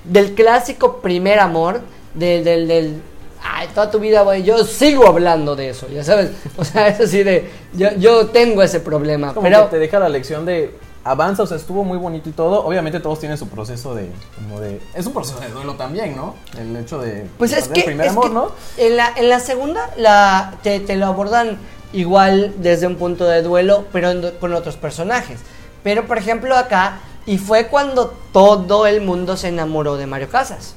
del 0.04 0.34
clásico 0.34 0.98
primer 0.98 1.40
amor, 1.40 1.80
del, 2.16 2.44
del, 2.44 2.68
del 2.68 3.02
ay, 3.44 3.68
toda 3.74 3.92
tu 3.92 4.00
vida, 4.00 4.22
güey, 4.24 4.44
yo 4.44 4.64
sigo 4.64 5.08
hablando 5.08 5.56
de 5.56 5.70
eso, 5.70 5.88
ya 5.90 6.04
sabes. 6.04 6.32
O 6.58 6.64
sea, 6.64 6.88
es 6.88 7.00
así 7.00 7.24
de, 7.24 7.50
yo, 7.74 7.92
yo 7.98 8.28
tengo 8.28 8.62
ese 8.64 8.80
problema, 8.80 9.34
Como 9.34 9.44
pero 9.44 9.66
que 9.66 9.72
te 9.72 9.80
deja 9.80 10.00
la 10.00 10.10
lección 10.10 10.46
de 10.46 10.76
avanza, 11.06 11.44
o 11.44 11.46
sea, 11.46 11.58
estuvo 11.58 11.84
muy 11.84 11.98
bonito 11.98 12.30
y 12.30 12.32
todo. 12.32 12.66
Obviamente 12.66 13.00
todos 13.02 13.20
tienen 13.20 13.38
su 13.38 13.50
proceso 13.50 13.94
de 13.94 14.10
como 14.36 14.60
de 14.62 14.80
es 14.96 15.06
un 15.06 15.14
proceso 15.14 15.40
de 15.40 15.50
duelo 15.50 15.74
también, 15.76 16.16
¿no? 16.16 16.36
El 16.58 16.76
hecho 16.78 17.00
de 17.00 17.28
Pues 17.38 17.52
de 17.52 17.60
es 17.60 17.68
que, 17.68 17.82
el 17.82 17.86
primer 17.88 18.06
es 18.06 18.12
amor, 18.14 18.28
que 18.30 18.34
¿no? 18.34 18.52
en, 18.78 18.96
la, 18.98 19.12
en 19.18 19.28
la 19.30 19.40
segunda 19.42 19.90
la, 19.98 20.54
te, 20.64 20.80
te 20.80 20.96
lo 20.96 21.08
abordan 21.08 21.58
igual 21.92 22.54
desde 22.60 22.88
un 22.88 22.96
punto 22.96 23.26
de 23.26 23.42
duelo, 23.42 23.86
pero 23.92 24.12
en- 24.12 24.32
con 24.40 24.54
otros 24.54 24.78
personajes. 24.78 25.40
Pero 25.84 26.08
por 26.08 26.18
ejemplo 26.18 26.56
acá, 26.56 27.00
y 27.26 27.38
fue 27.38 27.68
cuando 27.68 28.14
todo 28.32 28.88
el 28.88 29.02
mundo 29.02 29.36
se 29.36 29.50
enamoró 29.50 29.98
de 29.98 30.08
Mario 30.08 30.30
Casas. 30.30 30.76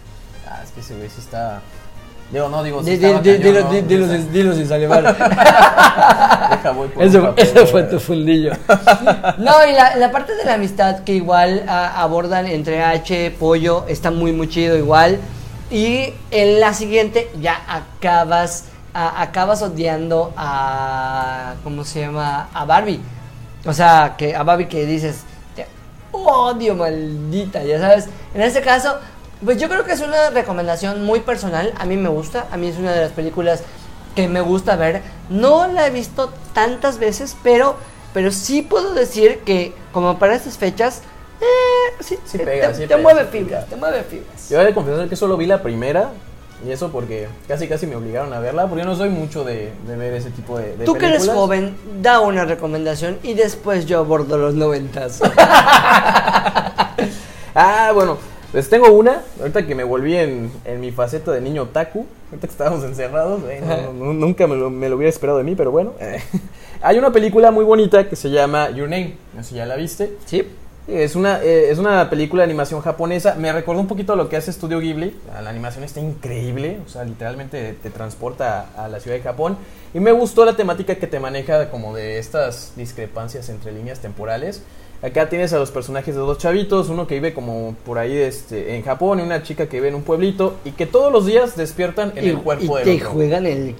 Ah, 0.48 0.60
es 0.64 0.72
que 0.72 0.80
ese 0.80 0.96
güey 0.96 1.08
sí 1.08 1.20
está 1.20 1.60
Digo, 2.30 2.48
no, 2.48 2.62
digo, 2.64 2.82
cañón, 2.82 3.22
Dilo 3.22 3.70
dilo 3.82 4.08
sin- 4.08 4.32
dilo 4.32 4.54
sin 4.54 4.68
sale 4.68 4.88
mal. 4.88 5.04
Deja, 5.04 6.70
voy 6.74 6.88
por 6.88 7.02
Eso, 7.04 7.22
papel, 7.22 7.44
eso 7.46 7.66
fue 7.66 7.82
tu 7.84 8.00
fundillo. 8.00 8.52
No, 9.38 9.52
y 9.68 9.72
la, 9.72 9.96
la 9.96 10.10
parte 10.10 10.34
de 10.34 10.44
la 10.44 10.54
amistad 10.54 11.04
que 11.04 11.14
igual 11.14 11.64
a- 11.68 12.02
abordan 12.02 12.46
entre 12.46 12.82
H, 12.82 13.30
Pollo, 13.38 13.84
está 13.88 14.10
muy, 14.10 14.32
muy 14.32 14.48
chido 14.48 14.76
igual. 14.76 15.18
Y 15.70 16.12
en 16.30 16.60
la 16.60 16.74
siguiente 16.74 17.30
ya 17.40 17.60
acabas, 17.68 18.64
a- 18.92 19.22
acabas 19.22 19.62
odiando 19.62 20.32
a, 20.36 21.54
¿cómo 21.64 21.84
se 21.84 22.00
llama? 22.00 22.48
A 22.52 22.64
Barbie. 22.64 23.00
O 23.64 23.72
sea, 23.72 24.14
que 24.18 24.34
a 24.34 24.42
Barbie 24.42 24.66
que 24.68 24.84
dices, 24.86 25.20
"Te 25.54 25.66
odio, 26.12 26.74
maldita, 26.74 27.62
ya 27.64 27.78
sabes. 27.80 28.08
En 28.34 28.42
este 28.42 28.60
caso, 28.62 28.96
pues 29.44 29.58
yo 29.58 29.68
creo 29.68 29.84
que 29.84 29.92
es 29.92 30.00
una 30.00 30.30
recomendación 30.30 31.04
muy 31.04 31.20
personal. 31.20 31.72
A 31.78 31.84
mí 31.84 31.96
me 31.96 32.08
gusta, 32.08 32.46
a 32.50 32.56
mí 32.56 32.68
es 32.68 32.76
una 32.78 32.92
de 32.92 33.00
las 33.02 33.12
películas 33.12 33.62
que 34.14 34.28
me 34.28 34.40
gusta 34.40 34.76
ver. 34.76 35.02
No 35.28 35.66
la 35.68 35.86
he 35.86 35.90
visto 35.90 36.32
tantas 36.54 36.98
veces, 36.98 37.36
pero, 37.42 37.76
pero 38.14 38.30
sí 38.32 38.62
puedo 38.62 38.94
decir 38.94 39.40
que 39.44 39.74
como 39.92 40.18
para 40.18 40.34
estas 40.36 40.56
fechas, 40.58 41.02
eh, 41.40 41.94
sí, 42.00 42.16
Sí 42.24 42.38
te, 42.38 42.44
pega, 42.44 42.68
te- 42.68 42.74
sí 42.74 42.80
te 42.82 42.88
pega, 42.88 43.02
mueve 43.02 43.24
sí 43.30 43.38
fibras, 43.38 43.66
te 43.66 43.76
mueve 43.76 44.02
fibras. 44.04 44.48
Yo 44.48 44.60
he 44.60 44.64
de 44.64 44.72
confesar 44.74 45.08
que 45.08 45.16
solo 45.16 45.36
vi 45.36 45.46
la 45.46 45.62
primera. 45.62 46.10
Y 46.66 46.70
eso 46.70 46.90
porque 46.90 47.28
casi 47.46 47.68
casi 47.68 47.86
me 47.86 47.96
obligaron 47.96 48.32
a 48.32 48.40
verla. 48.40 48.66
Porque 48.66 48.82
yo 48.82 48.88
no 48.88 48.96
soy 48.96 49.10
mucho 49.10 49.44
de, 49.44 49.74
de 49.86 49.96
ver 49.96 50.14
ese 50.14 50.30
tipo 50.30 50.56
de, 50.56 50.74
de 50.78 50.86
Tú 50.86 50.94
que 50.94 51.04
eres 51.04 51.18
películas. 51.18 51.36
joven, 51.36 51.76
da 52.00 52.20
una 52.20 52.46
recomendación 52.46 53.18
y 53.22 53.34
después 53.34 53.84
yo 53.84 53.98
abordo 53.98 54.38
los 54.38 54.54
noventas. 54.54 55.20
Ah, 57.58 57.90
bueno, 57.94 58.18
Pues 58.52 58.68
tengo 58.70 58.90
una, 58.92 59.22
ahorita 59.40 59.66
que 59.66 59.74
me 59.74 59.84
volví 59.84 60.16
en, 60.16 60.50
en 60.64 60.80
mi 60.80 60.92
faceta 60.92 61.32
de 61.32 61.40
niño 61.40 61.62
otaku, 61.62 62.06
ahorita 62.30 62.46
que 62.46 62.50
estábamos 62.50 62.84
encerrados, 62.84 63.42
eh, 63.50 63.60
no, 63.60 63.92
no, 63.92 64.12
nunca 64.12 64.46
me 64.46 64.56
lo, 64.56 64.70
me 64.70 64.88
lo, 64.88 64.96
hubiera 64.96 65.10
esperado 65.10 65.38
de 65.38 65.44
mí, 65.44 65.54
pero 65.54 65.70
bueno. 65.70 65.94
Eh. 66.00 66.22
Hay 66.82 66.98
una 66.98 67.10
película 67.10 67.50
muy 67.50 67.64
bonita 67.64 68.08
que 68.08 68.16
se 68.16 68.30
llama 68.30 68.70
Your 68.70 68.88
Name, 68.88 69.14
no 69.34 69.42
sé 69.42 69.50
si 69.50 69.54
ya 69.56 69.66
la 69.66 69.76
viste. 69.76 70.16
Sí. 70.26 70.46
Es 70.88 71.16
una, 71.16 71.42
eh, 71.42 71.70
es 71.70 71.78
una 71.78 72.08
película 72.08 72.42
de 72.42 72.44
animación 72.44 72.80
japonesa. 72.80 73.34
Me 73.34 73.52
recordó 73.52 73.80
un 73.80 73.88
poquito 73.88 74.14
lo 74.14 74.28
que 74.28 74.36
hace 74.36 74.52
Studio 74.52 74.78
Ghibli. 74.78 75.16
La 75.42 75.50
animación 75.50 75.82
está 75.82 75.98
increíble. 75.98 76.78
O 76.86 76.88
sea, 76.88 77.02
literalmente 77.02 77.74
te 77.82 77.90
transporta 77.90 78.68
a, 78.76 78.84
a, 78.84 78.88
la 78.88 79.00
ciudad 79.00 79.16
de 79.16 79.22
Japón. 79.22 79.56
Y 79.94 79.98
me 79.98 80.12
gustó 80.12 80.44
la 80.44 80.54
temática 80.54 80.94
que 80.94 81.08
te 81.08 81.18
maneja 81.18 81.70
como 81.70 81.92
de 81.92 82.20
estas 82.20 82.72
discrepancias 82.76 83.48
entre 83.48 83.72
líneas 83.72 83.98
temporales. 83.98 84.62
Acá 85.02 85.28
tienes 85.28 85.52
a 85.52 85.58
los 85.58 85.70
personajes 85.70 86.14
de 86.14 86.20
dos 86.20 86.38
chavitos, 86.38 86.88
uno 86.88 87.06
que 87.06 87.14
vive 87.14 87.34
como 87.34 87.74
por 87.84 87.98
ahí 87.98 88.16
este, 88.16 88.76
en 88.76 88.82
Japón 88.82 89.20
y 89.20 89.22
una 89.22 89.42
chica 89.42 89.66
que 89.66 89.76
vive 89.76 89.88
en 89.88 89.94
un 89.94 90.02
pueblito 90.02 90.56
y 90.64 90.70
que 90.72 90.86
todos 90.86 91.12
los 91.12 91.26
días 91.26 91.56
despiertan 91.56 92.12
en 92.16 92.24
y, 92.24 92.28
el 92.28 92.38
cuerpo 92.38 92.78
y 92.78 92.84
del 92.84 92.84
te 92.84 92.94
otro. 92.96 93.10
juegan 93.10 93.46
el 93.46 93.74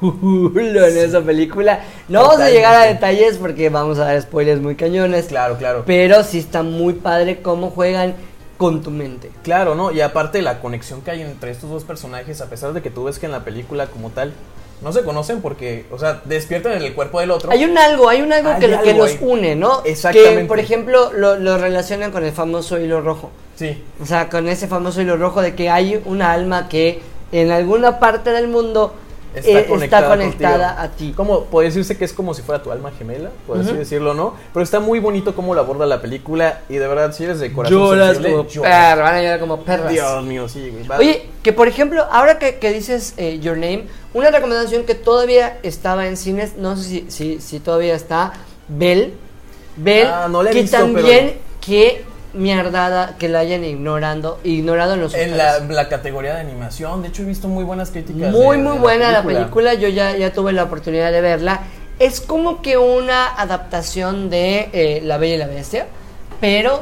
culo 0.00 0.86
en 0.86 0.96
esa 0.96 1.20
película. 1.20 1.84
No 2.08 2.22
vamos 2.22 2.40
a 2.40 2.50
llegar 2.50 2.74
a 2.74 2.84
detalles 2.84 3.36
porque 3.36 3.68
vamos 3.68 3.98
a 3.98 4.06
dar 4.06 4.22
spoilers 4.22 4.60
muy 4.60 4.74
cañones. 4.74 5.26
Claro, 5.26 5.56
claro. 5.58 5.82
Pero 5.86 6.24
sí 6.24 6.38
está 6.38 6.62
muy 6.62 6.94
padre 6.94 7.40
cómo 7.42 7.70
juegan 7.70 8.14
con 8.56 8.82
tu 8.82 8.90
mente. 8.90 9.30
Claro, 9.42 9.74
¿no? 9.74 9.92
Y 9.92 10.00
aparte 10.00 10.42
la 10.42 10.60
conexión 10.60 11.02
que 11.02 11.10
hay 11.10 11.22
entre 11.22 11.50
estos 11.50 11.70
dos 11.70 11.84
personajes, 11.84 12.40
a 12.40 12.46
pesar 12.46 12.72
de 12.72 12.82
que 12.82 12.90
tú 12.90 13.04
ves 13.04 13.18
que 13.18 13.26
en 13.26 13.32
la 13.32 13.44
película 13.44 13.86
como 13.86 14.10
tal 14.10 14.32
no 14.80 14.92
se 14.92 15.02
conocen 15.02 15.40
porque, 15.40 15.86
o 15.90 15.98
sea, 15.98 16.20
despiertan 16.24 16.72
en 16.72 16.82
el 16.82 16.94
cuerpo 16.94 17.20
del 17.20 17.30
otro. 17.30 17.50
Hay 17.50 17.64
un 17.64 17.76
algo, 17.76 18.08
hay 18.08 18.22
un 18.22 18.32
algo 18.32 18.50
Hay 18.50 18.60
que, 18.60 18.66
algo 18.66 18.82
que 18.82 18.94
los 18.94 19.10
ahí. 19.10 19.18
une, 19.20 19.56
¿no? 19.56 19.82
Exactamente. 19.84 20.42
Que, 20.42 20.44
por 20.46 20.60
ejemplo, 20.60 21.12
lo, 21.12 21.36
lo 21.36 21.58
relacionan 21.58 22.12
con 22.12 22.24
el 22.24 22.32
famoso 22.32 22.78
hilo 22.78 23.00
rojo. 23.00 23.30
Sí. 23.56 23.82
O 24.00 24.06
sea, 24.06 24.28
con 24.28 24.48
ese 24.48 24.68
famoso 24.68 25.00
hilo 25.02 25.16
rojo 25.16 25.42
de 25.42 25.54
que 25.54 25.68
hay 25.68 26.00
una 26.04 26.32
alma 26.32 26.68
que 26.68 27.00
en 27.32 27.50
alguna 27.50 27.98
parte 27.98 28.30
del 28.30 28.48
mundo 28.48 28.94
Está 29.34 29.60
eh, 29.60 29.66
conectada 29.66 30.02
está 30.02 30.16
conectada 30.16 30.68
contigo. 30.76 30.82
a 30.82 30.88
ti. 30.96 31.12
Como 31.14 31.44
puede 31.44 31.68
decirse 31.68 31.96
que 31.96 32.04
es 32.04 32.12
como 32.12 32.32
si 32.34 32.42
fuera 32.42 32.62
tu 32.62 32.72
alma 32.72 32.90
gemela, 32.98 33.30
por 33.46 33.58
así 33.58 33.68
Ujú. 33.70 33.78
decirlo, 33.78 34.14
¿no? 34.14 34.34
Pero 34.52 34.64
está 34.64 34.80
muy 34.80 34.98
bonito 35.00 35.34
cómo 35.34 35.54
lo 35.54 35.60
aborda 35.60 35.86
la 35.86 36.00
película 36.00 36.60
y 36.68 36.76
de 36.76 36.88
verdad 36.88 37.12
si 37.12 37.24
eres 37.24 37.38
de 37.40 37.52
corazón 37.52 37.78
Lloras 37.78 38.06
sensible, 38.16 38.30
como 38.36 38.48
lloras. 38.48 38.70
perra, 38.90 39.02
van 39.04 39.14
a 39.14 39.22
llorar 39.22 39.40
como 39.40 39.60
perras. 39.62 39.92
Dios 39.92 40.24
mío, 40.24 40.48
sí, 40.48 40.70
güey. 40.70 40.86
Va- 40.88 40.98
Oye, 40.98 41.26
que 41.42 41.52
por 41.52 41.68
ejemplo, 41.68 42.06
ahora 42.10 42.38
que, 42.38 42.56
que 42.58 42.72
dices 42.72 43.14
eh, 43.18 43.38
Your 43.40 43.56
Name, 43.56 43.84
una 44.14 44.30
recomendación 44.30 44.84
que 44.84 44.94
todavía 44.94 45.58
estaba 45.62 46.06
en 46.06 46.16
cines, 46.16 46.56
no 46.56 46.76
sé 46.76 46.82
si, 46.84 47.04
si, 47.10 47.40
si 47.40 47.60
todavía 47.60 47.94
está, 47.94 48.32
Bell. 48.68 49.14
Bell, 49.76 50.06
Ah, 50.08 50.26
no 50.28 50.42
la 50.42 50.50
he 50.50 50.52
que 50.54 50.62
visto, 50.62 50.76
también 50.78 51.36
que 51.60 52.04
mierdada 52.34 53.16
que 53.18 53.28
la 53.28 53.40
hayan 53.40 53.64
ignorando, 53.64 54.38
ignorado 54.44 54.94
en 54.94 55.00
los 55.00 55.14
en 55.14 55.36
la, 55.36 55.60
la 55.60 55.88
categoría 55.88 56.34
de 56.34 56.40
animación, 56.40 57.02
de 57.02 57.08
hecho 57.08 57.22
he 57.22 57.26
visto 57.26 57.48
muy 57.48 57.64
buenas 57.64 57.90
críticas. 57.90 58.30
Muy, 58.32 58.56
de- 58.58 58.62
muy 58.62 58.74
de 58.74 58.78
buena 58.80 59.12
la 59.12 59.22
película, 59.22 59.74
yo 59.74 59.88
ya, 59.88 60.16
ya 60.16 60.32
tuve 60.32 60.52
la 60.52 60.64
oportunidad 60.64 61.10
de 61.12 61.20
verla. 61.20 61.60
Es 61.98 62.20
como 62.20 62.62
que 62.62 62.78
una 62.78 63.26
adaptación 63.26 64.30
de 64.30 64.68
eh, 64.72 65.00
La 65.02 65.18
Bella 65.18 65.34
y 65.34 65.38
la 65.38 65.46
Bestia, 65.48 65.86
pero 66.40 66.80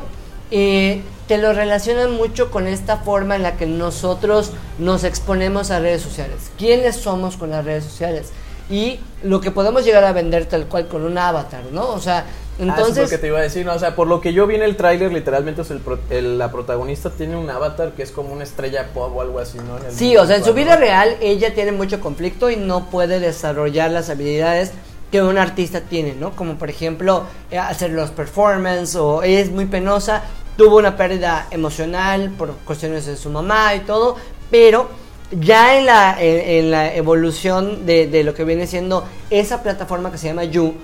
eh, 0.50 1.02
te 1.26 1.38
lo 1.38 1.52
relacionan 1.54 2.10
mucho 2.12 2.50
con 2.50 2.66
esta 2.66 2.98
forma 2.98 3.36
en 3.36 3.42
la 3.42 3.52
que 3.56 3.66
nosotros 3.66 4.52
nos 4.78 5.04
exponemos 5.04 5.70
a 5.70 5.78
redes 5.80 6.02
sociales. 6.02 6.50
¿Quiénes 6.58 6.96
somos 6.96 7.36
con 7.36 7.50
las 7.50 7.64
redes 7.64 7.84
sociales? 7.84 8.30
Y 8.68 9.00
lo 9.22 9.40
que 9.40 9.50
podemos 9.52 9.84
llegar 9.84 10.04
a 10.04 10.12
vender 10.12 10.44
tal 10.46 10.66
cual 10.66 10.86
con 10.88 11.02
un 11.04 11.16
avatar, 11.16 11.62
¿no? 11.72 11.88
O 11.88 12.00
sea, 12.00 12.24
Entonces, 12.58 12.78
entonces... 12.78 13.04
lo 13.04 13.10
que 13.10 13.18
te 13.18 13.26
iba 13.26 13.38
a 13.38 13.42
decir, 13.42 13.66
¿no? 13.66 13.74
o 13.74 13.78
sea, 13.78 13.94
por 13.94 14.06
lo 14.06 14.20
que 14.20 14.32
yo 14.32 14.46
vi 14.46 14.54
en 14.54 14.62
el 14.62 14.76
tráiler, 14.76 15.12
literalmente 15.12 15.62
es 15.62 15.70
el 15.70 15.78
pro- 15.80 15.98
el- 16.10 16.38
la 16.38 16.50
protagonista 16.50 17.10
tiene 17.10 17.36
un 17.36 17.50
avatar 17.50 17.92
que 17.92 18.02
es 18.02 18.10
como 18.10 18.32
una 18.32 18.44
estrella 18.44 18.88
pop 18.94 19.14
o 19.14 19.20
algo 19.20 19.38
así, 19.38 19.58
¿no? 19.58 19.76
El 19.76 19.92
Sí, 19.92 20.16
o 20.16 20.26
sea, 20.26 20.36
en 20.36 20.44
su 20.44 20.54
vida 20.54 20.76
real 20.76 21.16
ella 21.20 21.54
tiene 21.54 21.72
mucho 21.72 22.00
conflicto 22.00 22.48
y 22.50 22.56
no 22.56 22.86
puede 22.90 23.20
desarrollar 23.20 23.90
las 23.90 24.08
habilidades 24.08 24.72
que 25.12 25.22
un 25.22 25.36
artista 25.38 25.82
tiene, 25.82 26.14
¿no? 26.14 26.32
Como 26.34 26.54
por 26.54 26.70
ejemplo 26.70 27.24
eh, 27.50 27.58
hacer 27.58 27.90
los 27.90 28.10
performances 28.10 28.96
o 28.96 29.22
es 29.22 29.50
muy 29.50 29.66
penosa, 29.66 30.22
tuvo 30.56 30.78
una 30.78 30.96
pérdida 30.96 31.46
emocional 31.50 32.30
por 32.38 32.52
cuestiones 32.64 33.04
de 33.04 33.16
su 33.16 33.28
mamá 33.28 33.74
y 33.74 33.80
todo, 33.80 34.16
pero 34.50 34.88
ya 35.30 35.76
en 35.78 35.86
la, 35.86 36.16
en, 36.18 36.64
en 36.64 36.70
la 36.70 36.94
evolución 36.94 37.84
de, 37.84 38.06
de 38.06 38.24
lo 38.24 38.32
que 38.32 38.44
viene 38.44 38.66
siendo 38.66 39.04
esa 39.28 39.62
plataforma 39.62 40.10
que 40.10 40.18
se 40.18 40.28
llama 40.28 40.44
You, 40.44 40.74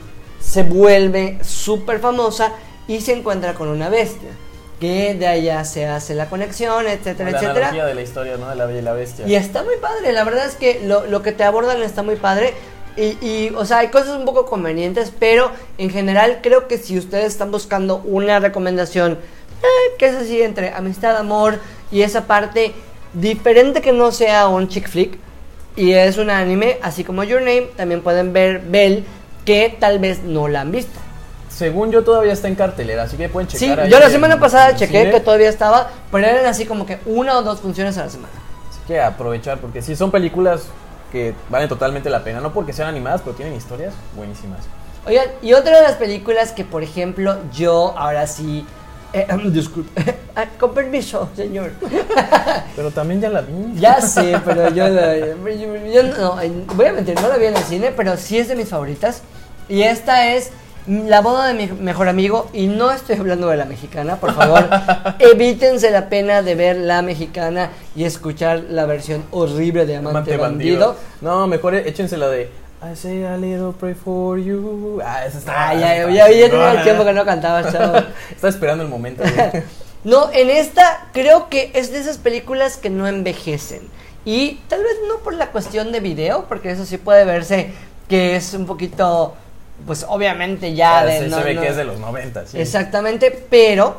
se 0.42 0.62
vuelve 0.64 1.38
súper 1.42 2.00
famosa 2.00 2.52
y 2.88 3.00
se 3.00 3.12
encuentra 3.12 3.54
con 3.54 3.68
una 3.68 3.88
bestia. 3.88 4.30
Que 4.80 5.14
de 5.14 5.28
allá 5.28 5.64
se 5.64 5.86
hace 5.86 6.14
la 6.14 6.28
conexión, 6.28 6.88
etcétera, 6.88 7.30
la 7.30 7.38
etcétera. 7.38 7.68
analogía 7.68 7.86
de 7.86 7.94
la 7.94 8.02
historia, 8.02 8.36
¿no? 8.36 8.48
De 8.48 8.56
la 8.56 8.66
Bella 8.66 8.80
y 8.80 8.82
la 8.82 8.92
Bestia. 8.92 9.28
Y 9.28 9.36
está 9.36 9.62
muy 9.62 9.76
padre, 9.80 10.12
la 10.12 10.24
verdad 10.24 10.44
es 10.44 10.56
que 10.56 10.80
lo, 10.84 11.06
lo 11.06 11.22
que 11.22 11.30
te 11.30 11.44
abordan 11.44 11.80
está 11.82 12.02
muy 12.02 12.16
padre. 12.16 12.52
Y, 12.96 13.16
y, 13.24 13.52
o 13.56 13.64
sea, 13.64 13.78
hay 13.78 13.88
cosas 13.88 14.18
un 14.18 14.24
poco 14.24 14.44
convenientes, 14.44 15.12
pero 15.16 15.52
en 15.78 15.88
general 15.88 16.40
creo 16.42 16.66
que 16.66 16.78
si 16.78 16.98
ustedes 16.98 17.26
están 17.26 17.52
buscando 17.52 18.02
una 18.04 18.40
recomendación, 18.40 19.12
eh, 19.62 19.96
que 19.98 20.06
es 20.06 20.14
así 20.14 20.42
entre 20.42 20.70
amistad, 20.70 21.16
amor 21.16 21.60
y 21.92 22.02
esa 22.02 22.26
parte 22.26 22.72
diferente 23.14 23.80
que 23.80 23.92
no 23.92 24.10
sea 24.10 24.48
un 24.48 24.68
chick 24.68 24.88
flick, 24.88 25.16
y 25.76 25.92
es 25.92 26.18
un 26.18 26.28
anime, 26.28 26.78
así 26.82 27.02
como 27.04 27.24
Your 27.24 27.40
Name, 27.40 27.68
también 27.76 28.02
pueden 28.02 28.32
ver 28.32 28.60
Bell, 28.60 29.04
que 29.44 29.76
tal 29.78 29.98
vez 29.98 30.22
no 30.22 30.48
la 30.48 30.60
han 30.62 30.72
visto. 30.72 30.98
Según 31.48 31.92
yo 31.92 32.02
todavía 32.02 32.32
está 32.32 32.48
en 32.48 32.54
cartelera, 32.54 33.02
así 33.02 33.16
que 33.16 33.28
pueden 33.28 33.48
Sí, 33.50 33.58
checar 33.58 33.80
ahí 33.80 33.90
yo 33.90 33.98
la 33.98 34.08
semana 34.08 34.40
pasada 34.40 34.74
chequé 34.74 35.10
que 35.10 35.20
todavía 35.20 35.48
estaba, 35.48 35.90
pero 36.10 36.26
eran 36.26 36.46
así 36.46 36.64
como 36.64 36.86
que 36.86 36.98
una 37.04 37.36
o 37.38 37.42
dos 37.42 37.60
funciones 37.60 37.98
a 37.98 38.04
la 38.04 38.10
semana. 38.10 38.32
Así 38.70 38.80
que 38.86 39.00
aprovechar, 39.00 39.58
porque 39.58 39.82
sí 39.82 39.94
son 39.94 40.10
películas 40.10 40.62
que 41.12 41.34
valen 41.50 41.68
totalmente 41.68 42.08
la 42.08 42.24
pena, 42.24 42.40
no 42.40 42.52
porque 42.54 42.72
sean 42.72 42.88
animadas, 42.88 43.20
pero 43.20 43.36
tienen 43.36 43.54
historias 43.54 43.92
buenísimas. 44.16 44.60
Oigan, 45.06 45.26
y 45.42 45.52
otra 45.52 45.76
de 45.76 45.82
las 45.82 45.96
películas 45.96 46.52
que, 46.52 46.64
por 46.64 46.82
ejemplo, 46.82 47.36
yo 47.52 47.94
ahora 47.98 48.26
sí. 48.26 48.64
Eh, 49.12 49.26
disculpe. 49.50 50.16
Ah, 50.34 50.46
con 50.58 50.72
permiso, 50.72 51.28
señor. 51.36 51.72
Pero 52.76 52.90
también 52.90 53.20
ya 53.20 53.28
la 53.28 53.42
vi. 53.42 53.52
ya 53.78 54.00
sé, 54.00 54.40
pero 54.42 54.70
yo, 54.70 54.88
la- 54.88 55.18
yo- 55.18 55.76
yo 55.92 56.02
no. 56.04 56.36
Voy 56.74 56.86
a 56.86 56.92
mentir, 56.94 57.20
no 57.20 57.28
la 57.28 57.36
vi 57.36 57.44
en 57.46 57.56
el 57.56 57.62
cine, 57.62 57.92
pero 57.94 58.16
sí 58.16 58.38
es 58.38 58.48
de 58.48 58.54
mis 58.56 58.68
favoritas. 58.70 59.20
Y 59.68 59.82
esta 59.82 60.32
es 60.34 60.50
La 60.86 61.20
boda 61.20 61.48
de 61.48 61.54
mi 61.54 61.66
mejor 61.66 62.08
amigo. 62.08 62.48
Y 62.54 62.66
no 62.66 62.90
estoy 62.90 63.16
hablando 63.16 63.48
de 63.48 63.58
la 63.58 63.66
mexicana, 63.66 64.16
por 64.16 64.32
favor. 64.34 64.64
evítense 65.18 65.90
la 65.90 66.08
pena 66.08 66.40
de 66.40 66.54
ver 66.54 66.76
la 66.76 67.02
mexicana 67.02 67.68
y 67.94 68.04
escuchar 68.04 68.62
la 68.70 68.86
versión 68.86 69.22
horrible 69.32 69.84
de 69.84 69.96
Amante, 69.96 70.32
Amante 70.32 70.36
bandido. 70.38 70.96
No, 71.20 71.46
mejor 71.46 71.74
échense 71.74 72.16
la 72.16 72.28
de 72.28 72.48
I 72.84 72.94
say 72.96 73.22
a 73.24 73.36
little 73.36 73.72
pray 73.72 73.94
for 73.94 74.38
you. 74.38 75.00
Ah, 75.04 75.24
esa 75.24 75.38
está. 75.38 75.68
Ah, 75.68 75.74
ya, 75.74 76.10
ya, 76.10 76.28
ya, 76.28 76.50
tenía 76.50 76.72
el 76.72 76.82
tiempo 76.82 77.04
que 77.04 77.12
no 77.12 77.24
cantaba, 77.24 77.70
chavo. 77.70 77.96
Estaba 78.30 78.48
esperando 78.50 78.82
el 78.84 78.90
momento. 78.90 79.22
No, 80.04 80.32
en 80.32 80.50
esta 80.50 81.06
creo 81.12 81.48
que 81.48 81.70
es 81.74 81.92
de 81.92 82.00
esas 82.00 82.18
películas 82.18 82.76
que 82.76 82.90
no 82.90 83.06
envejecen. 83.06 83.82
Y 84.24 84.54
tal 84.66 84.80
vez 84.82 84.94
no 85.06 85.18
por 85.18 85.32
la 85.34 85.52
cuestión 85.52 85.92
de 85.92 86.00
video, 86.00 86.46
porque 86.48 86.72
eso 86.72 86.84
sí 86.84 86.98
puede 86.98 87.24
verse 87.24 87.70
que 88.08 88.34
es 88.34 88.52
un 88.54 88.66
poquito, 88.66 89.36
pues 89.86 90.04
obviamente 90.08 90.74
ya 90.74 91.04
de... 91.04 91.20
sí, 91.20 91.26
no- 91.30 91.38
se 91.38 91.44
ve 91.44 91.54
no- 91.54 91.60
que 91.62 91.68
es 91.68 91.76
de 91.76 91.84
los 91.84 92.00
90, 92.00 92.46
sí. 92.48 92.58
Exactamente, 92.60 93.30
pero 93.48 93.98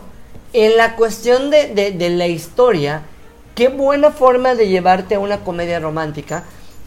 en 0.52 0.76
la 0.76 0.98
cuestión 0.98 1.50
de, 1.50 1.68
de- 1.74 1.92
de 1.92 2.10
la 2.10 2.28
historia, 2.28 3.04
qué 3.56 3.70
buena 3.70 4.12
forma 4.12 4.56
de 4.56 4.68
llevarte 4.68 5.16
a 5.16 5.20
una 5.20 5.38
comedia 5.40 5.80
romántica, 5.80 6.44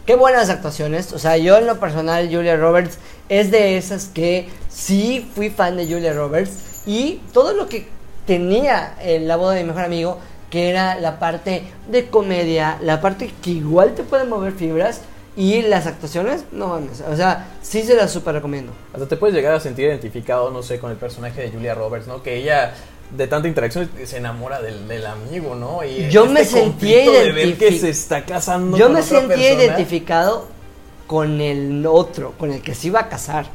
qué 0.06 0.14
buenas 0.14 0.48
actuaciones. 0.48 1.12
O 1.12 1.18
sea, 1.18 1.36
yo 1.36 1.58
en 1.58 1.66
lo 1.66 1.78
personal, 1.78 2.28
Julia 2.32 2.56
Roberts 2.56 2.98
es 3.28 3.50
de 3.50 3.76
esas 3.76 4.06
que 4.06 4.48
sí 4.70 5.28
fui 5.34 5.50
fan 5.50 5.76
de 5.76 5.86
Julia 5.86 6.12
Roberts 6.12 6.82
y 6.86 7.20
todo 7.32 7.52
lo 7.52 7.68
que 7.68 7.88
tenía 8.26 8.96
en 9.00 9.28
la 9.28 9.36
boda 9.36 9.54
de 9.54 9.62
mi 9.62 9.68
mejor 9.68 9.84
amigo, 9.84 10.18
que 10.50 10.70
era 10.70 10.98
la 11.00 11.18
parte 11.18 11.64
de 11.90 12.06
comedia, 12.06 12.78
la 12.80 13.00
parte 13.00 13.32
que 13.42 13.50
igual 13.50 13.94
te 13.94 14.04
puede 14.04 14.24
mover 14.24 14.52
fibras. 14.52 15.02
Y 15.38 15.60
las 15.60 15.86
actuaciones, 15.86 16.44
no 16.50 16.68
mames, 16.68 17.02
o 17.02 17.14
sea, 17.14 17.48
sí 17.60 17.82
se 17.82 17.94
las 17.94 18.10
super 18.10 18.32
recomiendo. 18.32 18.72
Hasta 18.94 19.06
te 19.06 19.18
puedes 19.18 19.36
llegar 19.36 19.52
a 19.52 19.60
sentir 19.60 19.84
identificado, 19.84 20.50
no 20.50 20.62
sé, 20.62 20.78
con 20.78 20.90
el 20.90 20.96
personaje 20.96 21.42
de 21.42 21.50
Julia 21.50 21.74
Roberts, 21.74 22.06
¿no? 22.06 22.22
Que 22.22 22.36
ella, 22.36 22.72
de 23.10 23.26
tanta 23.28 23.46
interacción, 23.48 23.88
se 24.04 24.16
enamora 24.16 24.60
del, 24.60 24.86
del 24.88 25.06
amigo, 25.06 25.54
¿no? 25.54 25.84
Y 25.84 26.08
Yo 26.10 26.22
este 26.24 26.34
me 26.34 26.44
sentí 26.44 26.60
conflicto 26.92 27.12
de 27.12 27.32
ver 27.32 27.48
identifi- 27.48 27.56
que 27.58 27.78
se 27.78 27.90
está 27.90 28.24
casando 28.24 28.76
Yo 28.76 28.86
con 28.86 28.94
me 28.94 29.00
otra 29.00 29.18
sentí 29.20 29.34
persona. 29.34 29.62
identificado 29.62 30.48
con 31.06 31.40
el 31.40 31.86
otro, 31.86 32.32
con 32.38 32.52
el 32.52 32.62
que 32.62 32.74
se 32.74 32.88
iba 32.88 33.00
a 33.00 33.08
casar. 33.08 33.46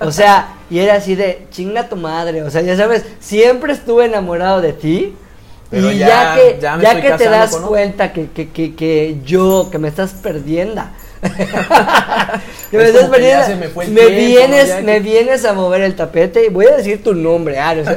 O 0.00 0.10
sea, 0.10 0.56
y 0.68 0.80
era 0.80 0.94
así 0.94 1.14
de 1.14 1.46
chinga 1.50 1.88
tu 1.88 1.94
madre. 1.96 2.42
O 2.42 2.50
sea, 2.50 2.62
ya 2.62 2.76
sabes, 2.76 3.04
siempre 3.20 3.72
estuve 3.72 4.06
enamorado 4.06 4.60
de 4.60 4.72
ti. 4.72 5.14
Pero 5.70 5.92
y 5.92 5.98
ya- 5.98 6.08
ya, 6.08 6.34
que, 6.34 6.58
ya 6.82 7.00
que 7.00 7.10
te 7.12 7.28
das 7.28 7.54
cuenta 7.56 8.12
que, 8.12 8.30
que, 8.30 8.48
que, 8.50 8.74
que 8.74 9.18
yo, 9.24 9.68
que 9.70 9.78
me 9.78 9.88
estás 9.88 10.12
perdiendo. 10.14 10.82
me 12.72 12.82
estás 12.84 13.10
tiempo, 13.10 13.82
¿no? 13.82 14.08
vienes, 14.08 14.84
me 14.84 15.00
vienes 15.00 15.44
a 15.44 15.52
mover 15.52 15.82
el 15.82 15.94
tapete 15.96 16.46
y 16.46 16.48
voy 16.48 16.66
a 16.66 16.76
decir 16.76 17.02
tu 17.02 17.14
nombre, 17.14 17.58
Ares. 17.58 17.88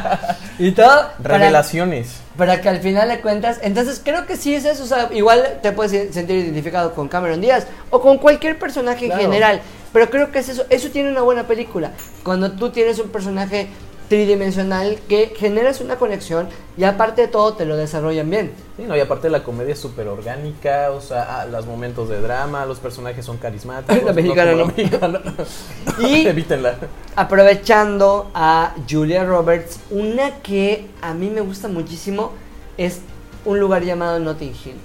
y 0.58 0.72
todo. 0.72 1.10
para- 1.22 1.38
Revelaciones. 1.38 2.20
Para 2.36 2.60
que 2.60 2.68
al 2.68 2.80
final 2.80 3.08
le 3.08 3.20
cuentas. 3.20 3.58
Entonces 3.62 4.00
creo 4.02 4.24
que 4.26 4.36
sí 4.36 4.54
es 4.54 4.64
eso. 4.64 4.84
O 4.84 4.86
sea, 4.86 5.10
igual 5.12 5.58
te 5.62 5.72
puedes 5.72 6.14
sentir 6.14 6.36
identificado 6.36 6.94
con 6.94 7.08
Cameron 7.08 7.40
Díaz 7.40 7.66
o 7.90 8.00
con 8.00 8.18
cualquier 8.18 8.58
personaje 8.58 9.06
Claro. 9.06 9.20
en 9.20 9.26
general. 9.26 9.60
Pero 9.92 10.08
creo 10.08 10.32
que 10.32 10.38
es 10.38 10.48
eso. 10.48 10.64
Eso 10.70 10.88
tiene 10.88 11.10
una 11.10 11.20
buena 11.20 11.46
película. 11.46 11.90
Cuando 12.24 12.52
tú 12.52 12.70
tienes 12.70 12.98
un 12.98 13.10
personaje 13.10 13.68
tridimensional 14.12 14.98
que 15.08 15.32
generas 15.38 15.80
una 15.80 15.96
conexión 15.96 16.46
y 16.76 16.84
aparte 16.84 17.22
de 17.22 17.28
todo 17.28 17.54
te 17.54 17.64
lo 17.64 17.78
desarrollan 17.78 18.28
bien. 18.28 18.52
Sí, 18.76 18.82
no, 18.86 18.94
y 18.94 19.00
aparte 19.00 19.30
la 19.30 19.42
comedia 19.42 19.72
es 19.72 19.78
súper 19.80 20.06
orgánica, 20.06 20.90
o 20.90 21.00
sea, 21.00 21.40
ah, 21.40 21.46
los 21.46 21.64
momentos 21.64 22.10
de 22.10 22.20
drama, 22.20 22.66
los 22.66 22.78
personajes 22.78 23.24
son 23.24 23.38
carismáticos. 23.38 24.04
La 24.04 24.12
mexicana 24.12 24.52
no. 24.52 24.70
Y- 26.06 26.26
Evítenla. 26.26 26.74
Aprovechando 27.16 28.30
a 28.34 28.74
Julia 28.86 29.24
Roberts, 29.24 29.78
una 29.88 30.42
que 30.42 30.90
a 31.00 31.14
mí 31.14 31.30
me 31.30 31.40
gusta 31.40 31.68
muchísimo 31.68 32.32
es 32.76 33.00
un 33.46 33.60
lugar 33.60 33.82
llamado 33.82 34.18
Notting 34.18 34.54
Hill. 34.62 34.76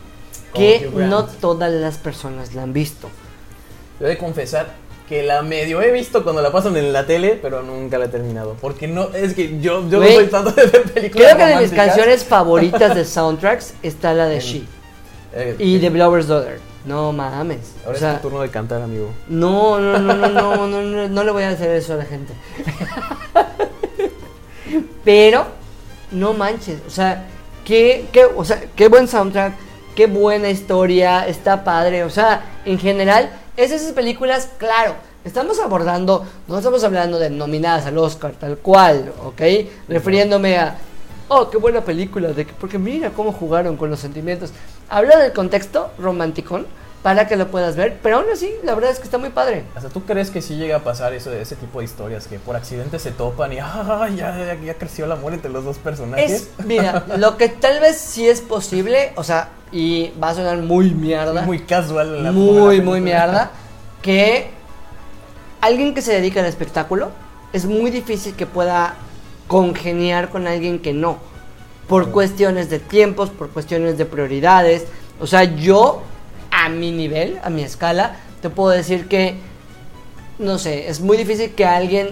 Que 0.54 0.90
no 0.96 1.26
todas 1.26 1.70
las 1.70 1.98
personas 1.98 2.56
la 2.56 2.64
han 2.64 2.72
visto. 2.72 3.10
Yo 4.00 4.06
he 4.06 4.10
de 4.12 4.18
confesar 4.18 4.74
que 5.08 5.24
la 5.24 5.42
medio 5.42 5.82
he 5.82 5.92
visto 5.92 6.24
cuando 6.24 6.42
la 6.42 6.52
pasan 6.52 6.76
en 6.76 6.92
la 6.92 7.06
tele, 7.06 7.40
pero 7.42 7.64
nunca 7.64 7.98
la 7.98 8.06
he 8.06 8.10
terminado. 8.10 8.56
Porque 8.60 8.88
no, 8.88 9.10
es 9.14 9.34
que 9.34 9.60
yo, 9.62 9.88
yo 9.90 10.00
no 10.00 10.06
soy 10.06 10.28
tanto 10.28 10.52
de 10.52 10.66
ver 10.66 10.84
películas 10.84 11.34
Creo 11.34 11.38
que 11.38 11.46
de 11.46 11.62
mis 11.62 11.72
canciones 11.72 12.26
favoritas 12.26 12.94
de 12.94 13.06
soundtracks 13.16 13.74
está 13.84 14.14
la 14.14 14.28
de 14.28 14.40
She 14.40 14.64
Eh, 15.34 15.56
y 15.60 15.80
The 15.80 15.90
Blower's 15.90 16.28
Daughter. 16.28 16.60
No 16.86 17.12
mames. 17.12 17.74
Ahora 17.86 18.00
O 18.00 18.06
es 18.12 18.16
tu 18.16 18.22
turno 18.30 18.42
de 18.42 18.50
cantar, 18.50 18.82
amigo. 18.82 19.10
no, 19.28 19.80
no, 19.80 19.98
no, 19.98 20.14
no, 20.14 20.28
no, 20.30 20.68
no, 20.68 20.82
no, 20.82 21.08
no 21.10 21.24
le 21.24 21.32
voy 21.32 21.44
a 21.44 21.50
hacer 21.50 21.72
eso 21.72 21.94
a 21.94 21.98
la 21.98 22.06
gente. 22.06 22.34
Pero, 25.04 25.46
no 26.12 26.34
manches, 26.34 26.80
o 26.86 26.90
sea, 26.90 27.26
qué, 27.66 28.06
qué, 28.12 28.26
o 28.26 28.44
sea, 28.44 28.62
qué 28.76 28.88
buen 28.90 29.08
soundtrack, 29.08 29.54
qué 29.96 30.08
buena 30.08 30.50
historia, 30.50 31.28
está 31.28 31.64
padre, 31.64 32.04
o 32.04 32.10
sea, 32.10 32.42
en 32.66 32.78
general, 32.78 33.30
es 33.58 33.72
esas 33.72 33.92
películas, 33.92 34.50
claro, 34.58 34.94
estamos 35.26 35.60
abordando, 35.60 36.26
no 36.48 36.58
estamos 36.58 36.84
hablando 36.84 37.20
de 37.20 37.30
nominadas 37.30 37.86
al 37.88 37.98
Oscar, 37.98 38.34
tal 38.40 38.58
cual, 38.60 39.12
¿ok? 39.26 39.42
Refiriéndome 39.90 40.58
a, 40.58 40.78
oh, 41.28 41.50
qué 41.50 41.58
buena 41.58 41.82
película, 41.82 42.30
de 42.30 42.46
que- 42.46 42.54
porque 42.54 42.78
mira 42.78 43.10
cómo 43.10 43.32
jugaron 43.34 43.76
con 43.76 43.90
los 43.90 44.00
sentimientos. 44.00 44.52
Habla 44.90 45.18
del 45.18 45.34
contexto 45.34 45.92
romanticón 45.98 46.66
para 47.08 47.26
que 47.26 47.38
lo 47.38 47.48
puedas 47.48 47.78
ver, 47.78 48.00
pero 48.04 48.18
aún 48.18 48.26
así, 48.34 48.54
la 48.66 48.76
verdad 48.76 48.92
es 48.92 48.98
que 49.00 49.06
está 49.06 49.18
muy 49.18 49.30
padre. 49.30 49.64
Hasta 49.76 49.88
tú 49.88 50.04
crees 50.04 50.30
que 50.30 50.42
sí 50.42 50.58
llega 50.58 50.76
a 50.76 50.84
pasar 50.84 51.14
eso 51.14 51.30
de 51.30 51.42
ese 51.42 51.56
tipo 51.56 51.80
de 51.80 51.86
historias 51.86 52.28
que 52.28 52.38
por 52.38 52.58
accidente 52.58 53.00
se 53.00 53.12
topan 53.12 53.54
y 53.54 53.60
¡ay, 53.60 54.18
ya, 54.18 54.38
ya, 54.38 54.56
ya 54.62 54.74
creció 54.74 55.06
el 55.06 55.14
amor 55.14 55.34
entre 55.34 55.50
los 55.50 55.64
dos 55.64 55.78
personajes. 55.78 56.30
Es, 56.30 56.66
mira, 56.66 57.06
lo 57.16 57.38
que 57.38 57.48
tal 57.48 57.80
vez 57.80 57.98
sí 57.98 58.28
es 58.28 58.42
posible, 58.42 59.14
o 59.16 59.24
sea, 59.24 59.52
y 59.72 60.12
va 60.22 60.32
a 60.32 60.36
sonar 60.36 60.58
muy 60.58 60.92
mierda, 60.92 61.44
muy 61.44 61.60
casual 61.60 62.26
la 62.26 62.34
muy, 62.34 62.82
muy 62.82 63.00
mierda, 63.00 63.52
que 64.02 64.50
alguien 65.62 65.94
que 65.94 66.02
se 66.02 66.12
dedica 66.12 66.42
al 66.42 66.48
espectáculo 66.48 67.12
es 67.54 67.64
muy 67.64 67.90
difícil 67.90 68.36
que 68.36 68.46
pueda 68.46 68.96
congeniar 69.48 70.28
con 70.28 70.46
alguien 70.46 70.80
que 70.80 70.92
no, 70.92 71.20
por 71.88 72.12
cuestiones 72.12 72.70
de 72.70 72.80
tiempos, 72.80 73.30
por 73.30 73.48
cuestiones 73.52 73.98
de 73.98 74.04
prioridades. 74.04 74.88
O 75.22 75.26
sea, 75.26 75.46
yo, 75.46 76.04
a 76.68 76.70
mi 76.70 76.92
nivel, 76.92 77.40
a 77.44 77.50
mi 77.50 77.64
escala, 77.64 78.18
te 78.42 78.50
puedo 78.50 78.70
decir 78.70 79.08
que, 79.08 79.36
no 80.38 80.58
sé, 80.60 80.90
es 80.90 81.00
muy 81.00 81.18
difícil 81.18 81.54
que 81.56 81.66
alguien 81.66 82.10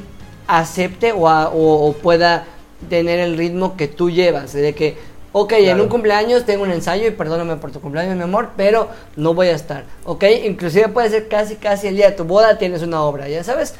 acepte 0.47 1.11
o, 1.11 1.27
a- 1.27 1.49
o- 1.49 1.87
o 1.89 1.93
pueda 1.93 2.45
tener 2.89 3.19
el 3.19 3.37
ritmo 3.37 3.75
que 3.77 3.87
tú 3.87 4.09
llevas, 4.09 4.53
de 4.53 4.73
que, 4.73 4.97
ok, 5.33 5.51
en 5.57 5.81
un 5.81 5.89
cumpleaños 5.89 6.45
tengo 6.45 6.63
un 6.63 6.71
ensayo 6.71 7.07
y 7.07 7.11
perdóname 7.11 7.57
por 7.57 7.71
tu 7.71 7.81
cumpleaños, 7.81 8.15
mi 8.15 8.23
amor, 8.23 8.49
pero 8.55 8.89
no 9.17 9.33
voy 9.33 9.47
a 9.47 9.55
estar, 9.55 9.83
ok, 10.05 10.23
inclusive 10.45 10.87
puede 10.89 11.09
ser 11.09 11.27
casi, 11.27 11.55
casi 11.55 11.87
el 11.87 11.95
día 11.97 12.09
de 12.11 12.15
tu 12.15 12.23
boda 12.23 12.57
tienes 12.57 12.81
una 12.81 13.01
obra, 13.03 13.27
ya 13.27 13.43
sabes, 13.43 13.75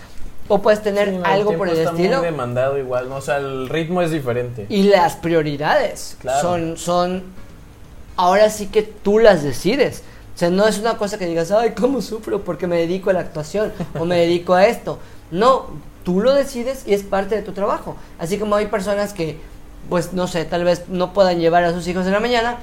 o 0.48 0.62
puedes 0.62 0.82
tener 0.84 1.10
Sí, 1.10 1.16
no, 1.18 1.26
algo 1.26 1.58
por 1.58 1.70
el 1.70 1.78
está 1.78 1.92
estilo. 1.92 2.18
Muy 2.18 2.26
demandado 2.26 2.78
igual, 2.78 3.10
¿no? 3.10 3.16
O 3.16 3.22
sea, 3.22 3.38
el 3.38 3.68
ritmo 3.70 4.02
es 4.04 4.12
diferente. 4.12 4.66
Y 4.70 4.84
las 4.84 5.16
prioridades 5.16 6.18
Claro. 6.20 6.42
son, 6.42 6.78
son, 6.78 7.24
ahora 8.16 8.50
sí 8.52 8.68
que 8.68 8.84
tú 8.84 9.18
las 9.20 9.42
decides. 9.44 10.04
O 10.36 10.38
sea, 10.38 10.50
no 10.50 10.68
es 10.68 10.80
una 10.80 10.98
cosa 10.98 11.18
que 11.18 11.26
digas, 11.26 11.52
ay, 11.52 11.72
¿cómo 11.72 12.02
sufro 12.02 12.42
porque 12.44 12.68
me 12.68 12.76
dedico 12.76 13.10
a 13.10 13.14
la 13.14 13.22
actuación 13.22 13.72
o 13.98 14.04
me 14.04 14.18
dedico 14.18 14.54
a 14.54 14.66
esto? 14.68 15.00
No, 15.32 15.68
tú 16.04 16.20
lo 16.20 16.34
decides 16.34 16.84
y 16.86 16.94
es 16.94 17.04
parte 17.04 17.36
de 17.36 17.42
tu 17.42 17.54
trabajo. 17.54 17.96
Así 18.20 18.38
como 18.38 18.56
hay 18.56 18.66
personas 18.66 19.14
que, 19.14 19.40
pues, 19.90 20.12
no 20.12 20.28
sé, 20.28 20.44
tal 20.44 20.66
vez 20.66 20.84
no 20.90 21.14
puedan 21.14 21.40
llevar 21.40 21.64
a 21.64 21.74
sus 21.74 21.88
hijos 21.88 22.06
en 22.06 22.12
la 22.12 22.20
mañana 22.20 22.58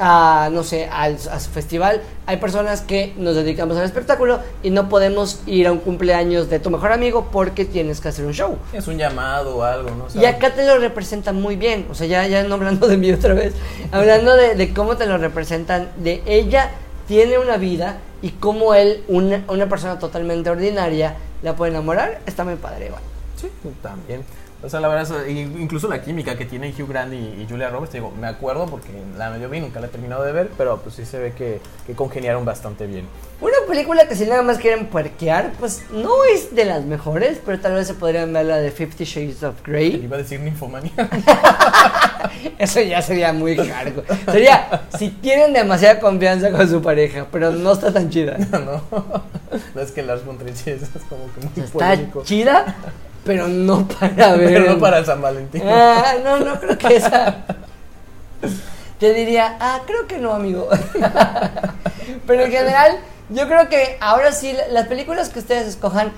a, 0.00 0.50
no 0.52 0.62
sé, 0.62 0.86
al, 0.86 1.16
a 1.32 1.40
su 1.40 1.50
festival. 1.50 2.02
Hay 2.26 2.36
personas 2.36 2.82
que 2.82 3.14
nos 3.16 3.34
dedicamos 3.34 3.78
al 3.78 3.84
espectáculo 3.84 4.40
y 4.62 4.68
no 4.68 4.90
podemos 4.90 5.40
ir 5.46 5.66
a 5.66 5.72
un 5.72 5.78
cumpleaños 5.78 6.50
de 6.50 6.60
tu 6.60 6.70
mejor 6.70 6.92
amigo 6.92 7.28
porque 7.32 7.64
tienes 7.64 8.02
que 8.02 8.08
hacer 8.08 8.26
un 8.26 8.34
show. 8.34 8.58
Es 8.72 8.86
un 8.86 8.98
llamado 8.98 9.56
o 9.56 9.62
algo, 9.62 9.90
¿no? 9.90 10.20
Y 10.20 10.26
acá 10.26 10.54
te 10.54 10.66
lo 10.66 10.78
representan 10.78 11.40
muy 11.40 11.56
bien. 11.56 11.86
O 11.90 11.94
sea, 11.94 12.06
ya, 12.06 12.26
ya 12.26 12.42
no 12.44 12.54
hablando 12.54 12.86
de 12.86 12.96
mí 12.96 13.10
otra 13.10 13.34
vez. 13.34 13.54
Hablando 13.92 14.36
de, 14.36 14.54
de 14.54 14.74
cómo 14.74 14.96
te 14.96 15.06
lo 15.06 15.18
representan. 15.18 15.88
De 15.96 16.22
ella 16.26 16.70
tiene 17.08 17.38
una 17.38 17.56
vida 17.56 17.98
y 18.22 18.30
cómo 18.30 18.74
él, 18.74 19.02
una, 19.08 19.42
una 19.48 19.68
persona 19.68 19.98
totalmente 19.98 20.50
ordinaria, 20.50 21.16
la 21.42 21.56
puede 21.56 21.72
enamorar. 21.72 22.20
Está 22.26 22.44
muy 22.44 22.56
padre, 22.56 22.86
igual. 22.86 23.02
Sí, 23.40 23.48
también. 23.82 24.22
O 24.60 24.68
sea, 24.68 24.80
la 24.80 24.88
verdad, 24.88 25.24
incluso 25.28 25.86
la 25.88 26.02
química 26.02 26.36
que 26.36 26.44
tienen 26.44 26.74
Hugh 26.76 26.88
Grant 26.88 27.12
y, 27.14 27.16
y 27.16 27.46
Julia 27.48 27.70
Roberts, 27.70 27.92
digo, 27.92 28.10
me 28.20 28.26
acuerdo 28.26 28.66
porque 28.66 28.88
la 29.16 29.30
medio 29.30 29.48
vi, 29.48 29.60
nunca 29.60 29.78
la 29.78 29.86
he 29.86 29.88
terminado 29.90 30.24
de 30.24 30.32
ver, 30.32 30.50
pero 30.58 30.78
pues 30.78 30.96
sí 30.96 31.04
se 31.04 31.16
ve 31.20 31.32
que, 31.32 31.60
que 31.86 31.94
congeniaron 31.94 32.44
bastante 32.44 32.88
bien. 32.88 33.06
Una 33.40 33.54
película 33.68 34.08
que 34.08 34.16
si 34.16 34.26
nada 34.26 34.42
más 34.42 34.58
quieren 34.58 34.86
puerquear, 34.86 35.52
pues 35.60 35.84
no 35.92 36.24
es 36.24 36.56
de 36.56 36.64
las 36.64 36.84
mejores, 36.84 37.38
pero 37.46 37.60
tal 37.60 37.74
vez 37.74 37.86
se 37.86 37.94
podrían 37.94 38.32
ver 38.32 38.46
la 38.46 38.56
de 38.56 38.72
Fifty 38.72 39.04
Shades 39.04 39.44
of 39.44 39.54
Te 39.62 39.70
Grey. 39.70 40.00
iba 40.02 40.16
a 40.16 40.18
decir 40.18 40.40
ninfomanía. 40.40 40.90
Eso 42.58 42.80
ya 42.80 43.00
sería 43.00 43.32
muy 43.32 43.56
cargo. 43.56 44.02
Sería 44.30 44.82
si 44.98 45.10
tienen 45.10 45.52
demasiada 45.52 46.00
confianza 46.00 46.50
con 46.50 46.68
su 46.68 46.82
pareja, 46.82 47.26
pero 47.30 47.52
no 47.52 47.72
está 47.72 47.92
tan 47.92 48.10
chida. 48.10 48.36
no, 48.50 48.82
no 48.90 49.22
es 49.80 49.92
que 49.92 50.02
Lars 50.02 50.24
von 50.24 50.36
Trier 50.36 50.56
es 50.78 50.88
como 51.08 51.26
que 51.32 51.46
muy 51.46 51.64
Está 51.64 51.78
polémico. 51.90 52.22
chida, 52.24 52.74
pero 53.28 53.46
no 53.46 53.86
para 53.86 54.36
ver. 54.36 54.54
Pero 54.54 54.72
no 54.72 54.78
para 54.78 55.04
San 55.04 55.20
Valentín. 55.20 55.60
Ah, 55.66 56.14
no, 56.24 56.38
no 56.38 56.58
creo 56.58 56.78
que 56.78 56.96
esa. 56.96 57.44
Te 58.98 59.12
diría, 59.12 59.58
ah, 59.60 59.82
creo 59.86 60.06
que 60.06 60.16
no, 60.16 60.32
amigo. 60.32 60.66
Pero 62.26 62.44
en 62.44 62.50
general, 62.50 63.00
yo 63.28 63.46
creo 63.46 63.68
que 63.68 63.98
ahora 64.00 64.32
sí, 64.32 64.56
las 64.70 64.88
películas 64.88 65.28
que 65.28 65.40
ustedes 65.40 65.68
escojan, 65.68 66.10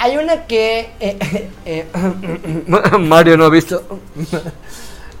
hay 0.00 0.16
una 0.16 0.46
que. 0.46 0.90
eh, 0.98 1.50
eh, 1.64 1.86
Mario 2.98 3.36
no 3.36 3.44
ha 3.44 3.50
visto. 3.50 4.00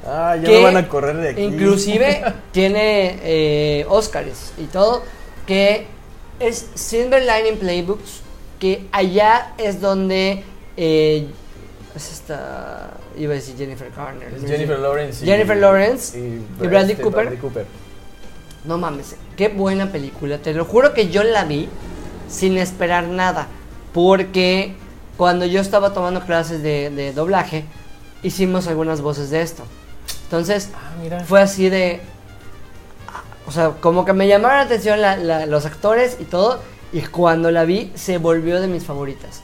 Ah, 0.04 0.34
ya 0.34 0.48
que 0.48 0.56
no 0.56 0.62
van 0.64 0.78
a 0.78 0.88
correr 0.88 1.16
de 1.16 1.28
aquí. 1.28 1.42
Inclusive 1.42 2.24
tiene 2.50 3.20
eh, 3.22 3.86
Oscars 3.88 4.52
y 4.58 4.64
todo, 4.64 5.04
que 5.46 5.86
es 6.40 6.70
Silver 6.74 7.22
Lining 7.22 7.60
Playbooks, 7.60 8.22
que 8.58 8.88
allá 8.90 9.52
es 9.58 9.80
donde 9.80 10.42
eh, 10.76 11.26
es 11.94 12.12
esta, 12.12 12.90
iba 13.16 13.32
a 13.32 13.36
decir 13.36 13.56
Jennifer 13.56 13.90
Garner. 13.96 14.32
Es 14.34 14.42
Jennifer 14.48 14.78
Lawrence. 14.78 15.24
y- 15.24 15.28
Jennifer 15.28 15.56
Lawrence 15.56 16.18
y, 16.18 16.22
y 16.64 16.66
Bradley 16.68 16.96
Cooper. 16.96 17.22
Bradley 17.24 17.38
Cooper. 17.38 17.66
No 18.64 18.78
mames, 18.78 19.16
qué 19.36 19.48
buena 19.48 19.90
película. 19.92 20.38
Te 20.38 20.52
lo 20.52 20.64
juro 20.64 20.92
que 20.92 21.08
yo 21.08 21.22
la 21.22 21.44
vi 21.44 21.68
sin 22.28 22.58
esperar 22.58 23.04
nada. 23.04 23.46
Porque 23.94 24.74
cuando 25.16 25.46
yo 25.46 25.60
estaba 25.60 25.94
tomando 25.94 26.20
clases 26.26 26.62
de, 26.62 26.90
de 26.90 27.12
doblaje, 27.12 27.64
hicimos 28.22 28.66
algunas 28.66 29.00
voces 29.00 29.30
de 29.30 29.40
esto. 29.40 29.62
Entonces, 30.24 30.70
Ah, 30.74 30.90
mira. 31.00 31.20
fue 31.20 31.40
así 31.40 31.68
de. 31.70 32.00
O 33.46 33.52
sea, 33.52 33.70
como 33.80 34.04
que 34.04 34.12
me 34.12 34.26
llamaron 34.26 34.58
la 34.58 34.64
atención 34.64 35.00
la- 35.00 35.16
la- 35.16 35.46
los 35.46 35.64
actores 35.64 36.16
y 36.20 36.24
todo. 36.24 36.60
Y 36.92 37.00
cuando 37.02 37.50
la 37.50 37.64
vi, 37.64 37.92
se 37.94 38.18
volvió 38.18 38.60
de 38.60 38.66
mis 38.68 38.84
favoritas. 38.84 39.40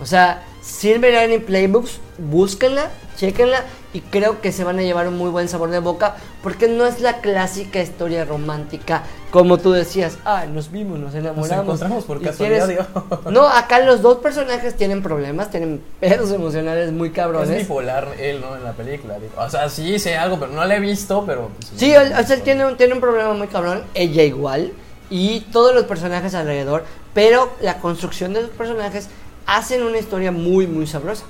O 0.00 0.06
sea, 0.06 0.44
Silver 0.66 1.14
Lining 1.28 1.44
Playbooks, 1.44 2.00
búsquenla, 2.18 2.90
chequenla. 3.16 3.62
Y 3.92 4.00
creo 4.00 4.42
que 4.42 4.52
se 4.52 4.62
van 4.64 4.78
a 4.78 4.82
llevar 4.82 5.08
un 5.08 5.16
muy 5.16 5.30
buen 5.30 5.48
sabor 5.48 5.70
de 5.70 5.78
boca. 5.78 6.16
Porque 6.42 6.68
no 6.68 6.84
es 6.86 7.00
la 7.00 7.20
clásica 7.20 7.80
historia 7.80 8.24
romántica. 8.24 9.04
Como 9.30 9.58
tú 9.58 9.72
decías, 9.72 10.18
ah, 10.24 10.44
nos 10.46 10.70
vimos, 10.70 10.98
nos 10.98 11.14
enamoramos. 11.14 11.64
encontramos 11.64 12.04
por 12.04 12.20
casualidad, 12.20 12.66
tienes-. 12.66 12.86
No, 13.30 13.46
acá 13.48 13.78
los 13.80 14.02
dos 14.02 14.18
personajes 14.18 14.74
tienen 14.76 15.02
problemas, 15.02 15.50
tienen 15.50 15.80
pedos 16.00 16.30
emocionales 16.32 16.92
muy 16.92 17.08
Es 17.08 17.14
cabrones. 17.14 17.58
bipolar 17.58 18.08
él, 18.18 18.40
¿no? 18.40 18.56
En 18.56 18.64
la 18.64 18.72
película. 18.72 19.18
digo. 19.18 19.32
O 19.38 19.48
sea, 19.48 19.68
sí 19.70 19.98
sé 19.98 20.16
algo, 20.16 20.38
pero 20.38 20.52
no 20.52 20.64
la 20.64 20.76
he 20.76 20.80
visto, 20.80 21.24
pero... 21.24 21.48
pues, 21.56 21.72
Sí, 21.76 21.92
él, 21.94 22.12
o 22.12 22.22
sea, 22.22 22.36
él 22.36 22.42
tiene, 22.42 22.66
un, 22.66 22.76
tiene 22.76 22.92
un 22.92 23.00
problema 23.00 23.32
muy 23.32 23.46
cabrón, 23.46 23.82
ella 23.94 24.24
igual, 24.24 24.72
y 25.08 25.40
todos 25.52 25.74
los 25.74 25.84
personajes 25.84 26.34
alrededor, 26.34 26.84
pero 27.14 27.50
la 27.62 27.78
construcción 27.78 28.32
de 28.34 28.42
los 28.42 28.50
personajes 28.50 29.08
hacen 29.46 29.82
una 29.82 29.98
historia 29.98 30.32
muy, 30.32 30.66
muy 30.66 30.86
sabrosa. 30.86 31.24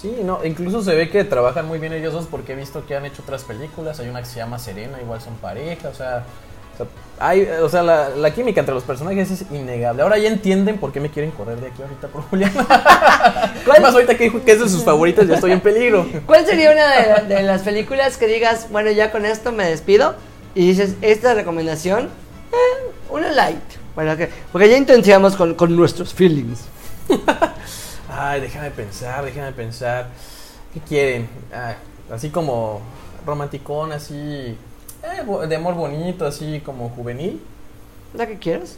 Sí, 0.00 0.16
no, 0.24 0.44
incluso 0.44 0.82
se 0.82 0.94
ve 0.94 1.10
que 1.10 1.24
trabajan 1.24 1.66
muy 1.66 1.78
bien 1.78 1.92
ellos 1.92 2.14
dos 2.14 2.26
porque 2.30 2.54
he 2.54 2.56
visto 2.56 2.86
que 2.86 2.96
han 2.96 3.04
hecho 3.04 3.22
otras 3.22 3.44
películas. 3.44 4.00
Hay 4.00 4.08
una 4.08 4.20
que 4.20 4.26
se 4.26 4.36
llama 4.36 4.58
Serena, 4.58 4.98
igual 5.00 5.20
son 5.20 5.34
pareja, 5.34 5.90
o 5.90 5.94
sea, 5.94 6.24
o 6.72 6.76
sea, 6.78 6.86
hay, 7.18 7.46
o 7.62 7.68
sea 7.68 7.82
la, 7.82 8.08
la 8.08 8.30
química 8.32 8.60
entre 8.60 8.74
los 8.74 8.82
personajes 8.82 9.30
es 9.30 9.44
innegable. 9.50 10.02
Ahora 10.02 10.16
ya 10.16 10.28
entienden 10.28 10.78
por 10.78 10.90
qué 10.90 11.00
me 11.00 11.10
quieren 11.10 11.32
correr 11.32 11.60
de 11.60 11.66
aquí 11.66 11.82
ahorita 11.82 12.08
por 12.08 12.22
Juliana. 12.22 12.66
Además, 13.70 13.92
ahorita 13.92 14.16
que 14.16 14.32
que 14.40 14.52
es 14.52 14.60
de 14.60 14.70
sus 14.70 14.82
favoritas, 14.82 15.28
ya 15.28 15.34
estoy 15.34 15.52
en 15.52 15.60
peligro. 15.60 16.06
¿Cuál 16.24 16.46
sería 16.46 16.72
una 16.72 17.26
de, 17.26 17.34
de 17.34 17.42
las 17.42 17.60
películas 17.60 18.16
que 18.16 18.26
digas, 18.26 18.68
bueno, 18.70 18.90
ya 18.90 19.12
con 19.12 19.26
esto 19.26 19.52
me 19.52 19.66
despido? 19.68 20.14
Y 20.54 20.68
dices, 20.68 20.94
esta 21.02 21.34
recomendación, 21.34 22.06
eh, 22.06 22.90
una 23.10 23.30
light. 23.32 23.58
Bueno, 23.94 24.16
que, 24.16 24.30
porque 24.50 24.70
ya 24.70 24.78
intensiamos 24.78 25.36
con, 25.36 25.54
con 25.54 25.76
nuestros 25.76 26.14
feelings. 26.14 26.60
Ay, 28.12 28.40
déjame 28.40 28.70
pensar, 28.70 29.24
déjame 29.24 29.52
pensar. 29.52 30.08
¿Qué 30.74 30.80
quieren? 30.80 31.28
Ah, 31.52 31.74
así 32.12 32.30
como 32.30 32.80
romanticón, 33.26 33.92
así. 33.92 34.14
eh, 34.14 34.56
de 35.48 35.56
amor 35.56 35.74
bonito, 35.74 36.26
así 36.26 36.60
como 36.64 36.88
juvenil. 36.90 37.40
¿La 38.14 38.26
que 38.26 38.38
quieras? 38.38 38.76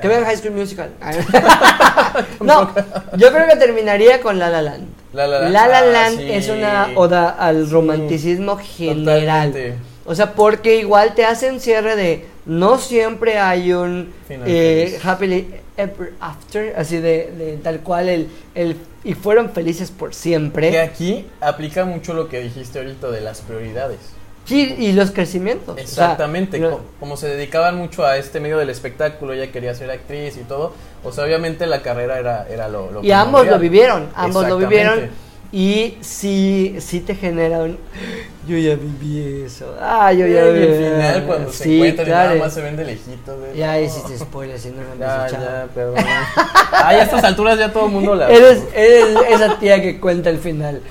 Que 0.00 0.08
vean 0.08 0.24
High 0.24 0.36
School 0.38 0.52
Musical. 0.54 0.90
no, 2.40 2.72
yo 3.16 3.32
creo 3.32 3.46
que 3.48 3.56
terminaría 3.56 4.20
con 4.20 4.38
La 4.38 4.50
La 4.50 4.62
Land. 4.62 4.86
La 5.12 5.26
La 5.28 5.38
Land. 5.40 5.52
La 5.52 5.68
La 5.68 5.78
Ah, 5.78 5.82
Land 5.82 6.18
sí. 6.18 6.30
es 6.32 6.48
una 6.48 6.88
oda 6.96 7.30
al 7.30 7.66
Sí, 7.66 7.72
romanticismo 7.72 8.56
general. 8.56 9.52
totalmente. 9.52 9.74
O 10.06 10.14
sea, 10.14 10.32
porque 10.32 10.76
igual 10.78 11.14
te 11.14 11.24
hacen 11.24 11.60
cierre 11.60 11.96
de 11.96 12.26
no 12.44 12.78
siempre 12.78 13.38
hay 13.38 13.72
un 13.72 14.12
eh, 14.28 14.98
happily 15.02 15.48
ever 15.76 16.12
after, 16.20 16.74
así 16.76 16.98
de, 16.98 17.30
de 17.32 17.56
tal 17.62 17.80
cual 17.80 18.08
el, 18.08 18.28
el 18.54 18.76
y 19.02 19.14
fueron 19.14 19.50
felices 19.50 19.90
por 19.90 20.10
Que 20.10 20.14
siempre. 20.16 20.80
aquí 20.80 21.26
aplica 21.40 21.84
mucho 21.84 22.14
lo 22.14 22.28
que 22.28 22.40
dijiste 22.40 22.78
ahorita 22.78 23.10
de 23.10 23.20
las 23.20 23.40
prioridades. 23.42 23.98
Sí, 24.46 24.74
y 24.78 24.92
los 24.92 25.10
crecimientos. 25.10 25.70
o 25.70 25.74
sea, 25.74 25.82
Exactamente, 25.84 26.62
como 27.00 27.16
se 27.16 27.28
dedicaban 27.28 27.76
mucho 27.76 28.04
a 28.04 28.18
este 28.18 28.40
medio 28.40 28.58
del 28.58 28.68
espectáculo, 28.70 29.32
ella 29.32 29.50
quería 29.50 29.74
ser 29.74 29.90
actriz 29.90 30.36
y 30.36 30.40
todo, 30.40 30.74
o 31.02 31.12
sea, 31.12 31.24
obviamente 31.24 31.66
la 31.66 31.80
carrera 31.82 32.18
era, 32.18 32.46
era 32.48 32.68
lo, 32.68 32.90
lo 32.90 33.02
y 33.02 33.10
ambos 33.10 33.46
lo 33.46 33.58
vivieron, 33.58 34.08
ambos 34.14 34.46
lo 34.46 34.58
vivieron. 34.58 35.10
Y 35.56 35.98
sí, 36.00 36.74
sí 36.80 36.98
te 36.98 37.14
genera 37.14 37.58
un... 37.60 37.78
Yo 38.48 38.58
ya 38.58 38.74
viví 38.74 39.44
eso. 39.46 39.72
Ah, 39.80 40.12
yo 40.12 40.26
Y 40.26 40.34
ya 40.34 40.42
al 40.42 40.52
viví 40.52 40.66
final 40.66 41.24
cuando 41.26 41.50
se 41.52 41.74
encuentran 41.76 42.06
y 42.06 42.10
claro. 42.10 42.28
nada 42.30 42.40
más 42.44 42.52
se 42.52 42.60
ven 42.60 42.76
de 42.76 42.84
lejitos. 42.84 43.40
de- 43.40 43.56
Ya 43.56 43.72
no. 43.74 43.80
hiciste 43.80 44.18
spoiler 44.18 44.58
si 44.58 44.68
no 44.70 44.82
lo 44.82 44.94
Ya, 45.00 45.28
ya, 45.30 45.66
perdón. 45.74 45.94
Ay, 46.72 46.96
a 46.96 47.02
estas 47.04 47.22
alturas 47.24 47.56
ya 47.58 47.72
todo 47.72 47.86
el 47.86 47.92
mundo 47.92 48.14
la 48.16 48.28
Eres, 48.28 48.64
eres 48.74 49.16
esa 49.30 49.58
tía 49.58 49.80
que 49.80 49.98
cuenta 50.00 50.28
el 50.28 50.38
final. 50.38 50.82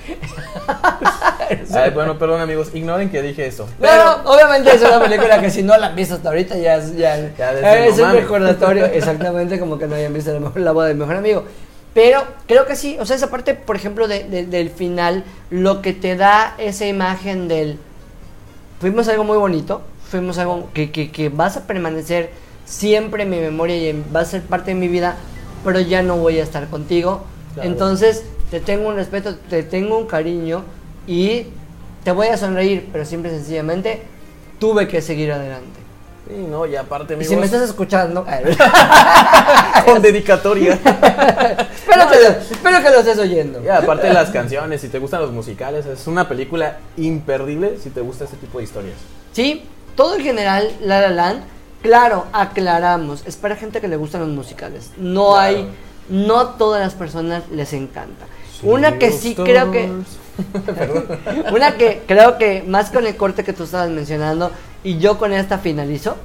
Ay, 1.75 1.91
bueno, 1.91 2.17
perdón 2.17 2.41
amigos, 2.41 2.69
ignoren 2.73 3.09
que 3.09 3.21
dije 3.21 3.45
eso. 3.45 3.67
No, 3.79 3.95
no, 4.23 4.31
obviamente 4.33 4.73
es 4.73 4.81
una 4.81 4.99
película 4.99 5.39
que 5.41 5.49
si 5.51 5.61
no 5.61 5.77
la 5.77 5.87
han 5.87 5.95
visto 5.95 6.15
hasta 6.15 6.29
ahorita 6.29 6.57
ya, 6.57 6.77
es- 6.77 6.95
ya, 6.95 7.17
Ya 7.37 7.85
es 7.85 7.97
no 7.97 8.05
un 8.05 8.13
recordatorio, 8.13 8.85
exactamente 8.85 9.59
como 9.59 9.77
que 9.77 9.85
no 9.87 9.95
hayan 9.95 10.13
visto 10.13 10.31
a 10.31 10.33
lo 10.35 10.39
mejor 10.39 10.61
la 10.61 10.71
boda 10.71 10.87
del 10.87 10.97
mejor 10.97 11.17
amigo. 11.17 11.43
Pero 11.93 12.23
creo 12.47 12.65
que 12.65 12.75
sí, 12.75 12.97
o 12.99 13.05
sea, 13.05 13.15
esa 13.15 13.29
parte, 13.29 13.53
por 13.53 13.75
ejemplo, 13.75 14.07
de- 14.07 14.23
de- 14.23 14.45
del 14.45 14.69
final, 14.71 15.23
lo 15.51 15.81
que 15.81 15.93
te 15.93 16.15
da 16.15 16.55
esa 16.57 16.87
imagen 16.87 17.47
del... 17.47 17.77
Fuimos 18.79 19.07
algo 19.07 19.23
muy 19.23 19.37
bonito, 19.37 19.81
fuimos 20.09 20.37
algo 20.39 20.69
que, 20.73 20.91
que, 20.91 21.11
que 21.11 21.29
vas 21.29 21.55
a 21.57 21.67
permanecer 21.67 22.31
siempre 22.65 23.23
en 23.23 23.29
mi 23.29 23.37
memoria 23.37 23.77
y 23.77 23.87
en- 23.89 24.05
va 24.15 24.21
a 24.21 24.25
ser 24.25 24.41
parte 24.41 24.71
de 24.71 24.75
mi 24.75 24.87
vida, 24.87 25.15
pero 25.63 25.79
ya 25.79 26.01
no 26.01 26.17
voy 26.17 26.39
a 26.39 26.43
estar 26.43 26.67
contigo. 26.69 27.23
Claro. 27.53 27.69
Entonces, 27.69 28.23
te 28.49 28.59
tengo 28.59 28.89
un 28.89 28.95
respeto, 28.95 29.35
te 29.49 29.61
tengo 29.63 29.97
un 29.97 30.07
cariño 30.07 30.63
y 31.07 31.45
te 32.03 32.11
voy 32.11 32.27
a 32.27 32.37
sonreír, 32.37 32.89
pero 32.91 33.05
simple 33.05 33.31
y 33.31 33.35
sencillamente 33.35 34.01
tuve 34.59 34.87
que 34.87 35.01
seguir 35.01 35.31
adelante. 35.31 35.79
Sí, 36.27 36.35
no, 36.49 36.65
y 36.65 36.75
aparte 36.75 37.17
Y 37.19 37.25
si 37.25 37.35
me 37.35 37.45
estás 37.45 37.63
escuchando, 37.63 38.25
con 39.85 40.01
dedicatoria. 40.01 40.73
espero, 40.75 42.09
que, 42.09 42.27
espero 42.53 42.81
que 42.81 42.89
lo 42.89 42.99
estés 42.99 43.17
oyendo. 43.19 43.61
Y 43.61 43.67
aparte 43.67 44.11
las 44.13 44.29
canciones, 44.29 44.81
si 44.81 44.87
te 44.87 44.99
gustan 44.99 45.21
los 45.21 45.31
musicales, 45.31 45.85
es 45.85 46.07
una 46.07 46.29
película 46.29 46.77
imperdible 46.95 47.77
si 47.77 47.89
te 47.89 47.99
gusta 48.01 48.23
este 48.23 48.37
tipo 48.37 48.59
de 48.59 48.63
historias. 48.63 48.95
Sí, 49.33 49.63
todo 49.95 50.15
en 50.15 50.23
general, 50.23 50.71
La 50.81 51.01
La 51.01 51.09
Land, 51.09 51.43
claro, 51.81 52.25
aclaramos, 52.31 53.23
es 53.25 53.35
para 53.35 53.57
gente 53.57 53.81
que 53.81 53.89
le 53.89 53.97
gustan 53.97 54.21
los 54.21 54.29
musicales. 54.29 54.91
No 54.97 55.33
Claro. 55.33 55.39
hay, 55.41 55.67
no 56.07 56.47
todas 56.51 56.81
las 56.81 56.93
personas 56.93 57.43
les 57.51 57.73
encanta. 57.73 58.25
Una 58.61 58.97
que 58.97 59.11
sí 59.11 59.35
creo 59.35 59.71
que, 59.71 59.91
una 61.53 61.75
que 61.75 62.01
creo 62.07 62.37
que 62.37 62.63
más 62.65 62.91
con 62.91 63.05
el 63.05 63.17
corte 63.17 63.43
que 63.43 63.51
tú 63.51 63.63
estabas 63.65 63.89
mencionando 63.89 64.51
y 64.83 64.97
yo 64.99 65.17
con 65.17 65.33
esta 65.33 65.57
finalizo. 65.57 66.15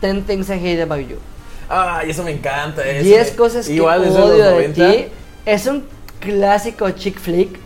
Ten 0.00 0.24
Things 0.24 0.48
I 0.48 0.54
Hate 0.54 0.82
About 0.82 1.06
You. 1.08 1.16
Ay, 1.68 2.10
eso 2.10 2.22
me 2.22 2.30
encanta. 2.30 2.86
ese. 2.86 3.02
10 3.04 3.32
cosas 3.32 3.68
Igual 3.68 4.02
de 4.02 4.10
odio 4.10 4.44
de 4.44 4.50
90. 4.50 4.92
ti. 4.92 5.06
Es 5.44 5.66
un 5.66 5.84
clásico 6.20 6.90
chick 6.90 7.18
flick 7.18 7.58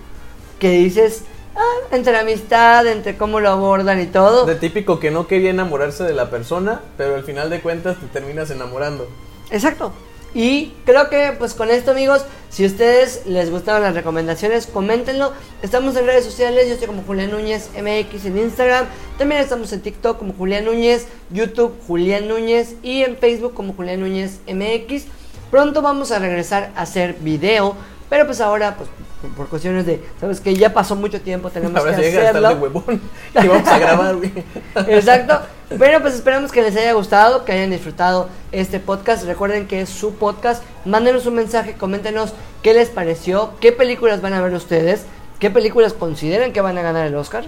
que 0.59 0.71
dices, 0.71 1.23
ah, 1.57 1.61
entre 1.91 2.17
amistad, 2.17 2.87
entre 2.87 3.17
cómo 3.17 3.41
lo 3.41 3.51
abordan 3.51 4.01
y 4.01 4.07
todo. 4.07 4.47
De 4.47 4.55
típico 4.55 4.99
que 4.99 5.11
no 5.11 5.27
quería 5.27 5.51
enamorarse 5.51 6.05
de 6.05 6.15
la 6.15 6.31
persona, 6.31 6.81
pero 6.97 7.15
al 7.15 7.25
final 7.25 7.51
de 7.51 7.61
cuentas 7.61 7.99
te 7.99 8.07
terminas 8.07 8.51
enamorando. 8.51 9.09
Exacto. 9.51 9.93
Y 10.35 10.73
creo 10.87 11.11
que 11.11 11.35
pues 11.39 11.55
con 11.55 11.71
esto 11.71 11.91
amigos, 11.91 12.25
si 12.49 12.65
ustedes 12.65 13.27
les 13.27 13.51
gustaron 13.51 13.83
las 13.83 13.95
recomendaciones, 13.95 14.67
coméntenlo. 14.67 15.33
Estamos 15.63 15.95
en 15.97 16.07
redes 16.07 16.25
sociales, 16.25 16.67
yo 16.69 16.75
estoy 16.75 16.87
como 16.87 17.03
Julián 17.03 17.31
Núñez 17.31 17.71
MX 17.75 18.27
en 18.27 18.39
Instagram. 18.39 18.87
También 19.19 19.41
estamos 19.41 19.73
en 19.73 19.83
TikTok 19.83 20.19
como 20.19 20.33
Julián 20.33 20.65
Núñez, 20.65 21.07
YouTube 21.31 21.75
Julián 21.87 22.29
Núñez 22.29 22.75
y 22.83 23.03
en 23.03 23.17
Facebook 23.17 23.55
como 23.55 23.75
Julián 23.75 24.01
Núñez 24.01 24.41
MX. 24.47 25.05
Pronto 25.51 25.83
vamos 25.83 26.13
a 26.13 26.19
regresar 26.19 26.73
a 26.77 26.83
hacer 26.83 27.17
video, 27.21 27.77
pero 28.13 28.27
pues 28.27 28.43
ahora 28.43 28.77
pues 28.77 28.91
por- 29.35 29.49
cuestiones 29.49 29.87
de, 29.87 30.05
sabes 30.21 30.39
que 30.39 30.55
ya 30.55 30.75
pasó 30.75 30.95
mucho 30.95 31.19
tiempo, 31.23 31.49
tenemos 31.49 31.75
Ahora 31.81 31.93
que 31.97 32.03
sí 32.03 32.11
llega 32.11 32.21
a 32.21 32.27
estar 32.27 32.43
de 32.43 32.47
hacerlo. 32.49 32.63
huevón. 32.65 33.01
Y 33.43 33.47
vamos 33.49 33.67
a 33.69 33.79
grabar, 33.79 34.17
güey. 34.17 34.33
Exacto. 34.89 35.41
Pero 35.79 36.03
pues 36.03 36.13
esperamos 36.13 36.53
que 36.53 36.61
les 36.61 36.77
haya 36.77 36.93
gustado, 36.93 37.47
que 37.47 37.53
hayan 37.53 37.71
disfrutado 37.71 38.29
este 38.51 38.81
podcast. 38.81 39.25
Recuerden 39.25 39.67
que 39.67 39.81
es 39.81 39.89
su 39.89 40.17
podcast. 40.17 40.63
Mándenos 40.85 41.25
un 41.25 41.37
mensaje, 41.37 41.73
coméntenos 41.73 42.35
qué 42.63 42.75
les 42.75 42.91
pareció, 42.91 43.53
qué 43.63 43.73
películas 43.73 44.21
van 44.21 44.35
a 44.35 44.43
ver 44.43 44.53
ustedes, 44.53 45.05
qué 45.39 45.49
películas 45.51 45.95
consideran 45.95 46.53
que 46.53 46.61
van 46.61 46.77
a 46.77 46.83
ganar 46.83 47.07
el 47.07 47.15
Oscar. 47.17 47.45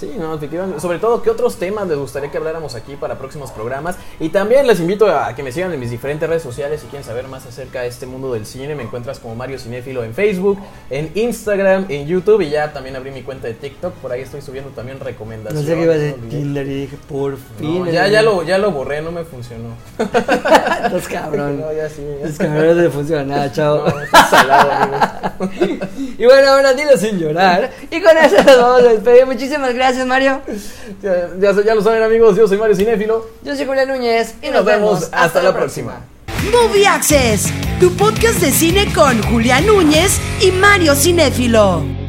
Sí, 0.00 0.14
no, 0.18 0.34
efectivamente. 0.34 0.80
Sobre 0.80 0.98
todo, 0.98 1.20
¿qué 1.20 1.28
otros 1.28 1.56
temas 1.56 1.86
les 1.86 1.98
gustaría 1.98 2.30
que 2.30 2.38
habláramos 2.38 2.74
aquí 2.74 2.96
para 2.96 3.18
próximos 3.18 3.50
programas? 3.50 3.96
Y 4.18 4.30
también 4.30 4.66
les 4.66 4.80
invito 4.80 5.06
a 5.14 5.34
que 5.34 5.42
me 5.42 5.52
sigan 5.52 5.72
en 5.74 5.78
mis 5.78 5.90
diferentes 5.90 6.26
redes 6.26 6.42
sociales 6.42 6.80
si 6.80 6.86
quieren 6.86 7.04
saber 7.06 7.28
más 7.28 7.44
acerca 7.44 7.82
de 7.82 7.88
este 7.88 8.06
mundo 8.06 8.32
del 8.32 8.46
cine. 8.46 8.74
Me 8.74 8.82
encuentras 8.82 9.18
como 9.18 9.34
Mario 9.34 9.58
Cinéfilo 9.58 10.02
en 10.02 10.14
Facebook, 10.14 10.58
en 10.88 11.12
Instagram, 11.14 11.84
en 11.90 12.06
YouTube 12.06 12.40
y 12.40 12.48
ya 12.48 12.72
también 12.72 12.96
abrí 12.96 13.10
mi 13.10 13.22
cuenta 13.22 13.46
de 13.46 13.52
TikTok. 13.54 13.92
Por 13.96 14.10
ahí 14.10 14.22
estoy 14.22 14.40
subiendo 14.40 14.70
también 14.70 14.98
No 14.98 15.04
recomendaciones. 15.04 15.66
sé 15.66 15.74
qué 15.74 15.82
iba 15.82 15.92
a 15.92 15.96
decir 15.98 16.16
no 16.16 16.24
olvidé. 16.24 16.38
Tinder 16.38 16.66
y 16.66 16.74
dije, 16.82 16.96
por 17.06 17.36
fin. 17.58 17.84
No, 17.84 17.90
ya, 17.90 18.08
ya, 18.08 18.22
lo, 18.22 18.42
ya 18.42 18.56
lo 18.56 18.70
borré, 18.70 19.02
no 19.02 19.12
me 19.12 19.24
funcionó. 19.24 19.68
Los 20.90 21.08
cabrón. 21.08 21.60
No, 21.60 21.72
ya 21.74 21.90
sí. 21.90 22.02
ya. 22.22 22.26
Los 22.26 22.38
cabrones 22.38 22.76
no 22.76 22.90
funciona 22.90 23.24
nada, 23.24 23.52
chao. 23.52 23.84
No, 23.86 23.92
salado, 24.30 24.70
amigos. 24.72 25.88
Y 26.18 26.24
bueno, 26.24 26.48
ahora 26.52 26.72
dilo 26.72 26.96
sin 26.96 27.18
llorar. 27.18 27.70
Y 27.90 28.00
con 28.00 28.16
eso 28.16 28.36
nos 28.42 28.56
vamos 28.56 28.80
a 28.80 28.88
despedir. 28.92 29.26
Muchísimas 29.26 29.74
gracias, 29.74 29.89
Mario. 30.06 30.40
Ya, 31.02 31.30
ya, 31.38 31.62
ya 31.64 31.74
lo 31.74 31.82
saben, 31.82 32.02
amigos. 32.02 32.36
Yo 32.36 32.46
soy 32.48 32.58
Mario 32.58 32.76
Cinéfilo. 32.76 33.26
Yo 33.42 33.56
soy 33.56 33.66
Julián 33.66 33.88
Núñez 33.88 34.34
y, 34.42 34.48
Y 34.48 34.50
nos 34.50 34.64
vemos 34.64 35.08
hasta 35.12 35.42
la 35.42 35.54
próxima. 35.54 36.00
Movie 36.52 36.86
Access, 36.86 37.52
tu 37.78 37.92
podcast 37.96 38.40
de 38.40 38.50
cine 38.50 38.92
con 38.94 39.22
Julián 39.24 39.66
Núñez 39.66 40.18
y 40.40 40.50
Mario 40.52 40.94
Cinéfilo. 40.94 41.99